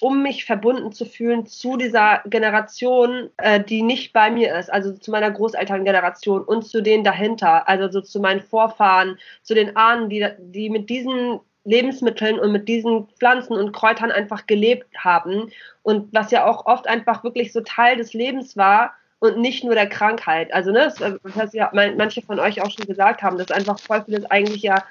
[0.00, 4.92] um mich verbunden zu fühlen zu dieser Generation, äh, die nicht bei mir ist, also
[4.92, 10.08] zu meiner Großelterngeneration und zu denen dahinter, also so zu meinen Vorfahren, zu den Ahnen,
[10.08, 15.50] die, die mit diesen Lebensmitteln und mit diesen Pflanzen und Kräutern einfach gelebt haben
[15.82, 19.74] und was ja auch oft einfach wirklich so Teil des Lebens war und nicht nur
[19.74, 20.52] der Krankheit.
[20.52, 24.02] Also ne, das, heißt ja manche von euch auch schon gesagt haben, dass einfach voll
[24.04, 24.82] vieles eigentlich ja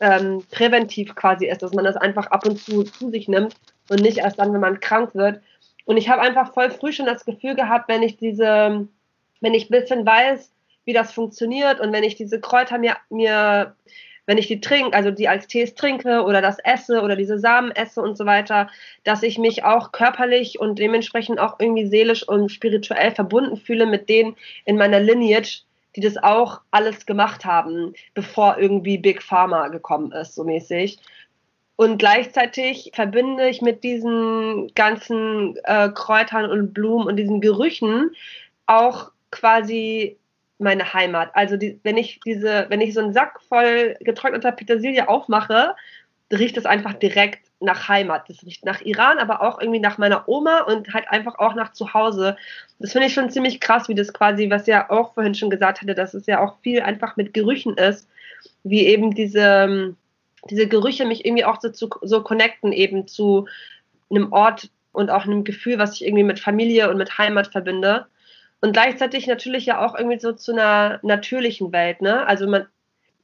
[0.00, 3.56] ähm, präventiv quasi ist, dass man das einfach ab und zu zu sich nimmt
[3.88, 5.40] und nicht erst dann, wenn man krank wird.
[5.84, 8.86] Und ich habe einfach voll früh schon das Gefühl gehabt, wenn ich diese,
[9.40, 10.52] wenn ich ein bisschen weiß,
[10.84, 13.74] wie das funktioniert und wenn ich diese Kräuter mir, mir
[14.26, 17.70] wenn ich die trinke, also die als Tees trinke oder das esse oder diese Samen
[17.72, 18.68] esse und so weiter,
[19.04, 24.08] dass ich mich auch körperlich und dementsprechend auch irgendwie seelisch und spirituell verbunden fühle mit
[24.08, 25.62] denen in meiner Lineage,
[25.96, 30.98] die das auch alles gemacht haben, bevor irgendwie Big Pharma gekommen ist, so mäßig.
[31.76, 38.10] Und gleichzeitig verbinde ich mit diesen ganzen äh, Kräutern und Blumen und diesen Gerüchen
[38.66, 40.16] auch quasi
[40.62, 41.30] meine Heimat.
[41.34, 45.74] Also die, wenn ich diese, wenn ich so einen Sack voll getrockneter Petersilie aufmache,
[46.32, 48.28] riecht es einfach direkt nach Heimat.
[48.28, 51.72] Das riecht nach Iran, aber auch irgendwie nach meiner Oma und halt einfach auch nach
[51.72, 52.36] Zuhause.
[52.78, 55.82] Das finde ich schon ziemlich krass, wie das quasi, was ja auch vorhin schon gesagt
[55.82, 58.08] hatte, dass es ja auch viel einfach mit Gerüchen ist,
[58.64, 59.94] wie eben diese,
[60.50, 63.46] diese Gerüche mich irgendwie auch so, zu, so connecten eben zu
[64.10, 68.06] einem Ort und auch einem Gefühl, was ich irgendwie mit Familie und mit Heimat verbinde.
[68.62, 72.24] Und gleichzeitig natürlich ja auch irgendwie so zu einer natürlichen Welt, ne?
[72.26, 72.66] Also man,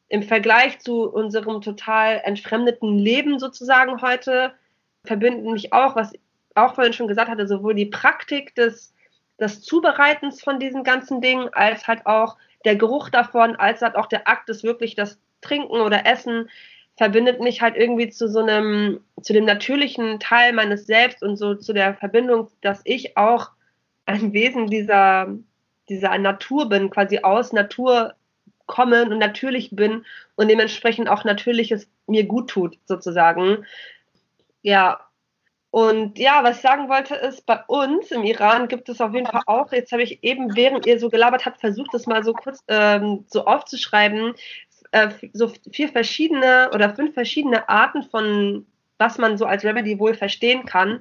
[0.09, 4.53] im Vergleich zu unserem total entfremdeten Leben sozusagen heute
[5.05, 6.13] verbinden mich auch, was
[6.57, 8.93] auch vorhin schon gesagt hatte, sowohl die Praktik des,
[9.39, 14.07] des Zubereitens von diesen ganzen Dingen, als halt auch der Geruch davon, als halt auch
[14.07, 16.51] der Akt des wirklich das Trinken oder Essen,
[16.97, 21.55] verbindet mich halt irgendwie zu so einem, zu dem natürlichen Teil meines Selbst und so
[21.55, 23.51] zu der Verbindung, dass ich auch
[24.09, 25.29] ein Wesen dieser,
[25.89, 28.15] dieser Natur bin, quasi aus Natur
[28.67, 30.05] komme und natürlich bin
[30.37, 33.65] und dementsprechend auch Natürliches mir gut tut, sozusagen.
[34.63, 35.01] Ja.
[35.71, 39.27] Und ja, was ich sagen wollte, ist, bei uns im Iran gibt es auf jeden
[39.27, 42.33] Fall auch, jetzt habe ich eben, während ihr so gelabert habt, versucht, das mal so
[42.33, 44.35] kurz ähm, so aufzuschreiben,
[44.93, 48.67] äh, so vier verschiedene oder fünf verschiedene Arten von,
[48.99, 51.01] was man so als Remedy wohl verstehen kann.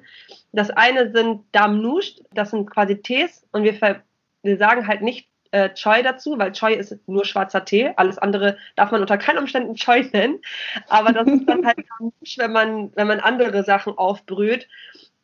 [0.51, 4.03] Das eine sind Damnush, das sind quasi Tees und wir,
[4.43, 7.91] wir sagen halt nicht äh, Choi dazu, weil Choi ist nur schwarzer Tee.
[7.95, 10.39] Alles andere darf man unter keinen Umständen Choi nennen.
[10.87, 14.67] Aber das ist dann halt Damnush, wenn man, wenn man andere Sachen aufbrüht.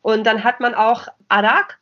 [0.02, 1.78] Und dann hat man auch Arak,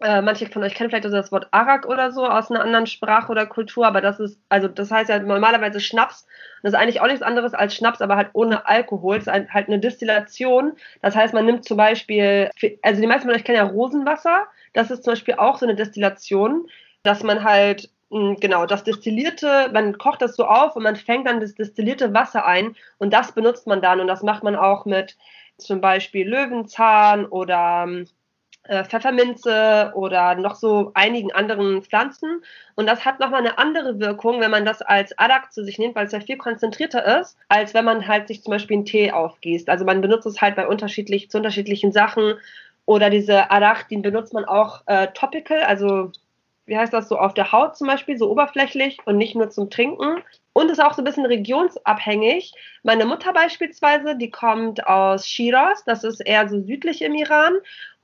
[0.00, 3.30] äh, manche von euch kennen vielleicht das Wort Arak oder so aus einer anderen Sprache
[3.30, 6.22] oder Kultur, aber das ist, also das heißt ja normalerweise Schnaps.
[6.22, 9.16] Und das ist eigentlich auch nichts anderes als Schnaps, aber halt ohne Alkohol.
[9.16, 10.72] Es ist halt eine Destillation.
[11.00, 12.50] Das heißt, man nimmt zum Beispiel,
[12.82, 14.46] also die meisten von euch kennen ja Rosenwasser.
[14.72, 16.66] Das ist zum Beispiel auch so eine Destillation,
[17.02, 21.26] dass man halt hm, genau, das Destillierte, man kocht das so auf und man fängt
[21.26, 24.84] dann das destillierte Wasser ein und das benutzt man dann und das macht man auch
[24.86, 25.16] mit
[25.56, 28.08] zum Beispiel Löwenzahn oder hm,
[28.64, 32.42] äh, Pfefferminze oder noch so einigen anderen Pflanzen.
[32.74, 35.94] Und das hat nochmal eine andere Wirkung, wenn man das als Adak zu sich nimmt,
[35.94, 39.12] weil es ja viel konzentrierter ist, als wenn man halt sich zum Beispiel einen Tee
[39.12, 39.68] aufgießt.
[39.68, 42.34] Also man benutzt es halt bei unterschiedlich, zu unterschiedlichen Sachen.
[42.86, 46.10] Oder diese Adak, den benutzt man auch äh, topical, also
[46.66, 49.70] wie heißt das so, auf der Haut zum Beispiel, so oberflächlich und nicht nur zum
[49.70, 50.22] Trinken.
[50.54, 52.52] Und ist auch so ein bisschen regionsabhängig.
[52.84, 57.54] Meine Mutter beispielsweise, die kommt aus Shiraz, das ist eher so südlich im Iran.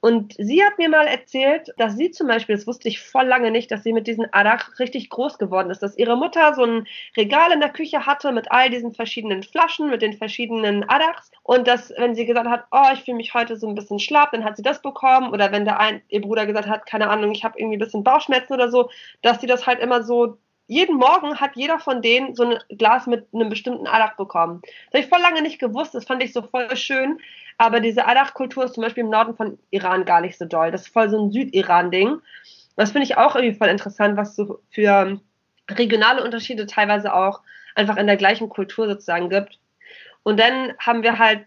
[0.01, 3.51] Und sie hat mir mal erzählt, dass sie zum Beispiel, das wusste ich voll lange
[3.51, 6.87] nicht, dass sie mit diesen Adach richtig groß geworden ist, dass ihre Mutter so ein
[7.17, 11.31] Regal in der Küche hatte mit all diesen verschiedenen Flaschen, mit den verschiedenen Adachs.
[11.43, 14.33] Und dass, wenn sie gesagt hat, oh, ich fühle mich heute so ein bisschen schlapp,
[14.33, 15.33] dann hat sie das bekommen.
[15.33, 18.05] Oder wenn der ein, ihr Bruder gesagt hat, keine Ahnung, ich habe irgendwie ein bisschen
[18.05, 18.91] Bauchschmerzen oder so,
[19.21, 20.39] dass sie das halt immer so
[20.71, 24.63] jeden Morgen hat jeder von denen so ein Glas mit einem bestimmten Adach bekommen.
[24.63, 27.19] Das habe ich voll lange nicht gewusst, das fand ich so voll schön,
[27.61, 30.71] aber diese Adach-Kultur ist zum Beispiel im Norden von Iran gar nicht so doll.
[30.71, 32.17] Das ist voll so ein Südiran-Ding.
[32.75, 35.21] Das finde ich auch irgendwie voll interessant, was so für
[35.71, 37.43] regionale Unterschiede teilweise auch
[37.75, 39.59] einfach in der gleichen Kultur sozusagen gibt.
[40.23, 41.45] Und dann haben wir halt,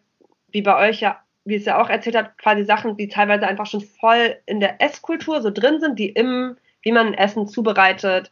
[0.49, 3.65] wie bei euch ja, wie es ja auch erzählt habt, quasi Sachen, die teilweise einfach
[3.65, 8.31] schon voll in der Esskultur so drin sind, die im, wie man Essen zubereitet,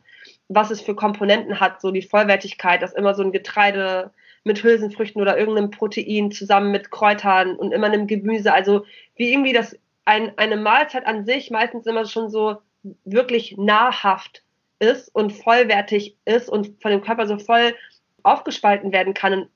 [0.49, 4.11] was es für Komponenten hat, so die Vollwertigkeit, dass immer so ein Getreide
[4.43, 8.53] mit Hülsenfrüchten oder irgendeinem Protein zusammen mit Kräutern und immer einem Gemüse.
[8.53, 8.85] Also
[9.15, 12.57] wie irgendwie das ein, eine Mahlzeit an sich meistens immer schon so
[13.03, 14.43] wirklich nahrhaft
[14.79, 17.75] ist und vollwertig ist und von dem Körper so voll
[18.23, 19.47] aufgespalten werden kann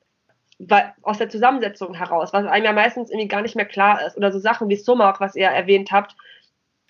[1.02, 4.16] aus der Zusammensetzung heraus, was einem ja meistens irgendwie gar nicht mehr klar ist.
[4.16, 6.16] Oder so Sachen wie Sumak, was ihr erwähnt habt.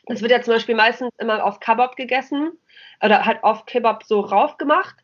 [0.05, 2.51] Das wird ja zum Beispiel meistens immer auf Kebab gegessen
[3.01, 4.95] oder halt auf Kebab so rauf gemacht.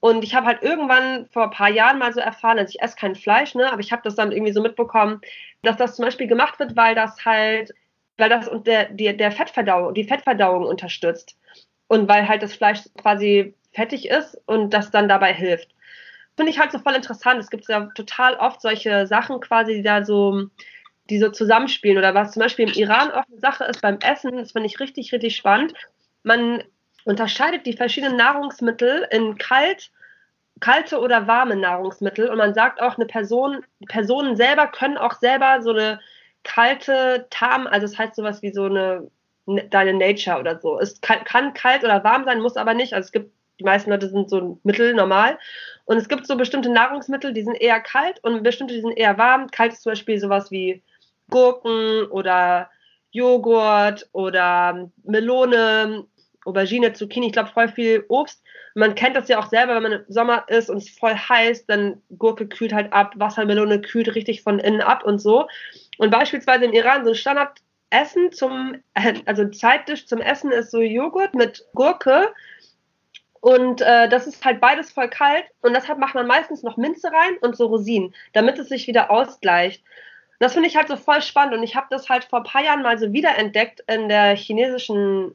[0.00, 2.96] Und ich habe halt irgendwann vor ein paar Jahren mal so erfahren, also ich esse
[2.96, 5.20] kein Fleisch, ne, aber ich habe das dann irgendwie so mitbekommen,
[5.62, 7.72] dass das zum Beispiel gemacht wird, weil das halt,
[8.18, 11.36] weil das und der, die, der Fettverdauung, die Fettverdauung unterstützt.
[11.88, 15.68] Und weil halt das Fleisch quasi fettig ist und das dann dabei hilft.
[16.36, 17.40] Finde ich halt so voll interessant.
[17.40, 20.48] Es gibt ja total oft solche Sachen quasi, die da so,
[21.08, 21.98] die so zusammenspielen.
[21.98, 24.80] Oder was zum Beispiel im Iran auch eine Sache ist beim Essen, das finde ich
[24.80, 25.74] richtig, richtig spannend.
[26.24, 26.62] Man
[27.06, 29.90] unterscheidet die verschiedenen Nahrungsmittel in kalt,
[30.60, 32.28] kalte oder warme Nahrungsmittel.
[32.28, 36.00] Und man sagt auch, eine Person, Personen selber können auch selber so eine
[36.44, 39.10] kalte Tarm, also das heißt sowas wie so eine
[39.70, 40.80] deine Nature oder so.
[40.80, 42.94] Es kann, kann, kalt oder warm sein, muss aber nicht.
[42.94, 43.30] Also es gibt,
[43.60, 45.38] die meisten Leute sind so mittel normal.
[45.84, 49.16] Und es gibt so bestimmte Nahrungsmittel, die sind eher kalt und bestimmte, die sind eher
[49.18, 49.48] warm.
[49.52, 50.82] Kalt ist zum Beispiel sowas wie
[51.30, 52.68] Gurken oder
[53.12, 56.06] Joghurt oder Melone
[56.46, 58.42] Aubergine, Zucchini, ich glaube voll viel Obst.
[58.74, 61.66] Man kennt das ja auch selber, wenn man im Sommer ist und es voll heiß,
[61.66, 65.48] dann Gurke kühlt halt ab, Wassermelone kühlt richtig von innen ab und so.
[65.98, 68.76] Und beispielsweise im Iran so ein Standardessen zum,
[69.24, 72.28] also Zeittisch zum Essen ist so Joghurt mit Gurke.
[73.40, 75.44] Und äh, das ist halt beides voll kalt.
[75.62, 79.10] Und deshalb macht man meistens noch Minze rein und so Rosinen, damit es sich wieder
[79.10, 79.82] ausgleicht.
[80.38, 81.54] Das finde ich halt so voll spannend.
[81.54, 85.34] Und ich habe das halt vor ein paar Jahren mal so wiederentdeckt in der chinesischen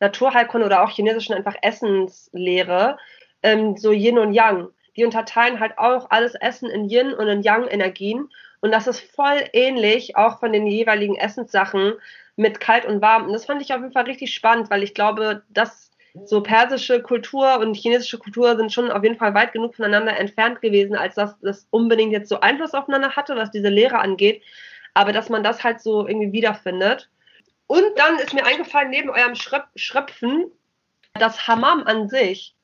[0.00, 2.98] Naturheilkunde oder auch chinesischen einfach Essenslehre,
[3.42, 4.68] ähm, so Yin und Yang.
[4.96, 8.30] Die unterteilen halt auch alles Essen in Yin und in Yang-Energien.
[8.60, 11.94] Und das ist voll ähnlich, auch von den jeweiligen Essenssachen
[12.36, 13.26] mit kalt und warm.
[13.26, 15.90] Und das fand ich auf jeden Fall richtig spannend, weil ich glaube, dass
[16.24, 20.62] so persische Kultur und chinesische Kultur sind schon auf jeden Fall weit genug voneinander entfernt
[20.62, 24.42] gewesen, als dass das unbedingt jetzt so Einfluss aufeinander hatte, was diese Lehre angeht.
[24.94, 27.10] Aber dass man das halt so irgendwie wiederfindet.
[27.66, 30.46] Und dann ist mir eingefallen, neben eurem Schröp Schröpfen,
[31.14, 32.56] das Hammam an sich.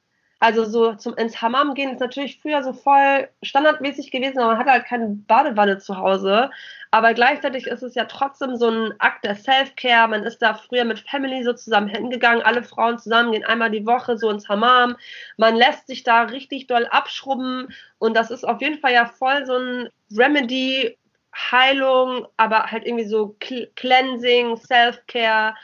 [0.43, 4.59] Also so zum ins Hammam gehen ist natürlich früher so voll standardmäßig gewesen, aber man
[4.59, 6.51] hatte halt keine Badewanne zu Hause.
[6.91, 10.09] Aber gleichzeitig ist es ja trotzdem so ein Akt der Self-Care.
[10.09, 12.43] Man ist da früher mit Family so zusammen hingegangen.
[12.43, 14.97] Alle Frauen zusammen gehen einmal die Woche so ins Hammam.
[15.37, 17.73] Man lässt sich da richtig doll abschrubben.
[17.99, 20.99] Und das ist auf jeden Fall ja voll so ein Remedy
[21.35, 23.37] Heilung, aber halt irgendwie so
[23.77, 25.55] Cleansing, Self-Care,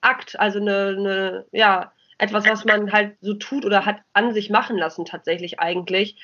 [0.00, 4.50] Akt, also eine, eine, ja, etwas, was man halt so tut oder hat an sich
[4.50, 6.16] machen lassen tatsächlich eigentlich.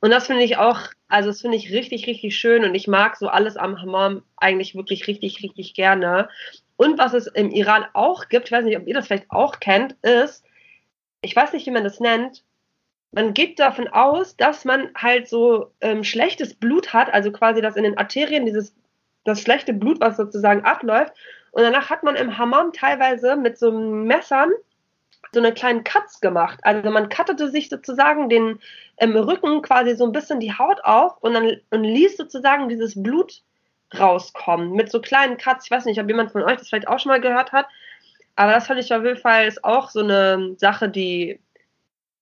[0.00, 3.16] Und das finde ich auch, also das finde ich richtig, richtig schön und ich mag
[3.16, 6.28] so alles am Hammam eigentlich wirklich richtig, richtig gerne.
[6.76, 9.60] Und was es im Iran auch gibt, ich weiß nicht, ob ihr das vielleicht auch
[9.60, 10.44] kennt, ist,
[11.20, 12.42] ich weiß nicht, wie man das nennt,
[13.12, 17.76] man geht davon aus, dass man halt so ähm, schlechtes Blut hat, also quasi das
[17.76, 18.74] in den Arterien, dieses,
[19.24, 21.12] das schlechte Blut, was sozusagen abläuft.
[21.52, 24.50] Und danach hat man im Hammam teilweise mit so Messern
[25.32, 26.60] so einen kleinen Katz gemacht.
[26.62, 28.60] Also man cuttete sich sozusagen den
[28.98, 33.00] ähm, Rücken quasi so ein bisschen die Haut auf und dann und ließ sozusagen dieses
[33.00, 33.42] Blut
[33.98, 35.66] rauskommen mit so kleinen Cuts.
[35.66, 37.66] Ich weiß nicht, ob jemand von euch das vielleicht auch schon mal gehört hat,
[38.36, 41.40] aber das fand ich auf jeden Fall ist auch so eine Sache, die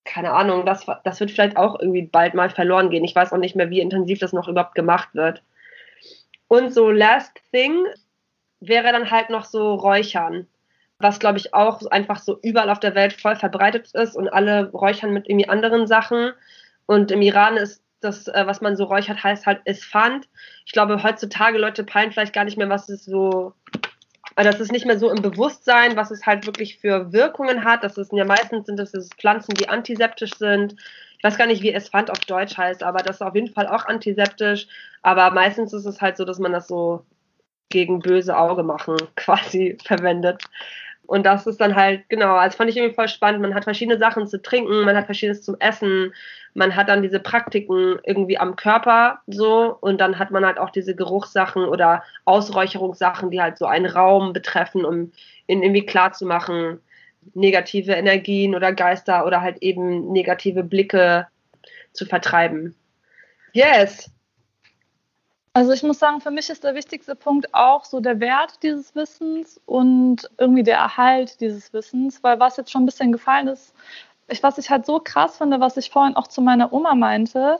[0.08, 3.04] keine Ahnung, das, das wird vielleicht auch irgendwie bald mal verloren gehen.
[3.04, 5.42] Ich weiß auch nicht mehr, wie intensiv das noch überhaupt gemacht wird.
[6.48, 7.84] Und so Last Thing
[8.60, 10.46] wäre dann halt noch so Räuchern,
[10.98, 14.70] was glaube ich auch einfach so überall auf der Welt voll verbreitet ist und alle
[14.70, 16.32] räuchern mit irgendwie anderen Sachen.
[16.86, 20.28] Und im Iran ist das, äh, was man so räuchert, heißt halt Isfand.
[20.64, 23.52] Ich glaube, heutzutage Leute peilen vielleicht gar nicht mehr, was es so
[24.44, 27.82] das ist nicht mehr so im Bewusstsein, was es halt wirklich für Wirkungen hat.
[27.82, 30.76] Das ist ja meistens sind das Pflanzen, die antiseptisch sind.
[31.18, 33.66] Ich weiß gar nicht, wie Esfand auf Deutsch heißt, aber das ist auf jeden Fall
[33.66, 34.68] auch antiseptisch.
[35.02, 37.04] Aber meistens ist es halt so, dass man das so
[37.70, 40.44] gegen böse Auge machen quasi verwendet.
[41.06, 43.40] Und das ist dann halt, genau, also fand ich irgendwie voll spannend.
[43.40, 46.12] Man hat verschiedene Sachen zu trinken, man hat verschiedenes zum Essen,
[46.58, 50.70] man hat dann diese Praktiken irgendwie am Körper so und dann hat man halt auch
[50.70, 55.12] diese Geruchssachen oder Ausräucherungssachen, die halt so einen Raum betreffen, um
[55.46, 56.80] ihn irgendwie klar zu machen,
[57.34, 61.28] negative Energien oder Geister oder halt eben negative Blicke
[61.92, 62.74] zu vertreiben.
[63.52, 64.10] Yes,
[65.58, 68.94] also ich muss sagen, für mich ist der wichtigste Punkt auch so der Wert dieses
[68.94, 73.74] Wissens und irgendwie der Erhalt dieses Wissens, weil was jetzt schon ein bisschen gefallen ist,
[74.28, 77.58] ich, was ich halt so krass finde, was ich vorhin auch zu meiner Oma meinte,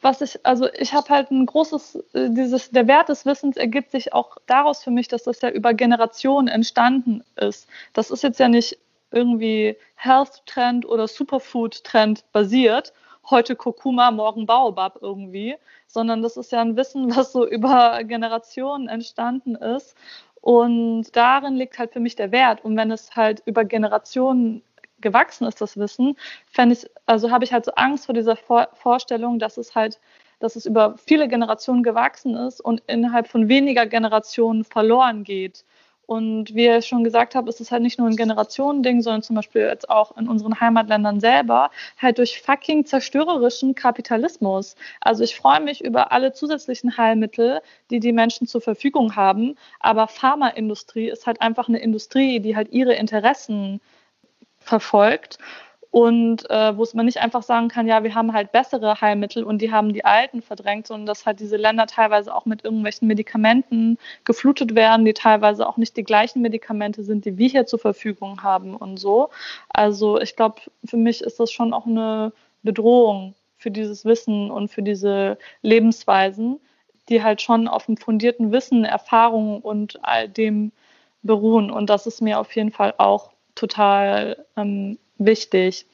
[0.00, 3.92] was ich, also ich habe halt ein großes, äh, dieses, der Wert des Wissens ergibt
[3.92, 7.68] sich auch daraus für mich, dass das ja über Generationen entstanden ist.
[7.92, 8.78] Das ist jetzt ja nicht
[9.10, 12.92] irgendwie Health-Trend oder Superfood-Trend basiert,
[13.30, 15.56] heute Kurkuma, morgen Baobab irgendwie,
[15.86, 19.96] sondern das ist ja ein Wissen, was so über Generationen entstanden ist.
[20.40, 22.64] Und darin liegt halt für mich der Wert.
[22.64, 24.62] Und wenn es halt über Generationen
[25.00, 28.68] gewachsen ist, das Wissen, fände ich, also habe ich halt so Angst vor dieser Vor
[28.74, 30.00] Vorstellung, dass es halt,
[30.40, 35.64] dass es über viele Generationen gewachsen ist und innerhalb von weniger Generationen verloren geht.
[36.08, 39.36] Und wie ich schon gesagt habe, ist es halt nicht nur ein Generationending, sondern zum
[39.36, 44.74] Beispiel jetzt auch in unseren Heimatländern selber, halt durch fucking zerstörerischen Kapitalismus.
[45.02, 50.08] Also ich freue mich über alle zusätzlichen Heilmittel, die die Menschen zur Verfügung haben, aber
[50.08, 53.78] Pharmaindustrie ist halt einfach eine Industrie, die halt ihre Interessen
[54.68, 55.38] verfolgt
[55.90, 59.42] und äh, wo es man nicht einfach sagen kann, ja, wir haben halt bessere Heilmittel
[59.42, 63.08] und die haben die alten verdrängt, sondern dass halt diese Länder teilweise auch mit irgendwelchen
[63.08, 67.78] Medikamenten geflutet werden, die teilweise auch nicht die gleichen Medikamente sind, die wir hier zur
[67.78, 69.30] Verfügung haben und so.
[69.70, 74.68] Also ich glaube, für mich ist das schon auch eine Bedrohung für dieses Wissen und
[74.68, 76.60] für diese Lebensweisen,
[77.08, 80.72] die halt schon auf einem fundierten Wissen, Erfahrungen und all dem
[81.22, 81.70] beruhen.
[81.70, 85.86] Und das ist mir auf jeden Fall auch total ähm, wichtig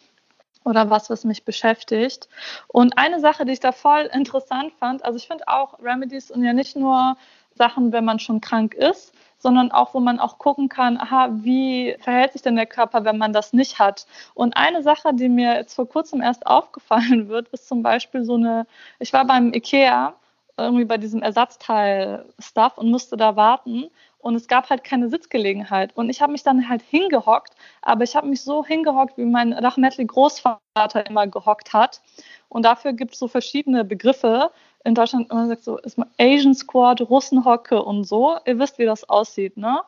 [0.64, 2.28] oder was, was mich beschäftigt.
[2.68, 6.42] Und eine Sache, die ich da voll interessant fand, also ich finde auch Remedies und
[6.42, 7.16] ja nicht nur
[7.54, 11.96] Sachen, wenn man schon krank ist, sondern auch, wo man auch gucken kann, aha, wie
[12.00, 14.06] verhält sich denn der Körper, wenn man das nicht hat.
[14.32, 18.34] Und eine Sache, die mir jetzt vor kurzem erst aufgefallen wird, ist zum Beispiel so
[18.34, 18.66] eine,
[18.98, 20.14] ich war beim Ikea
[20.56, 25.94] irgendwie bei diesem Ersatzteil-Stuff und musste da warten und es gab halt keine Sitzgelegenheit.
[25.96, 29.52] Und ich habe mich dann halt hingehockt, aber ich habe mich so hingehockt, wie mein
[29.52, 32.00] Rachmetli-Großvater immer gehockt hat.
[32.48, 34.50] Und dafür gibt es so verschiedene Begriffe.
[34.84, 38.38] In Deutschland, man sagt so, ist Asian Squad, Russenhocke und so.
[38.46, 39.82] Ihr wisst, wie das aussieht, ne?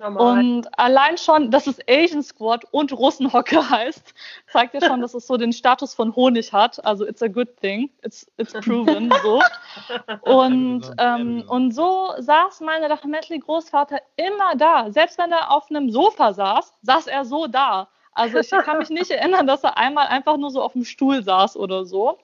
[0.00, 0.38] Normal.
[0.38, 4.14] Und allein schon, dass es Asian Squad und Russenhocke heißt,
[4.52, 6.84] zeigt ja schon, dass es so den Status von Honig hat.
[6.84, 7.90] Also it's a good thing.
[8.02, 9.12] It's, it's proven.
[9.22, 9.42] So.
[10.22, 14.90] Und, ähm, und so saß mein Rachmetli-Großvater immer da.
[14.90, 17.88] Selbst wenn er auf einem Sofa saß, saß er so da.
[18.12, 21.22] Also ich kann mich nicht erinnern, dass er einmal einfach nur so auf dem Stuhl
[21.22, 22.18] saß oder so.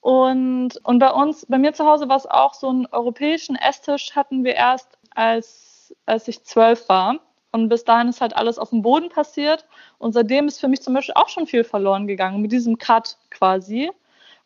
[0.00, 4.16] Und, und bei uns, bei mir zu Hause war es auch so einen europäischen Esstisch
[4.16, 5.69] hatten wir erst als
[6.06, 7.20] als ich zwölf war.
[7.52, 9.66] Und bis dahin ist halt alles auf dem Boden passiert.
[9.98, 13.18] Und seitdem ist für mich zum Beispiel auch schon viel verloren gegangen, mit diesem Cut
[13.30, 13.90] quasi,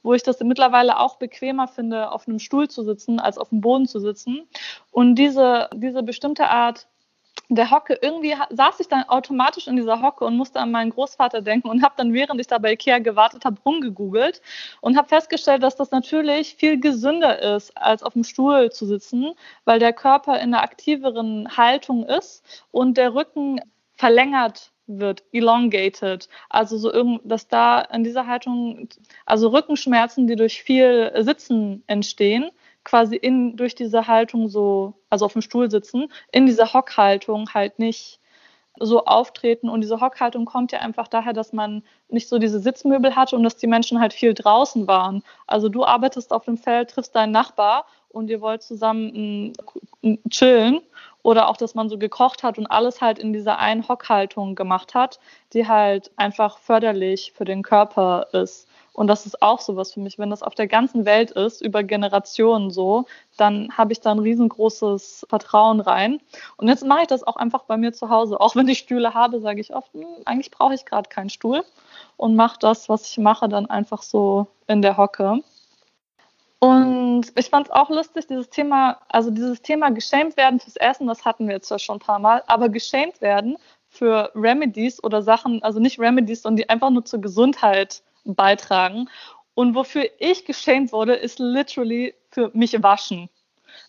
[0.03, 3.61] wo ich das mittlerweile auch bequemer finde, auf einem Stuhl zu sitzen, als auf dem
[3.61, 4.49] Boden zu sitzen.
[4.91, 6.87] Und diese, diese bestimmte Art
[7.49, 11.43] der Hocke, irgendwie saß ich dann automatisch in dieser Hocke und musste an meinen Großvater
[11.43, 14.41] denken und habe dann, während ich da bei Ikea gewartet habe, rumgegoogelt
[14.81, 19.35] und habe festgestellt, dass das natürlich viel gesünder ist, als auf dem Stuhl zu sitzen,
[19.65, 23.61] weil der Körper in einer aktiveren Haltung ist und der Rücken
[23.97, 26.29] verlängert wird, elongated.
[26.49, 28.89] Also so irgend, dass da in dieser Haltung,
[29.25, 32.51] also Rückenschmerzen, die durch viel Sitzen entstehen,
[32.85, 37.79] quasi in, durch diese Haltung so, also auf dem Stuhl sitzen, in dieser Hockhaltung halt
[37.79, 38.21] nicht
[38.79, 39.69] so auftreten.
[39.69, 43.45] Und diese Hockhaltung kommt ja einfach daher, dass man nicht so diese Sitzmöbel hatte und
[43.45, 45.23] dass die Menschen halt viel draußen waren.
[45.47, 49.53] Also du arbeitest auf dem Feld, triffst deinen Nachbar und ihr wollt zusammen
[50.03, 50.81] m, chillen.
[51.23, 54.95] Oder auch, dass man so gekocht hat und alles halt in dieser einen Hockhaltung gemacht
[54.95, 55.21] hat,
[55.55, 58.69] die halt einfach förderlich für den Körper ist.
[58.95, 60.19] Und das ist auch sowas für mich.
[60.19, 64.21] Wenn das auf der ganzen Welt ist, über Generationen so, dann habe ich da ein
[64.21, 66.21] riesengroßes Vertrauen rein.
[66.57, 68.41] Und jetzt mache ich das auch einfach bei mir zu Hause.
[68.41, 71.65] Auch wenn ich Stühle habe, sage ich oft, hm, eigentlich brauche ich gerade keinen Stuhl
[72.17, 75.41] und mache das, was ich mache, dann einfach so in der Hocke.
[76.61, 81.09] Und ich fand es auch lustig, dieses Thema, also dieses Thema geschämt werden fürs Essen,
[81.09, 83.57] das hatten wir jetzt ja schon ein paar Mal, aber geschämt werden
[83.89, 89.09] für Remedies oder Sachen, also nicht Remedies, sondern die einfach nur zur Gesundheit beitragen.
[89.55, 93.29] Und wofür ich geschämt wurde, ist literally für mich waschen,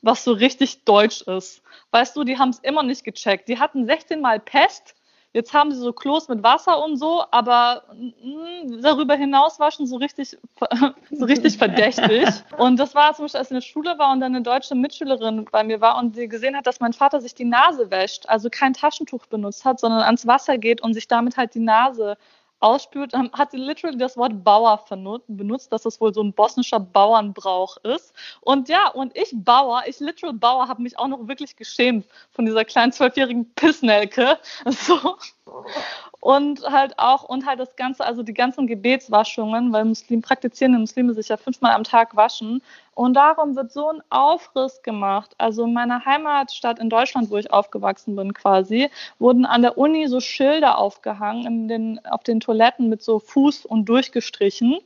[0.02, 1.64] was so richtig deutsch ist.
[1.92, 3.48] Weißt du, die haben es immer nicht gecheckt.
[3.48, 4.96] Die hatten 16 Mal Pest,
[5.36, 9.98] jetzt haben sie so Klos mit Wasser und so, aber mm, darüber hinaus waschen so
[9.98, 10.38] richtig,
[11.12, 12.30] so richtig verdächtig.
[12.58, 14.76] Und das war zum Beispiel, als ich in der Schule war und dann eine deutsche
[14.76, 18.30] Mitschülerin bei mir war und sie gesehen hat, dass mein Vater sich die Nase wäscht,
[18.30, 22.18] also kein Taschentuch benutzt hat, sondern ans Wasser geht und sich damit halt die Nase
[22.66, 24.84] ausspürt, hat sie literally das Wort Bauer
[25.28, 28.14] benutzt, dass das wohl so ein bosnischer Bauernbrauch ist.
[28.42, 32.46] Und ja, und ich Bauer, ich literal Bauer, habe mich auch noch wirklich geschämt von
[32.46, 34.40] dieser kleinen zwölfjährigen Pissnelke.
[34.66, 35.16] So.
[36.20, 41.14] Und halt auch, und halt das Ganze, also die ganzen Gebetswaschungen, weil Muslim, praktizierende Muslime
[41.14, 42.64] sich ja fünfmal am Tag waschen.
[42.96, 45.36] Und darum wird so ein Aufriss gemacht.
[45.38, 48.90] Also in meiner Heimatstadt in Deutschland, wo ich aufgewachsen bin quasi,
[49.20, 53.86] wurden an der Uni so Schilder aufgehangen den, auf den Toiletten mit so Fuß und
[53.86, 54.80] durchgestrichen.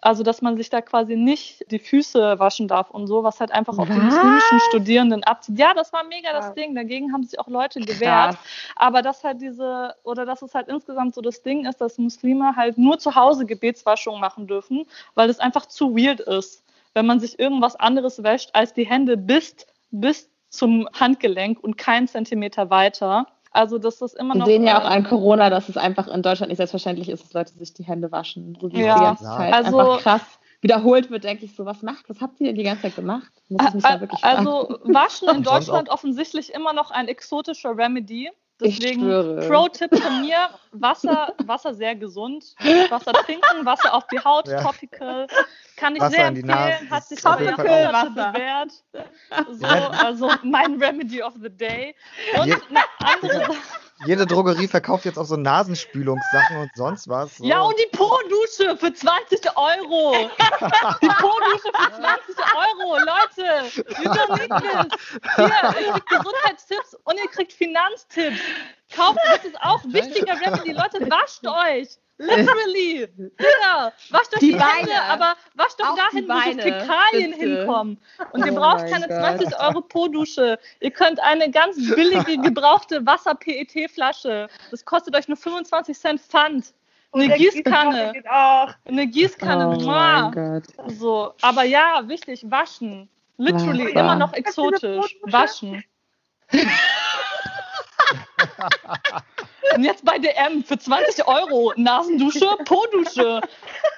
[0.00, 3.50] Also, dass man sich da quasi nicht die Füße waschen darf und so, was halt
[3.50, 5.58] einfach auf die muslimischen Studierenden abzieht.
[5.58, 6.76] Ja, das war mega das Ding.
[6.76, 8.36] Dagegen haben sich auch Leute gewehrt.
[8.36, 8.38] Krass.
[8.76, 12.54] Aber dass halt diese, oder dass es halt insgesamt so das Ding ist, dass Muslime
[12.54, 16.64] halt nur zu Hause Gebetswaschung machen dürfen, weil das einfach zu weird ist,
[16.94, 22.06] wenn man sich irgendwas anderes wäscht als die Hände bis, bis zum Handgelenk und keinen
[22.06, 23.26] Zentimeter weiter.
[23.50, 24.46] Also das ist immer noch.
[24.46, 27.32] Wir sehen ja auch an Corona, dass es einfach in Deutschland nicht selbstverständlich ist, dass
[27.32, 28.56] Leute sich die Hände waschen.
[28.60, 28.94] So wie ja.
[28.94, 32.40] die ganze Zeit also, einfach krass wiederholt wird, denke ich so, was macht, was habt
[32.40, 33.30] ihr die ganze Zeit gemacht?
[34.22, 38.30] also waschen in Deutschland offensichtlich immer noch ein exotischer Remedy.
[38.60, 39.08] Deswegen
[39.46, 42.54] Pro-Tipp von mir, Wasser, Wasser sehr gesund.
[42.88, 44.60] Wasser trinken, Wasser auf die Haut, ja.
[44.62, 45.28] topical.
[45.76, 48.72] Kann ich Wasser sehr empfehlen, hat sich topical Wasser bewährt.
[49.52, 51.94] So, also mein Remedy of the Day.
[52.34, 53.56] Und eine andere Sache.
[54.04, 57.36] Jede Drogerie verkauft jetzt auch so Nasenspülungssachen und sonst was.
[57.38, 57.44] So.
[57.44, 60.14] Ja, und die Po-Dusche für 20 Euro.
[61.02, 62.98] Die Po-Dusche für 20 Euro.
[62.98, 63.66] Leute,
[64.02, 65.36] überlegt es.
[65.36, 68.40] Hier, ihr kriegt Gesundheitstipps und ihr kriegt Finanztipps.
[68.94, 70.72] Kauft, das ist auch wichtiger Remedy.
[70.72, 71.88] Leute, wascht euch.
[72.20, 73.06] Literally.
[73.16, 73.92] Genau.
[74.10, 75.02] Wascht euch die, Die Hände, Beine.
[75.04, 77.58] aber wascht doch Auch dahin, wo die Fäkalien bitte.
[77.58, 78.00] hinkommen.
[78.32, 79.18] Und ihr Oh braucht mein keine Gott.
[79.18, 80.58] 20 Euro Po-Dusche.
[80.80, 84.48] Ihr könnt eine ganz billige, gebrauchte Wasser-PET-Flasche.
[84.72, 86.74] Das kostet euch nur 25 Cent Pfand.
[87.12, 88.12] Eine Gießkanne.
[88.84, 89.68] Eine Gießkanne.
[89.78, 90.64] Oh mein Gott.
[90.98, 93.08] So, aber ja, wichtig, waschen.
[93.36, 94.00] Literally, Wasser.
[94.00, 95.16] immer noch exotisch.
[95.22, 95.84] Waschen.
[99.74, 103.40] Und jetzt bei DM für 20 Euro Nasendusche, Po-Dusche.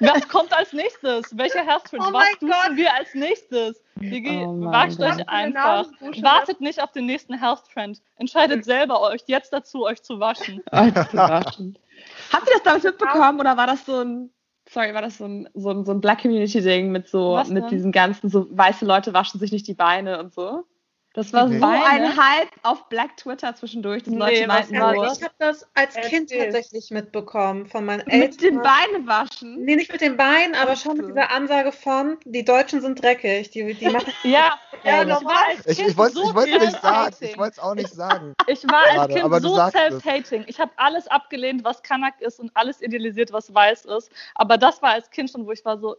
[0.00, 1.36] Was kommt als nächstes?
[1.36, 2.00] Welcher Hairspray?
[2.00, 2.76] Oh Was duschen Gott.
[2.76, 3.80] wir als nächstes?
[3.96, 4.98] Digi, Oh Gott.
[4.98, 5.86] euch einfach.
[6.22, 8.00] Wartet nicht auf den nächsten Health Trend.
[8.16, 10.62] Entscheidet selber euch jetzt dazu, euch zu waschen.
[10.72, 14.30] Habt ihr das damals mitbekommen oder war das so ein,
[14.68, 17.70] sorry, war das so ein, so ein, so ein Black Community Ding mit so, mit
[17.70, 20.64] diesen ganzen, so weiße Leute waschen sich nicht die Beine und so?
[21.12, 21.84] Das war so Beine?
[21.86, 25.18] ein Hype auf Black Twitter zwischendurch, dass Nee, Leute was meinten, war so, das?
[25.18, 26.10] Ich habe das als Erzähl.
[26.10, 28.20] Kind tatsächlich mitbekommen von meinen Eltern.
[28.20, 29.64] mit den Beinen waschen.
[29.64, 33.50] Nee, nicht mit den Beinen, aber schon mit dieser Ansage von, die Deutschen sind dreckig.
[33.50, 35.24] Die, die machen Ja, Ja, ich normal.
[35.24, 37.16] war als Ich, ich wollte so ich wollte nicht sagen.
[37.20, 38.32] Ich wollte es auch nicht sagen.
[38.46, 39.72] Ich war als Gerade, Kind aber so es.
[39.72, 40.44] self-hating.
[40.46, 44.10] Ich habe alles abgelehnt, was Kanak ist und alles idealisiert, was weiß ist.
[44.36, 45.96] Aber das war als Kind schon, wo ich war so,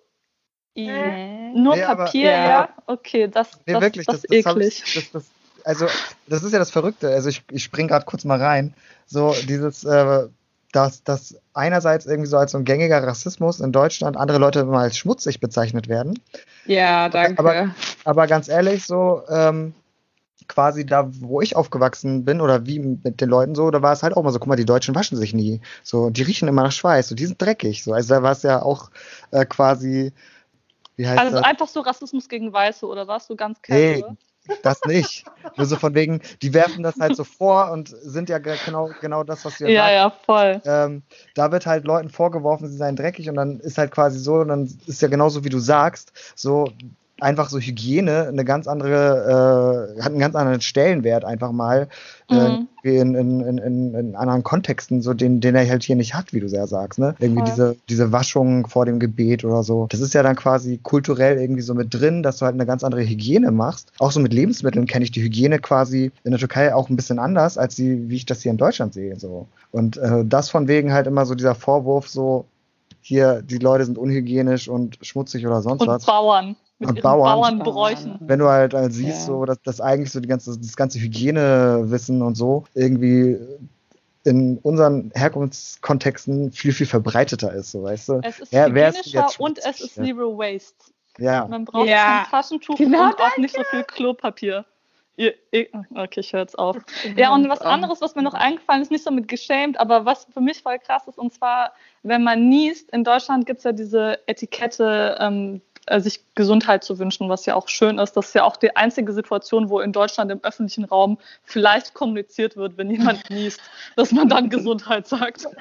[0.75, 0.87] i-
[1.55, 2.47] nur Nee, aber- Papier, Ja.
[2.47, 2.69] ja.
[2.87, 4.83] Okay, das, Nee, das, wirklich, das, das, ist das, eklig.
[4.85, 5.23] ich, das, das
[5.65, 5.85] Also,
[6.27, 7.09] das ist ja das Verrückte.
[7.09, 8.73] Also, ich, ich spring gerade kurz mal rein.
[9.05, 10.27] So, dieses, äh,
[10.71, 14.79] dass das einerseits irgendwie so als so ein gängiger Rassismus in Deutschland andere Leute immer
[14.79, 16.17] als schmutzig bezeichnet werden.
[16.65, 17.37] Ja, danke.
[17.39, 17.75] Aber-
[18.05, 19.73] Aber ganz ehrlich, so, ähm,
[20.47, 24.03] quasi da, wo ich aufgewachsen bin oder wie mit den Leuten so, da war es
[24.03, 25.61] halt auch mal so, guck mal, die Deutschen waschen sich nie.
[25.83, 27.83] So, die riechen immer nach Schweiß und die sind dreckig.
[27.83, 28.89] So, also da war es ja auch
[29.31, 30.11] äh, quasi,
[30.95, 31.45] wie heißt Also das?
[31.45, 34.17] einfach so Rassismus gegen Weiße oder warst du ganz Nee, casual?
[34.63, 35.25] das nicht.
[35.55, 38.91] Nur so von wegen, die werfen das halt so vor und sind ja ge- genau,
[38.99, 39.93] genau das, was du Ja, sagst.
[39.93, 40.61] ja, voll.
[40.65, 41.03] Ähm,
[41.35, 44.47] da wird halt Leuten vorgeworfen, sie seien dreckig und dann ist halt quasi so, und
[44.49, 46.71] dann ist ja genauso wie du sagst, so
[47.21, 51.87] einfach so Hygiene eine ganz andere, äh, hat einen ganz anderen Stellenwert einfach mal
[52.31, 52.67] Mhm.
[52.83, 56.33] äh, in, in, in, in, anderen Kontexten, so den, den er halt hier nicht hat,
[56.33, 57.15] wie du ja sagst, ne?
[57.19, 57.49] Irgendwie Voll.
[57.49, 59.87] diese, diese Waschung vor dem Gebet oder so.
[59.89, 62.83] Das ist ja dann quasi kulturell irgendwie so mit drin, dass du halt eine ganz
[62.83, 63.91] andere Hygiene machst.
[63.99, 67.19] Auch so mit Lebensmitteln kenne ich die Hygiene quasi in der Türkei auch ein bisschen
[67.19, 69.19] anders, als die, wie ich das hier in Deutschland sehe.
[69.19, 69.47] So.
[69.71, 72.45] Und äh, das von wegen halt immer so dieser Vorwurf, so
[73.01, 76.05] hier, die Leute sind unhygienisch und schmutzig oder sonst Und was.
[76.05, 76.55] Bauern.
[76.81, 77.59] Mit Und ihren Bauern.
[77.59, 78.17] Bauernbräuchen.
[78.21, 79.25] Wenn du halt äh, siehst, Ja.
[79.25, 83.37] so, dass das eigentlich so die ganze, das ganze Hygienewissen und so irgendwie
[84.23, 88.19] in unseren Herkunftskontexten viel, viel verbreiteter ist, so weißt du?
[88.23, 90.03] Es ist Ja, hygienischer jetzt und es ist ja.
[90.05, 90.91] Zero Waste.
[91.19, 91.45] Ja.
[91.47, 94.65] Man braucht Ja, kein Taschentuch genau, und auch nicht so viel Klopapier.
[95.93, 96.77] Okay, ich höre jetzt auf.
[97.15, 100.25] Ja, und was anderes, was mir noch eingefallen ist, nicht so mit geschämt, aber was
[100.33, 103.71] für mich voll krass ist, und zwar, wenn man niest, in Deutschland gibt es ja
[103.71, 108.13] diese Etikette, ähm, äh, sich Gesundheit zu wünschen, was ja auch schön ist.
[108.13, 112.55] Das ist ja auch die einzige Situation, wo in Deutschland im öffentlichen Raum vielleicht kommuniziert
[112.55, 113.59] wird, wenn jemand niest,
[113.95, 115.47] dass man dann Gesundheit sagt.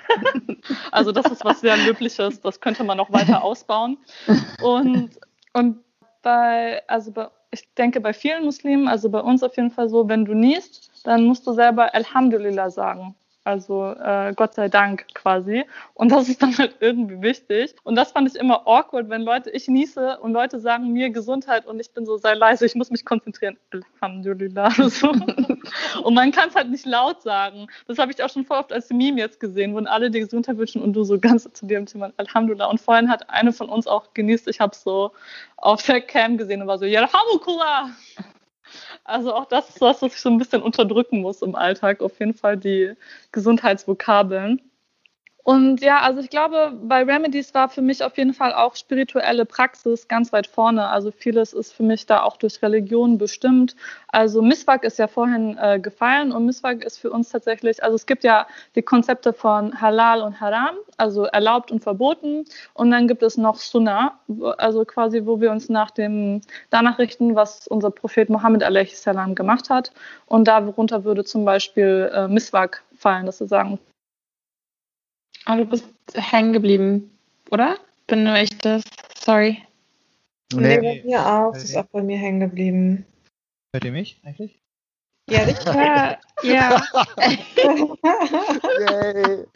[0.92, 3.98] Also das ist was sehr Löbliches, das könnte man noch weiter ausbauen.
[4.62, 5.10] Und,
[5.52, 5.78] und
[6.22, 10.08] bei, also bei, ich denke bei vielen Muslimen, also bei uns auf jeden Fall so,
[10.08, 13.14] wenn du niest, dann musst du selber Alhamdulillah sagen.
[13.50, 15.64] Also äh, Gott sei Dank quasi.
[15.94, 17.74] Und das ist dann halt irgendwie wichtig.
[17.82, 21.66] Und das fand ich immer awkward, wenn Leute, ich niese und Leute sagen mir Gesundheit
[21.66, 23.58] und ich bin so, sei leise, ich muss mich konzentrieren.
[23.70, 24.70] Alhamdulillah.
[24.90, 25.08] So.
[26.04, 27.68] und man kann es halt nicht laut sagen.
[27.86, 30.58] Das habe ich auch schon voll oft als Meme jetzt gesehen, wo alle dir Gesundheit
[30.58, 32.66] wünschen und du so ganz zu dem Thema Alhamdulillah.
[32.66, 35.12] Und vorhin hat eine von uns auch genießt, ich habe so
[35.56, 37.90] auf der Cam gesehen und war so, Yarhamukullah.
[39.04, 42.02] Also auch das ist was, was ich so ein bisschen unterdrücken muss im Alltag.
[42.02, 42.94] Auf jeden Fall die
[43.32, 44.60] Gesundheitsvokabeln.
[45.42, 49.46] Und ja, also ich glaube, bei Remedies war für mich auf jeden Fall auch spirituelle
[49.46, 50.88] Praxis ganz weit vorne.
[50.88, 53.74] Also vieles ist für mich da auch durch Religion bestimmt.
[54.08, 58.04] Also Miswak ist ja vorhin äh, gefallen und Miswak ist für uns tatsächlich, also es
[58.04, 62.44] gibt ja die Konzepte von Halal und Haram, also erlaubt und verboten.
[62.74, 64.20] Und dann gibt es noch Sunnah,
[64.58, 69.04] also quasi, wo wir uns nach dem, danach richten, was unser Prophet Mohammed a.s.
[69.34, 69.90] gemacht hat.
[70.26, 73.78] Und darunter würde zum Beispiel äh, Miswak fallen, dass wir sagen,
[75.46, 77.10] Ah, du bist hängen geblieben,
[77.50, 77.76] oder?
[78.06, 78.82] Bin nur ich das?
[79.18, 79.62] Sorry.
[80.52, 81.00] Nee, Nee.
[81.02, 81.54] bei mir auch.
[81.54, 83.06] Sie ist auch bei mir hängen geblieben.
[83.72, 84.60] Hört ihr mich eigentlich?
[85.28, 85.66] Ja, richtig.
[85.74, 86.82] Ja, ja.
[88.80, 89.46] Yay.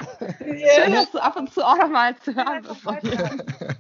[0.74, 2.85] Schön, dass du ab und zu auch nochmal zu hören bist.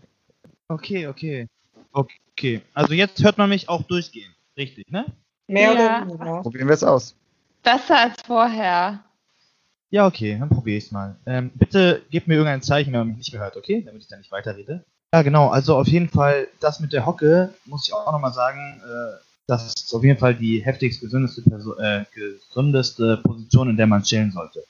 [0.68, 1.46] Okay, okay.
[1.92, 2.62] Okay.
[2.72, 4.34] Also jetzt hört man mich auch durchgehen.
[4.56, 5.04] Richtig, ne?
[5.46, 6.02] Mehr Ja.
[6.02, 6.40] oder weniger.
[6.42, 7.14] Probieren wir es aus.
[7.62, 9.03] Besser als vorher.
[9.90, 11.16] Ja, okay, dann probiere ich es mal.
[11.26, 13.82] Ähm, bitte gebt mir irgendein Zeichen, wenn man mich nicht mehr hört, okay?
[13.84, 14.84] Damit ich da nicht weiterrede.
[15.14, 18.82] Ja, genau, also auf jeden Fall, das mit der Hocke, muss ich auch nochmal sagen,
[18.84, 19.16] äh,
[19.46, 24.02] das ist auf jeden Fall die heftigst gesündeste, Perso äh, gesündeste Position, in der man
[24.02, 24.64] chillen sollte.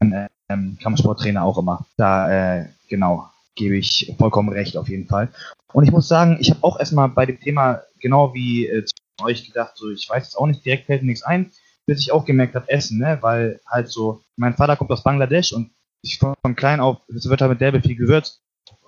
[0.00, 1.86] Ein ähm, Kampfsporttrainer auch immer.
[1.96, 5.28] Da, äh, genau, gebe ich vollkommen recht, auf jeden Fall.
[5.72, 8.94] Und ich muss sagen, ich habe auch erstmal bei dem Thema, genau wie äh, zu
[9.22, 11.52] euch gedacht, so, ich weiß jetzt auch nicht, direkt fällt mir nichts ein,
[11.86, 13.18] bis ich auch gemerkt habe, Essen, ne?
[13.20, 15.72] Weil halt so, mein Vater kommt aus Bangladesch und
[16.02, 18.42] ich von, von klein auf, es wird halt mit derbe viel gewürzt,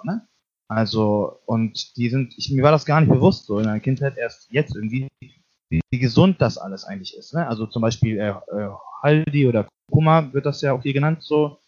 [0.05, 0.27] ne?
[0.69, 4.16] Also, und die sind, ich, mir war das gar nicht bewusst so in meiner Kindheit,
[4.16, 7.47] erst jetzt irgendwie, wie, wie gesund das alles eigentlich ist, ne?
[7.47, 8.71] Also zum Beispiel äh, äh,
[9.03, 11.59] Haldi oder Kurkuma wird das ja auch hier genannt, so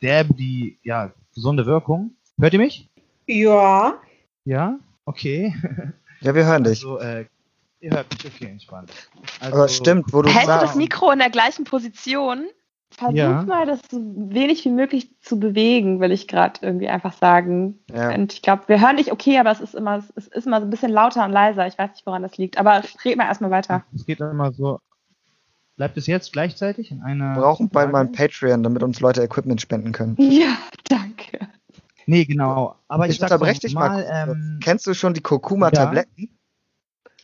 [0.00, 2.16] derbe, die, ja, gesunde Wirkung.
[2.38, 2.88] Hört ihr mich?
[3.26, 4.00] Ja.
[4.44, 4.78] Ja?
[5.04, 5.54] Okay.
[6.20, 6.84] Ja, wir hören dich.
[6.84, 7.26] Also, äh,
[7.80, 8.90] ihr hört mich, okay, entspannt.
[9.40, 10.74] Also, Aber stimmt, wo du Hältst du das.
[10.74, 12.46] Mikro in der gleichen Position?
[12.90, 13.42] Versuch Ja.
[13.42, 17.78] mal, das so wenig wie möglich zu bewegen, will ich gerade irgendwie einfach sagen.
[17.92, 18.14] Ja.
[18.14, 20.66] Und ich glaube, wir hören dich okay, aber es ist immer, es ist immer so
[20.66, 21.66] ein bisschen lauter und leiser.
[21.66, 22.56] Ich weiß nicht, woran das liegt.
[22.58, 23.84] Aber red mal erstmal weiter.
[23.94, 24.80] Es geht immer so.
[25.76, 27.36] Bleibt es jetzt gleichzeitig in einer.
[27.36, 28.30] Wir brauchen bald mal ein Frage?
[28.30, 30.16] Patreon, damit uns Leute Equipment spenden können.
[30.18, 30.56] Ja,
[30.88, 31.46] danke.
[32.06, 32.74] Nee, genau.
[32.88, 33.90] Aber ich, Ich sag unterbreche dich mal.
[33.90, 34.06] mal.
[34.10, 36.30] Ähm, Kennst du schon die Kurkuma-Tabletten?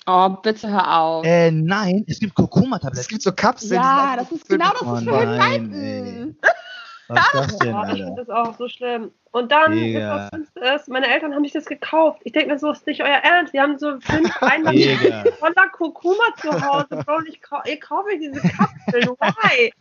[0.07, 1.25] Oh, bitte hör auf.
[1.25, 3.09] äh, nein, es gibt Es Kurkuma-Tabletten.
[3.09, 3.81] gibt so Kapseln.
[3.81, 6.39] ja, das ist genau das Oh für nein, Seiten.
[7.09, 9.11] Was ist das denn, Oh, ich finde das auch so schlimm.
[9.31, 10.31] Und dann, Mega.
[10.31, 12.21] das ist, meine Eltern haben sich das gekauft.
[12.25, 13.53] Ich denke mir so, ist nicht euer Ernst.
[13.53, 15.25] Wir haben so fünf Einmal Mega.
[15.39, 16.87] voller Kurkuma zu Hause.
[17.05, 19.09] Bro, und ich, kau ich kaufe diese Kapseln.
[19.21, 19.73] Why?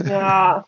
[0.08, 0.64] Ja.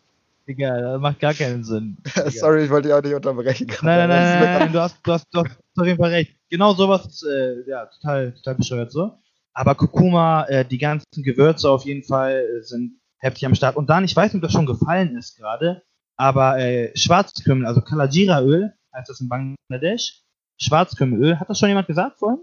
[0.49, 1.99] Digga, das macht gar keinen Sinn.
[2.29, 3.67] Sorry, ich wollte dich auch nicht unterbrechen.
[3.83, 6.37] Nein, nein, nein, nein, nein, du hast, du hast, du hast auf jeden Fall recht.
[6.49, 9.13] Genau sowas ist äh, ja total, total bescheuert so.
[9.53, 13.77] Aber Kurkuma, äh, die ganzen Gewürze auf jeden Fall äh, sind heftig am Start.
[13.77, 15.83] Und dann, ich weiß nicht, ob das schon gefallen ist gerade,
[16.17, 20.23] aber äh, Schwarzkümmel, also Kalajira-Öl, heißt das in Bangladesch.
[20.61, 22.41] Schwarzkümmelöl, hat das schon jemand gesagt vorhin?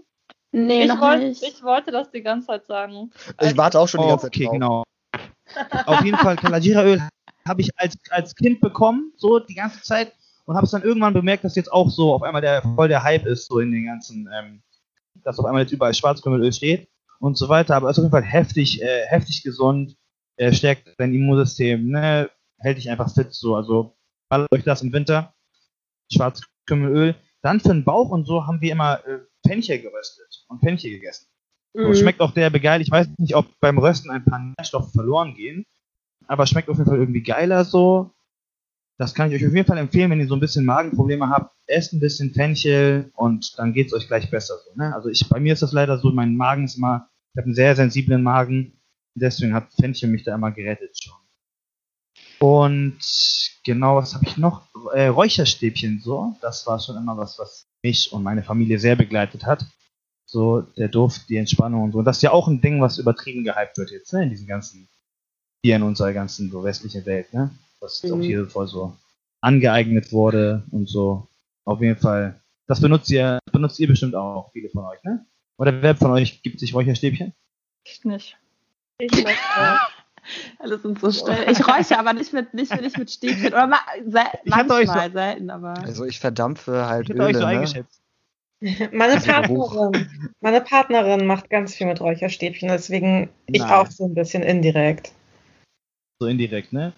[0.52, 1.42] Nee, Ich, noch wollt, nicht.
[1.42, 3.10] ich wollte das die ganze Zeit sagen.
[3.42, 4.52] Ich warte auch schon die Oh, ganze Zeit okay, drauf.
[4.52, 4.82] genau.
[5.86, 7.02] Auf jeden Fall, Kalajira-Öl
[7.46, 10.12] habe ich als, als Kind bekommen, so die ganze Zeit.
[10.44, 13.02] Und habe es dann irgendwann bemerkt, dass jetzt auch so auf einmal der voll der
[13.02, 14.62] Hype ist, so in den ganzen, ähm,
[15.24, 17.74] dass auf einmal jetzt überall Schwarzkümmelöl steht und so weiter.
[17.74, 19.96] Aber es ist auf jeden Fall heftig, äh, heftig gesund,
[20.36, 22.30] äh, stärkt dein Immunsystem, ne?
[22.58, 23.56] hält dich einfach fit, so.
[23.56, 23.96] Also
[24.28, 25.34] ballert euch das im Winter,
[26.12, 27.16] Schwarzkümmelöl.
[27.42, 31.26] Dann für den Bauch und so haben wir immer äh, Fenchel geröstet und Fenchel gegessen.
[31.74, 31.94] So, Mhm.
[31.94, 32.80] Schmeckt auch derbe geil.
[32.80, 35.66] Ich weiß nicht, ob beim Rösten ein paar Nährstoffe verloren gehen,
[36.26, 38.12] aber schmeckt auf jeden Fall irgendwie geiler so.
[38.98, 41.54] Das kann ich euch auf jeden Fall empfehlen, wenn ihr so ein bisschen Magenprobleme habt.
[41.66, 44.74] Esst ein bisschen Fenchel und dann geht's euch gleich besser so.
[44.74, 44.94] Ne?
[44.94, 47.54] Also ich, bei mir ist das leider so, mein Magen ist immer, ich habe einen
[47.54, 48.80] sehr sensiblen Magen.
[49.14, 51.14] Deswegen hat Fenchel mich da immer gerettet schon.
[52.38, 52.98] Und
[53.64, 54.66] genau, was habe ich noch?
[54.94, 56.34] Äh, Räucherstäbchen so.
[56.40, 59.66] Das war schon immer was, was mich und meine Familie sehr begleitet hat
[60.26, 61.98] so der Duft, die Entspannung und so.
[62.00, 64.46] Und das ist ja auch ein Ding, was übertrieben gehypt wird jetzt, ne, in diesen
[64.46, 64.88] ganzen,
[65.66, 68.20] hier in unserer ganzen so westlichen Welt, ne, was Mhm.
[68.22, 68.96] hier voll so
[69.40, 71.26] angeeignet wurde und so.
[71.64, 75.26] Auf jeden Fall, das benutzt ihr, benutzt ihr bestimmt auch, viele von euch, ne?
[75.58, 77.32] Oder wer von euch gibt sich Räucherstäbchen?
[77.84, 78.36] Ich nicht.
[78.98, 79.78] Ich möchte.
[80.60, 81.46] Alle sind so still.
[81.50, 83.48] Ich räuche aber nicht mit, nicht, nicht mit Stäbchen.
[83.48, 85.74] Oder ma, se, Ich manchmal, selten, aber.
[85.82, 87.50] Also ich verdampfe halt Ich hätte euch Öle, so ne?
[87.50, 88.00] eingeschätzt.
[88.92, 89.20] Meine.
[89.20, 90.08] Partnerin,
[90.40, 93.70] meine Partnerin macht ganz viel mit Räucherstäbchen, deswegen ich Nice.
[93.72, 95.12] auch so ein bisschen indirekt.
[96.18, 96.92] So indirekt, ne?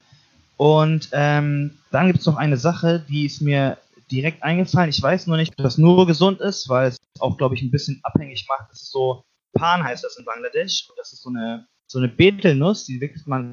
[0.56, 3.78] Und ähm, dann gibt es noch eine Sache, die ist mir
[4.10, 4.90] direkt eingefallen.
[4.90, 7.70] Ich weiß nur nicht, ob das nur gesund ist, weil es auch, glaube ich, ein
[7.70, 8.70] bisschen abhängig macht.
[8.70, 9.22] Das ist so,
[9.52, 10.88] Pan heißt das in Bangladesch.
[10.88, 13.52] Und das ist so eine, so eine Betelnuss, die wickelt man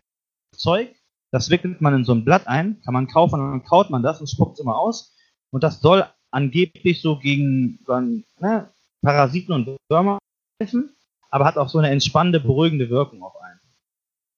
[0.55, 0.95] Zeug,
[1.31, 4.03] das wickelt man in so ein Blatt ein, kann man kaufen und dann kaut man
[4.03, 5.13] das und spuckt es immer aus.
[5.51, 8.69] Und das soll angeblich so gegen dann, ne,
[9.01, 10.17] Parasiten und Würmer
[10.59, 10.95] helfen,
[11.29, 13.54] aber hat auch so eine entspannende, beruhigende Wirkung auf einen.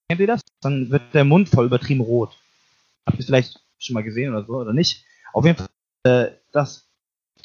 [0.10, 0.42] Kennt ihr das?
[0.62, 2.38] Dann wird der Mund voll übertrieben rot.
[3.06, 5.04] Habt ihr vielleicht schon mal gesehen oder so, oder nicht?
[5.34, 5.68] Auf jeden Fall,
[6.04, 6.88] äh, das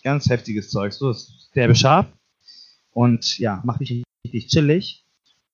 [0.04, 0.92] ganz heftiges Zeug.
[0.92, 2.06] So ist derbe scharf.
[2.92, 5.04] Und ja, macht dich richtig chillig.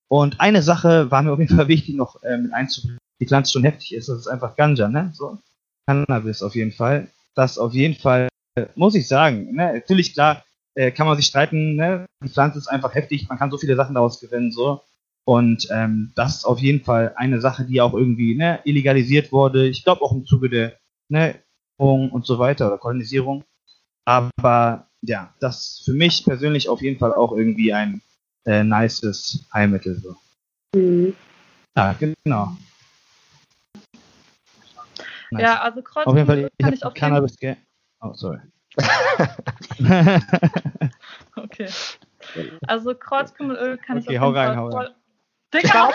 [0.09, 3.53] Und eine Sache war mir auf jeden Fall wichtig noch äh, mit einzubringen, die Pflanze
[3.53, 4.09] schon heftig ist.
[4.09, 5.11] Das ist einfach Ganja, ne?
[5.15, 5.39] So.
[5.87, 7.09] Cannabis auf jeden Fall.
[7.35, 9.75] Das auf jeden Fall, äh, muss ich sagen, ne?
[9.75, 10.45] Natürlich, klar,
[10.75, 12.07] äh, kann man sich streiten, ne?
[12.23, 14.83] Die Pflanze ist einfach heftig, man kann so viele Sachen daraus gewinnen, so.
[15.29, 19.69] Und ähm, das ist auf jeden Fall eine Sache, die auch irgendwie ne, illegalisiert wurde.
[19.69, 20.79] Ich glaube auch im Zuge der
[21.11, 21.35] ne,
[21.77, 23.45] und so weiter oder Kolonisierung.
[24.07, 28.01] Aber ja, das für mich persönlich auf jeden Fall auch irgendwie ein
[28.47, 30.01] äh, nices Heilmittel.
[30.01, 30.17] So.
[30.75, 31.15] Mhm.
[31.77, 32.57] Ja, genau.
[35.31, 35.43] Nice.
[35.43, 37.59] Ja, also Kreuz auf jeden Fall, kann ich, ich auf Cannabis jeden...
[38.01, 38.39] Oh, sorry.
[41.37, 41.69] okay.
[42.67, 44.95] Also Kreuzkümmelöl kann okay, ich auf jeden Fall hau rein.
[45.53, 45.93] Dicker!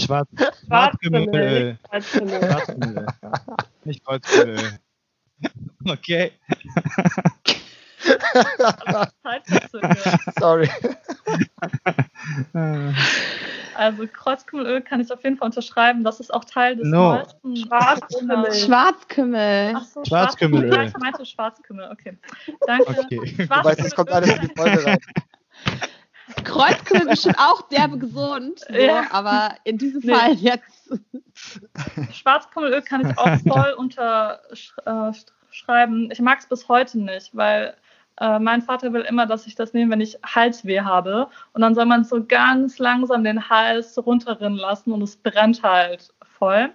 [0.00, 0.28] Schwarz,
[0.66, 1.78] Schwarzkümmelöl.
[1.90, 3.06] Schwarzkümmelöl.
[3.84, 4.78] Nicht Kreuzkümmelöl.
[5.88, 6.32] Okay.
[10.38, 10.68] Sorry.
[13.74, 16.04] Also Kreuzkümmelöl kann ich auf jeden Fall unterschreiben.
[16.04, 17.14] Das ist auch Teil des no.
[17.14, 18.54] neuesten Schwarzkümmel.
[18.54, 19.74] Schwarzkümmel.
[19.76, 20.74] Ach so, Schwarzkümmelöl.
[20.74, 21.90] Ja, ich meinte Schwarzkümmel.
[21.90, 22.18] Okay.
[22.66, 22.90] Danke.
[22.90, 23.34] Okay.
[23.36, 24.98] Du weißt, es kommt alles in die Folge rein.
[26.44, 29.04] Kreuzkümmel bestimmt auch derbe gesund, so, Ja.
[29.10, 30.14] aber in diesem Nee.
[30.14, 30.92] Fall jetzt.
[32.12, 36.10] Schwarzkümmelöl kann ich auch voll unterschreiben.
[36.10, 37.74] Ich mag es bis heute nicht, weil
[38.20, 41.28] äh, mein Vater will immer, dass ich das nehme, wenn ich Halsweh habe.
[41.54, 46.12] Und dann soll man so ganz langsam den Hals runterrinnen lassen und es brennt halt
[46.38, 46.70] voll.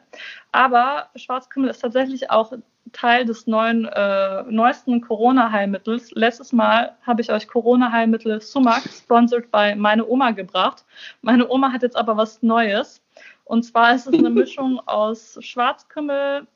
[0.51, 2.51] Aber Schwarzkümmel ist tatsächlich auch
[2.91, 6.11] Teil des neuen, äh, neuesten Corona-Heilmittels.
[6.11, 10.85] Letztes Mal habe ich euch Corona-Heilmittel Sumac, sponsored by meine Oma, gebracht.
[11.21, 13.01] Meine Oma hat jetzt aber was Neues.
[13.45, 16.47] Und zwar ist es eine Mischung aus Schwarzkümmel,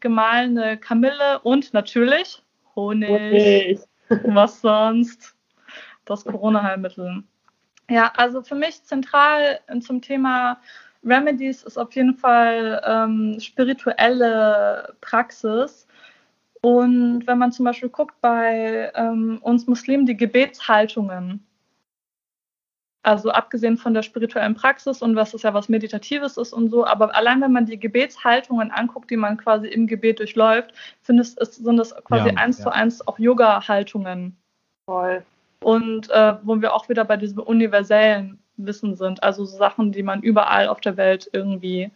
[0.00, 2.42] gemahlene Kamille und natürlich
[2.74, 3.80] Honig.
[4.24, 5.36] Was sonst?
[6.04, 7.24] Das Corona-Heilmittel.
[7.90, 10.60] Ja, also für mich zentral zum Thema
[11.04, 15.86] Remedies ist auf jeden Fall ähm, spirituelle Praxis.
[16.60, 21.44] Und wenn man zum Beispiel guckt bei ähm, uns Muslimen die Gebetshaltungen,
[23.02, 26.84] also abgesehen von der spirituellen Praxis und was es ja was Meditatives ist und so,
[26.84, 30.72] aber allein wenn man die Gebetshaltungen anguckt, die man quasi im Gebet durchläuft,
[31.02, 32.64] findest, ist, sind das quasi Ja, eins ja.
[32.64, 34.36] zu eins auch Yoga-Haltungen.
[34.86, 35.22] Voll.
[35.60, 40.02] Und äh, wo wir auch wieder bei diesem universellen Wissen sind, also so Sachen, die
[40.02, 41.90] man überall auf der Welt irgendwie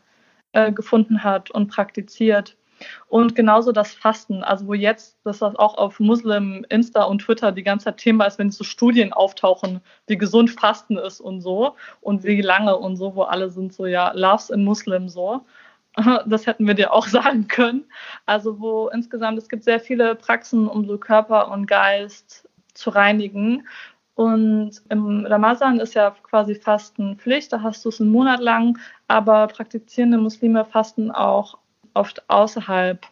[0.53, 2.57] äh, gefunden hat und praktiziert.
[3.09, 7.53] Und genauso das Fasten, also wo jetzt, dass das auch auf Muslim, Insta und Twitter
[7.53, 11.77] die ganze Zeit Thema ist, wenn so Studien auftauchen, wie gesund Fasten ist und so
[12.01, 15.45] und wie lange und so, wo alle sind so, ja, loves in Muslim so.
[16.27, 17.85] Das hätten wir dir auch sagen können.
[18.27, 23.67] Also wo insgesamt, es gibt sehr viele Praxen, um so Körper und Geist zu reinigen.
[24.15, 28.79] Und im Ramazan ist ja quasi Fastenpflicht, da hast du es einen Monat lang,
[29.09, 31.59] aber praktizierende Muslime fasten auch
[31.95, 33.07] oft außerhalb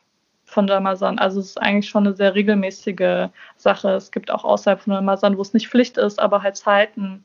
[0.50, 1.18] von Ramazan.
[1.18, 3.90] Also es ist eigentlich schon eine sehr regelmäßige Sache.
[3.90, 7.24] Es gibt auch außerhalb von Ramazan, wo es nicht Pflicht ist, aber halt Zeiten,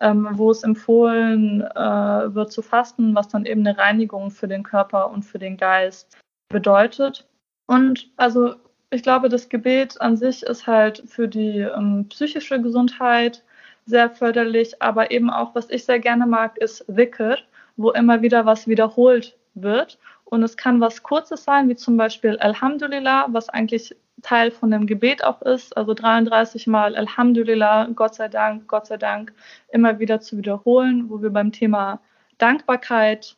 [0.00, 4.62] ähm, wo es empfohlen äh, wird zu fasten, was dann eben eine Reinigung für den
[4.62, 6.16] Körper und für den Geist
[6.48, 7.26] bedeutet.
[7.66, 8.54] Und also
[8.90, 13.42] ich glaube, das Gebet an sich ist halt für die ähm, psychische Gesundheit
[13.86, 17.38] sehr förderlich, aber eben auch, was ich sehr gerne mag, ist Dhikr,
[17.76, 19.98] wo immer wieder was wiederholt wird.
[20.24, 24.86] Und es kann was Kurzes sein, wie zum Beispiel Alhamdulillah, was eigentlich Teil von dem
[24.86, 29.32] Gebet auch ist, also 33 Mal Alhamdulillah, Gott sei Dank, Gott sei Dank,
[29.72, 32.00] immer wieder zu wiederholen, wo wir beim Thema
[32.38, 33.36] Dankbarkeit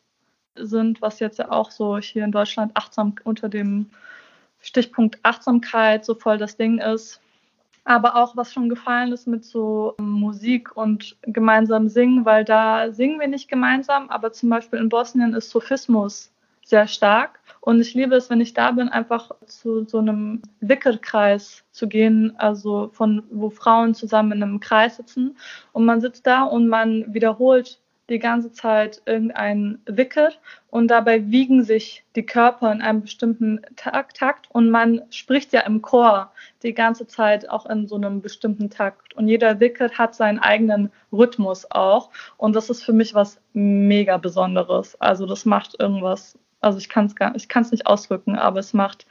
[0.55, 3.89] sind, was jetzt ja auch so hier in Deutschland achtsam unter dem
[4.63, 7.21] Stichpunkt Achtsamkeit so voll das Ding ist.
[7.85, 12.91] Aber auch was schon gefallen ist mit so ähm, Musik und gemeinsam singen, weil da
[12.93, 16.31] singen wir nicht gemeinsam, aber zum Beispiel in Bosnien ist Sophismus
[16.65, 17.39] sehr stark.
[17.59, 22.33] Und ich liebe es, wenn ich da bin, einfach zu so einem Wickelkreis zu gehen,
[22.37, 25.37] also von wo Frauen zusammen in einem Kreis sitzen.
[25.73, 30.29] Und man sitzt da und man wiederholt die ganze Zeit irgendein Wickel
[30.69, 35.61] und dabei wiegen sich die Körper in einem bestimmten Takt, Takt und man spricht ja
[35.61, 36.31] im Chor
[36.63, 40.91] die ganze Zeit auch in so einem bestimmten Takt und jeder Wickel hat seinen eigenen
[41.13, 44.99] Rhythmus auch und das ist für mich was mega Besonderes.
[44.99, 48.59] Also das macht irgendwas, also ich kann es gar, ich kann es nicht ausdrücken, aber
[48.59, 49.07] es macht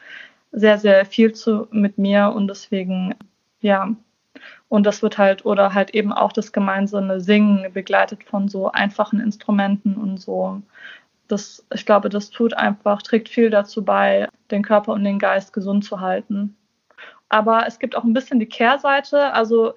[0.52, 3.14] sehr sehr viel zu mit mir und deswegen
[3.62, 3.96] ja
[4.72, 9.20] und das wird halt, oder halt eben auch das gemeinsame Singen begleitet von so einfachen
[9.20, 10.62] Instrumenten und so.
[11.28, 15.52] Das, ich glaube, das tut einfach, trägt viel dazu bei, den Körper und den Geist
[15.52, 16.56] gesund zu halten.
[17.28, 19.34] Aber es gibt auch ein bisschen die Kehrseite.
[19.34, 19.74] Also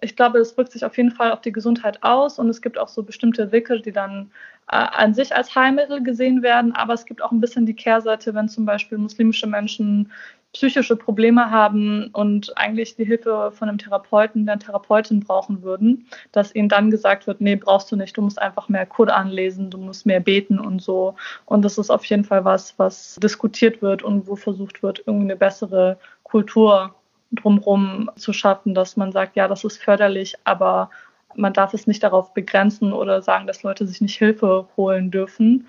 [0.00, 2.78] ich glaube, es wirkt sich auf jeden Fall auf die Gesundheit aus und es gibt
[2.78, 4.30] auch so bestimmte Wickel, die dann
[4.70, 8.34] äh, an sich als Heilmittel gesehen werden, aber es gibt auch ein bisschen die Kehrseite,
[8.34, 10.10] wenn zum Beispiel muslimische Menschen
[10.52, 16.54] psychische Probleme haben und eigentlich die Hilfe von einem Therapeuten, der Therapeutin brauchen würden, dass
[16.54, 19.78] ihnen dann gesagt wird, nee, brauchst du nicht, du musst einfach mehr Koran lesen, du
[19.78, 21.14] musst mehr beten und so.
[21.44, 25.26] Und das ist auf jeden Fall was, was diskutiert wird und wo versucht wird, irgendwie
[25.26, 26.94] eine bessere Kultur
[27.32, 30.90] drumherum zu schaffen, dass man sagt, ja, das ist förderlich, aber
[31.34, 35.66] man darf es nicht darauf begrenzen oder sagen, dass Leute sich nicht Hilfe holen dürfen,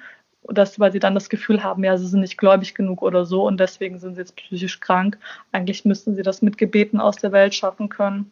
[0.48, 3.46] dass, weil sie dann das Gefühl haben, ja, sie sind nicht gläubig genug oder so
[3.46, 5.18] und deswegen sind sie jetzt psychisch krank.
[5.52, 8.32] Eigentlich müssten sie das mit Gebeten aus der Welt schaffen können.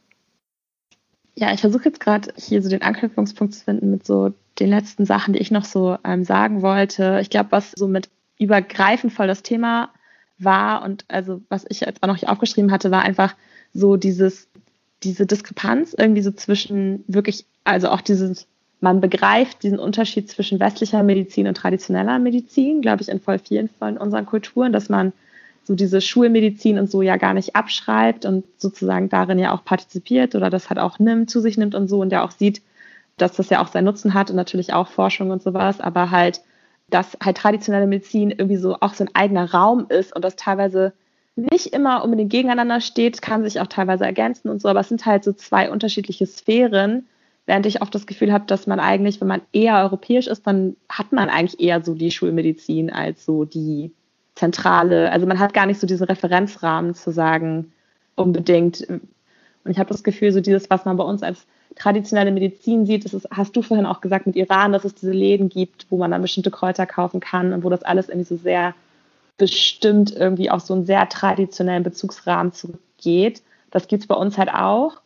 [1.35, 5.05] Ja, ich versuche jetzt gerade hier so den Anknüpfungspunkt zu finden mit so den letzten
[5.05, 7.19] Sachen, die ich noch so ähm, sagen wollte.
[7.21, 8.09] Ich glaube, was so mit
[8.39, 9.89] übergreifend voll das Thema
[10.39, 13.35] war und also was ich jetzt auch noch hier aufgeschrieben hatte, war einfach
[13.73, 14.47] so dieses,
[15.03, 18.47] diese Diskrepanz irgendwie so zwischen wirklich, also auch dieses,
[18.79, 23.69] man begreift diesen Unterschied zwischen westlicher Medizin und traditioneller Medizin, glaube ich, in voll vielen
[23.79, 25.13] von unseren Kulturen, dass man
[25.63, 30.33] so diese Schulmedizin und so ja gar nicht abschreibt und sozusagen darin ja auch partizipiert
[30.33, 32.61] oder das halt auch nimmt, zu sich nimmt und so und ja auch sieht,
[33.17, 36.41] dass das ja auch seinen Nutzen hat und natürlich auch Forschung und sowas, aber halt
[36.89, 40.93] dass halt traditionelle Medizin irgendwie so auch so ein eigener Raum ist und das teilweise
[41.35, 45.05] nicht immer unbedingt gegeneinander steht, kann sich auch teilweise ergänzen und so, aber es sind
[45.05, 47.05] halt so zwei unterschiedliche Sphären,
[47.45, 50.75] während ich oft das Gefühl habe, dass man eigentlich, wenn man eher europäisch ist, dann
[50.89, 53.91] hat man eigentlich eher so die Schulmedizin als so die
[54.35, 57.71] zentrale, also man hat gar nicht so diesen Referenzrahmen zu sagen,
[58.15, 58.81] unbedingt.
[58.89, 61.45] Und ich habe das Gefühl, so dieses, was man bei uns als
[61.77, 65.11] traditionelle Medizin sieht, das ist, hast du vorhin auch gesagt mit Iran, dass es diese
[65.11, 68.37] Läden gibt, wo man dann bestimmte Kräuter kaufen kann und wo das alles irgendwie so
[68.37, 68.73] sehr
[69.37, 73.41] bestimmt irgendwie auf so einen sehr traditionellen Bezugsrahmen zurückgeht.
[73.71, 75.01] Das gibt es bei uns halt auch.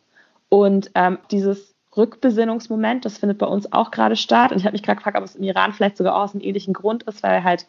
[0.48, 4.52] Und ähm, dieses Rückbesinnungsmoment, das findet bei uns auch gerade statt.
[4.52, 6.72] Und ich habe mich gerade gefragt, ob es im Iran vielleicht sogar aus einem ähnlichen
[6.72, 7.66] Grund ist, weil halt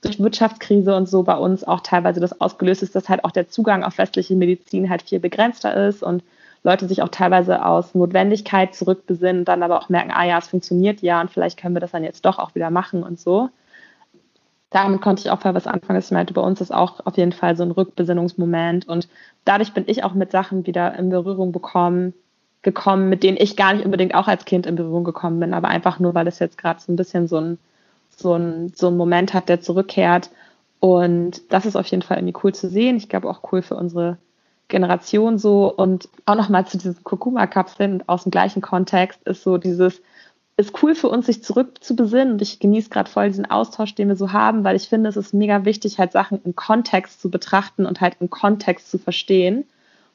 [0.00, 3.48] durch Wirtschaftskrise und so bei uns auch teilweise das ausgelöst ist, dass halt auch der
[3.48, 6.22] Zugang auf westliche Medizin halt viel begrenzter ist und
[6.66, 11.00] Leute sich auch teilweise aus Notwendigkeit zurückbesinnen, dann aber auch merken, ah ja, es funktioniert
[11.00, 13.50] ja und vielleicht können wir das dann jetzt doch auch wieder machen und so.
[14.70, 16.00] Damit konnte ich auch mal was anfangen.
[16.00, 19.08] Ich meinte, bei uns ist auch auf jeden Fall so ein Rückbesinnungsmoment und
[19.44, 22.14] dadurch bin ich auch mit Sachen wieder in Berührung bekommen,
[22.62, 25.68] gekommen, mit denen ich gar nicht unbedingt auch als Kind in Berührung gekommen bin, aber
[25.68, 27.58] einfach nur, weil es jetzt gerade so ein bisschen so ein,
[28.10, 30.30] so, ein, so ein Moment hat, der zurückkehrt.
[30.80, 32.96] Und das ist auf jeden Fall irgendwie cool zu sehen.
[32.96, 34.18] Ich glaube auch cool für unsere
[34.68, 35.72] Generation so.
[35.72, 40.02] Und auch nochmal zu diesen Kurkuma-Kapseln aus dem gleichen Kontext ist so dieses,
[40.56, 42.32] ist cool für uns, sich zurückzubesinnen.
[42.32, 45.16] Und ich genieße gerade voll diesen Austausch, den wir so haben, weil ich finde, es
[45.16, 49.64] ist mega wichtig, halt Sachen im Kontext zu betrachten und halt im Kontext zu verstehen.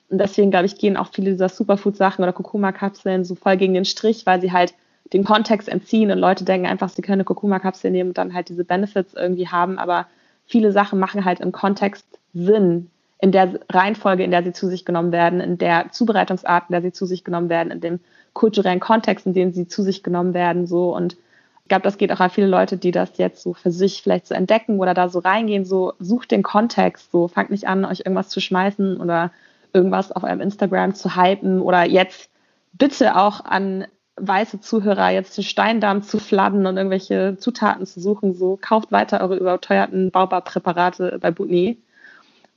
[0.10, 3.86] Und deswegen, glaube ich, gehen auch viele dieser Superfood-Sachen oder Kurkuma-Kapseln so voll gegen den
[3.86, 4.73] Strich, weil sie halt
[5.14, 8.49] den Kontext entziehen und Leute denken einfach, sie können eine Kurkuma-Kapsel nehmen und dann halt
[8.49, 10.07] diese Benefits irgendwie haben, aber
[10.45, 12.90] viele Sachen machen halt im Kontext Sinn,
[13.22, 16.81] in der Reihenfolge, in der sie zu sich genommen werden, in der Zubereitungsart, in der
[16.81, 17.99] sie zu sich genommen werden, in dem
[18.34, 20.95] kulturellen Kontext, in dem sie zu sich genommen werden, so.
[20.95, 21.14] Und
[21.61, 24.26] ich glaube, das geht auch an viele Leute, die das jetzt so für sich vielleicht
[24.26, 27.99] so entdecken oder da so reingehen, so sucht den Kontext, so fangt nicht an, euch
[27.99, 29.31] irgendwas zu schmeißen oder
[29.72, 32.30] irgendwas auf eurem Instagram zu hypen oder jetzt
[32.73, 33.85] bitte auch an
[34.15, 38.57] weiße Zuhörer jetzt den Steindarm zu fladden und irgendwelche Zutaten zu suchen, so.
[38.60, 41.77] Kauft weiter eure überteuerten Baubarpräparate bei Butni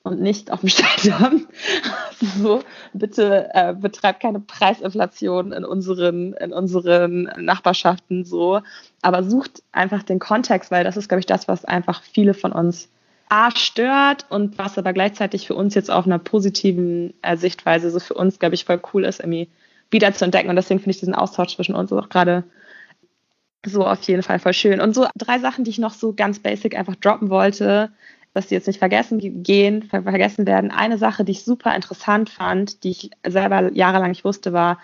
[0.05, 1.47] und nicht auf dem Stadion.
[2.39, 2.63] so,
[2.93, 8.61] bitte äh, betreibt keine Preisinflation in unseren, in unseren Nachbarschaften so.
[9.03, 12.53] Aber sucht einfach den Kontext, weil das ist, glaube ich, das, was einfach viele von
[12.53, 12.89] uns
[13.31, 17.99] A stört und was aber gleichzeitig für uns jetzt auf einer positiven äh, Sichtweise so
[17.99, 19.49] für uns, glaube ich, voll cool ist, irgendwie
[19.91, 20.51] wieder zu entdecken.
[20.51, 22.45] Und deswegen finde ich diesen Austausch zwischen uns auch gerade
[23.67, 24.81] so auf jeden Fall voll schön.
[24.83, 27.91] Und so drei Sachen, die ich noch so ganz basic einfach droppen wollte,
[28.35, 30.73] dass die jetzt nicht vergessen gehen, vergessen werden.
[30.73, 34.79] Eine Sache, die ich super interessant fand, die ich selber jahrelang nicht wusste, war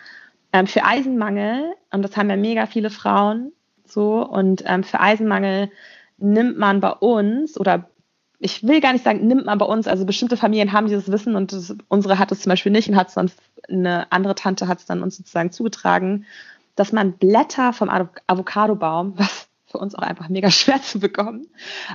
[0.53, 3.53] ähm, für Eisenmangel, und das haben ja mega viele Frauen
[3.85, 5.71] so, und ähm, für Eisenmangel
[6.17, 7.91] nimmt man bei uns oder
[8.39, 11.37] ich will gar nicht sagen, nimmt man bei uns, also bestimmte Familien haben dieses Wissen
[11.37, 13.31] und das, unsere hat es zum Beispiel nicht und hat es dann,
[13.69, 16.25] eine andere Tante hat es dann uns sozusagen zugetragen,
[16.75, 21.47] dass man Blätter vom Avocadobaum, was für uns auch einfach mega schwer zu bekommen.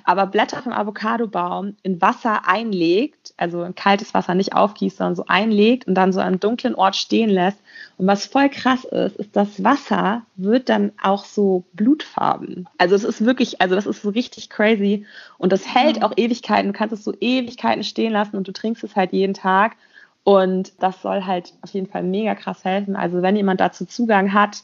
[0.03, 5.25] Aber Blätter vom Avocadobaum in Wasser einlegt, also in kaltes Wasser nicht aufgießt, sondern so
[5.27, 7.59] einlegt und dann so an einem dunklen Ort stehen lässt.
[7.97, 12.67] Und was voll krass ist, ist, das Wasser wird dann auch so blutfarben.
[12.77, 15.05] Also es ist wirklich, also das ist so richtig crazy.
[15.37, 16.71] Und das hält auch Ewigkeiten.
[16.71, 19.75] Du kannst es so Ewigkeiten stehen lassen und du trinkst es halt jeden Tag.
[20.23, 22.95] Und das soll halt auf jeden Fall mega krass helfen.
[22.95, 24.63] Also wenn jemand dazu Zugang hat,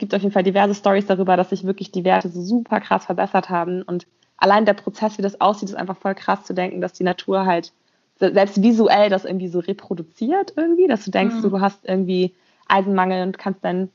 [0.00, 3.04] gibt auf jeden Fall diverse Stories darüber, dass sich wirklich die Werte so super krass
[3.04, 3.82] verbessert haben.
[3.82, 4.06] Und
[4.36, 7.46] allein der Prozess, wie das aussieht, ist einfach voll krass zu denken, dass die Natur
[7.46, 7.72] halt
[8.18, 11.42] selbst visuell das irgendwie so reproduziert irgendwie, dass du denkst, mhm.
[11.42, 12.34] du hast irgendwie
[12.68, 13.88] Eisenmangel und kannst dein,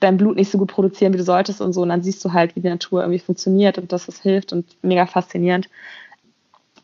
[0.00, 1.82] dein Blut nicht so gut produzieren, wie du solltest und so.
[1.82, 4.66] Und dann siehst du halt, wie die Natur irgendwie funktioniert und dass es hilft und
[4.82, 5.68] mega faszinierend.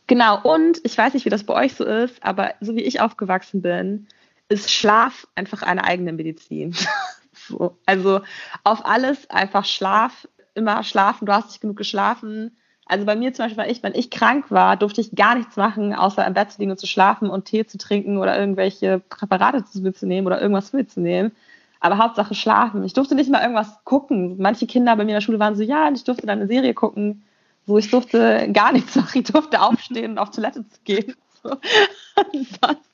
[0.06, 3.00] Genau, und ich weiß nicht, wie das bei euch so ist, aber so wie ich
[3.00, 4.06] aufgewachsen bin,
[4.48, 6.74] ist Schlaf einfach eine eigene Medizin.
[7.48, 7.76] so.
[7.86, 8.20] Also
[8.64, 12.56] auf alles einfach Schlaf, immer schlafen, du hast nicht genug geschlafen,
[12.88, 15.56] also bei mir zum Beispiel war ich, wenn ich krank war, durfte ich gar nichts
[15.56, 18.98] machen, außer im Bett zu liegen und zu schlafen und Tee zu trinken oder irgendwelche
[19.10, 21.32] Präparate zu mir zu nehmen oder irgendwas mir zu nehmen.
[21.80, 22.82] Aber Hauptsache schlafen.
[22.84, 24.36] Ich durfte nicht mal irgendwas gucken.
[24.38, 26.72] Manche Kinder bei mir in der Schule waren so, ja, ich durfte dann eine Serie
[26.72, 27.22] gucken.
[27.66, 29.18] So, ich durfte gar nichts machen.
[29.18, 31.14] Ich durfte aufstehen und auf Toilette zu gehen.
[31.42, 31.50] So.
[32.32, 32.90] Und sonst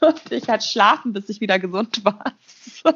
[0.00, 2.32] durfte ich halt schlafen, bis ich wieder gesund war.
[2.82, 2.90] So.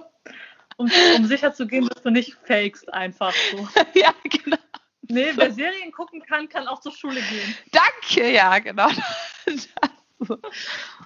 [0.80, 3.68] Um, um sicher zu gehen, dass du nicht fakest einfach so.
[3.94, 4.56] ja, genau.
[5.02, 7.54] Nee, wer Serien gucken kann, kann auch zur Schule gehen.
[7.70, 8.88] Danke, ja, genau.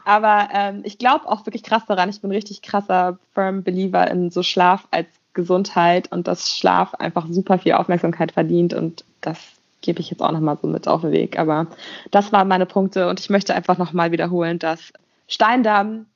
[0.04, 2.08] Aber ähm, ich glaube auch wirklich krass daran.
[2.08, 7.26] Ich bin richtig krasser Firm Believer in so Schlaf als Gesundheit und dass Schlaf einfach
[7.28, 9.40] super viel Aufmerksamkeit verdient und das
[9.80, 11.36] gebe ich jetzt auch nochmal so mit auf den Weg.
[11.36, 11.66] Aber
[12.12, 14.92] das waren meine Punkte und ich möchte einfach nochmal wiederholen, dass
[15.26, 16.06] Steindamm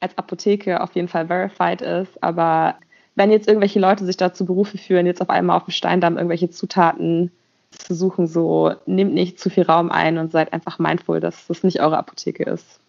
[0.00, 2.76] als Apotheke auf jeden Fall verified ist, aber
[3.14, 6.50] wenn jetzt irgendwelche Leute sich dazu Berufe führen, jetzt auf einmal auf dem Steindamm irgendwelche
[6.50, 7.30] Zutaten
[7.70, 11.62] zu suchen, so nehmt nicht zu viel Raum ein und seid einfach mindful, dass das
[11.62, 12.80] nicht eure Apotheke ist.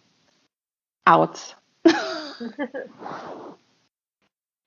[1.04, 1.56] Out.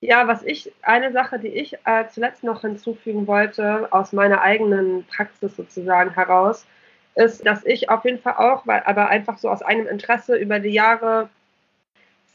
[0.00, 5.04] ja, was ich, eine Sache, die ich äh, zuletzt noch hinzufügen wollte, aus meiner eigenen
[5.04, 6.66] Praxis sozusagen heraus,
[7.14, 10.60] ist, dass ich auf jeden Fall auch, weil aber einfach so aus einem Interesse über
[10.60, 11.28] die Jahre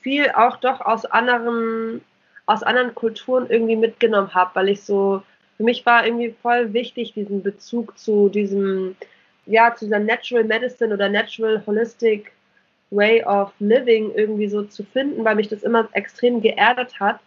[0.01, 2.01] viel auch doch aus anderen
[2.45, 5.23] aus anderen Kulturen irgendwie mitgenommen habe, weil ich so,
[5.57, 8.95] für mich war irgendwie voll wichtig, diesen Bezug zu diesem,
[9.45, 12.31] ja, zu dieser Natural Medicine oder Natural Holistic
[12.91, 17.19] Way of Living irgendwie so zu finden, weil mich das immer extrem geerdet hat.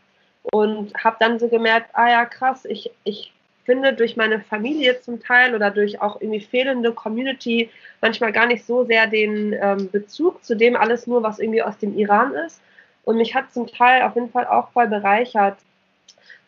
[0.52, 3.34] Und habe dann so gemerkt, ah ja, krass, ich, ich
[3.68, 7.68] finde durch meine Familie zum Teil oder durch auch irgendwie fehlende Community
[8.00, 11.76] manchmal gar nicht so sehr den ähm, Bezug zu dem alles nur, was irgendwie aus
[11.76, 12.62] dem Iran ist,
[13.08, 15.56] und mich hat zum Teil auf jeden Fall auch voll bereichert,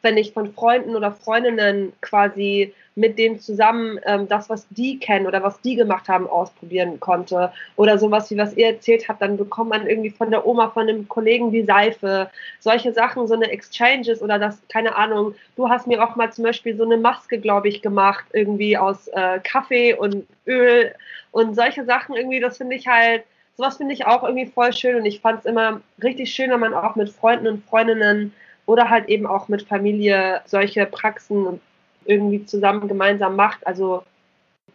[0.02, 5.26] wenn ich von Freunden oder Freundinnen quasi mit denen zusammen ähm, das, was die kennen
[5.26, 7.50] oder was die gemacht haben, ausprobieren konnte.
[7.76, 10.86] Oder sowas wie was ihr erzählt habt, dann bekommt man irgendwie von der Oma, von
[10.86, 12.30] einem Kollegen die Seife.
[12.58, 16.44] Solche Sachen, so eine Exchanges oder das, keine Ahnung, du hast mir auch mal zum
[16.44, 20.94] Beispiel so eine Maske, glaube ich, gemacht, irgendwie aus äh, Kaffee und Öl
[21.30, 23.22] und solche Sachen irgendwie, das finde ich halt
[23.56, 26.60] sowas finde ich auch irgendwie voll schön und ich fand es immer richtig schön, wenn
[26.60, 28.32] man auch mit Freunden und Freundinnen
[28.66, 31.60] oder halt eben auch mit Familie solche Praxen
[32.04, 33.66] irgendwie zusammen gemeinsam macht.
[33.66, 34.04] Also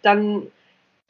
[0.02, 0.44] dann,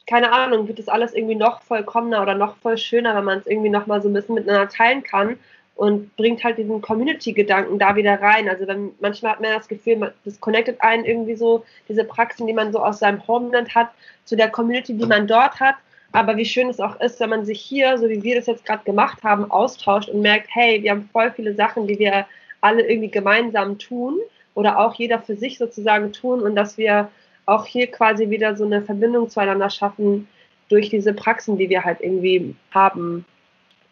[0.06, 3.46] keine Ahnung, wird das alles irgendwie noch vollkommener oder noch voll schöner, wenn man es
[3.46, 5.38] irgendwie nochmal so ein bisschen miteinander teilen kann
[5.76, 8.48] und bringt halt diesen Community-Gedanken da wieder rein.
[8.48, 12.54] Also wenn, manchmal hat man das Gefühl, das connectet einen irgendwie so, diese Praxen, die
[12.54, 13.90] man so aus seinem Homeland hat,
[14.24, 15.76] zu der Community, die man dort hat.
[16.16, 18.64] Aber wie schön es auch ist, wenn man sich hier, so wie wir das jetzt
[18.64, 22.24] gerade gemacht haben, austauscht und merkt, hey, wir haben voll viele Sachen, die wir
[22.62, 24.18] alle irgendwie gemeinsam tun
[24.54, 27.10] oder auch jeder für sich sozusagen tun und dass wir
[27.44, 30.26] auch hier quasi wieder so eine Verbindung zueinander schaffen
[30.70, 33.26] durch diese Praxen, die wir halt irgendwie haben.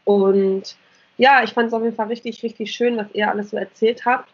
[0.05, 0.76] Und
[1.18, 4.06] ja, ich fand es auf jeden Fall richtig, richtig schön, was ihr alles so erzählt
[4.06, 4.30] habt.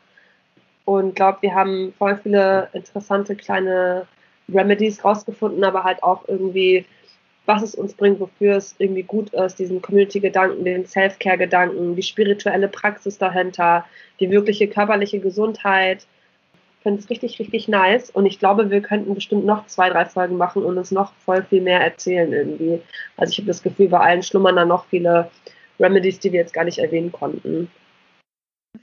[0.85, 4.07] Und glaube, wir haben voll viele interessante kleine
[4.49, 6.87] Remedies rausgefunden, aber halt auch irgendwie
[7.51, 12.69] was es uns bringt, wofür es irgendwie gut ist, diesen Community-Gedanken, den Self-Care-Gedanken, die spirituelle
[12.69, 13.85] Praxis dahinter,
[14.21, 16.07] die wirkliche körperliche Gesundheit.
[16.79, 20.05] Ich finde es richtig, richtig nice und ich glaube, wir könnten bestimmt noch zwei, drei
[20.05, 22.81] Folgen machen und uns noch voll viel mehr erzählen irgendwie.
[23.17, 25.29] Also ich habe das Gefühl, bei allen schlummern da noch viele
[25.81, 27.69] Remedies, die wir jetzt gar nicht erwähnen konnten.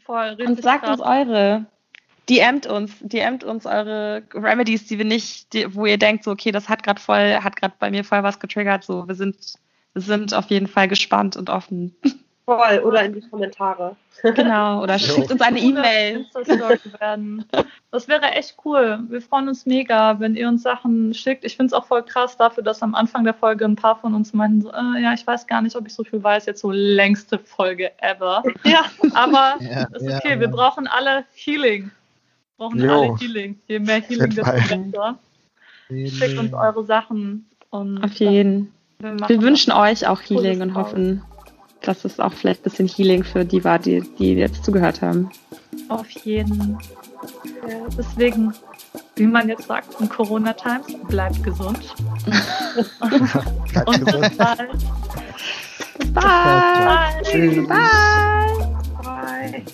[0.06, 1.66] Voll, und sagt uns eure.
[2.30, 6.52] DMt uns, DMt uns eure Remedies, die wir nicht, die, wo ihr denkt, so, okay,
[6.52, 8.84] das hat gerade voll, hat gerade bei mir voll was getriggert.
[8.84, 9.38] So, wir sind,
[9.94, 11.96] wir sind auf jeden Fall gespannt und offen.
[12.48, 13.98] Voll, oder in die Kommentare.
[14.24, 16.26] Genau, oder schickt uns eine E-Mail.
[17.92, 19.00] Das wäre echt cool.
[19.10, 21.44] Wir freuen uns mega, wenn ihr uns Sachen schickt.
[21.44, 24.16] Ich finde es auch voll krass dafür, dass am Anfang der Folge ein paar von
[24.16, 26.62] uns meinten, so, äh, ja, ich weiß gar nicht, ob ich so viel weiß, jetzt
[26.62, 28.44] so längste Folge ever.
[28.64, 28.86] Ja.
[29.14, 31.92] Aber ja, ist okay, ja, wir brauchen alle Healing
[32.58, 32.92] brauchen jo.
[32.92, 33.60] alle Healing.
[33.68, 35.20] Je mehr Healing, desto besser.
[35.90, 37.46] Schickt uns eure Sachen.
[37.70, 38.74] Und Auf jeden.
[39.00, 41.22] Wir, wir wünschen euch auch Healing und hoffen,
[41.82, 45.30] dass es auch vielleicht ein bisschen Healing für die war, die, die jetzt zugehört haben.
[45.90, 46.78] Auf jeden.
[47.68, 48.54] Ja, deswegen,
[49.16, 51.80] wie man jetzt sagt, in Corona Times, bleibt gesund.
[53.72, 54.38] Bleibt Und bis gesund.
[54.38, 54.72] bald.
[56.00, 56.24] Bis bald!
[56.24, 57.24] Bye.
[57.24, 57.68] Tschüss.
[57.68, 58.78] Bye!
[59.04, 59.66] Bye.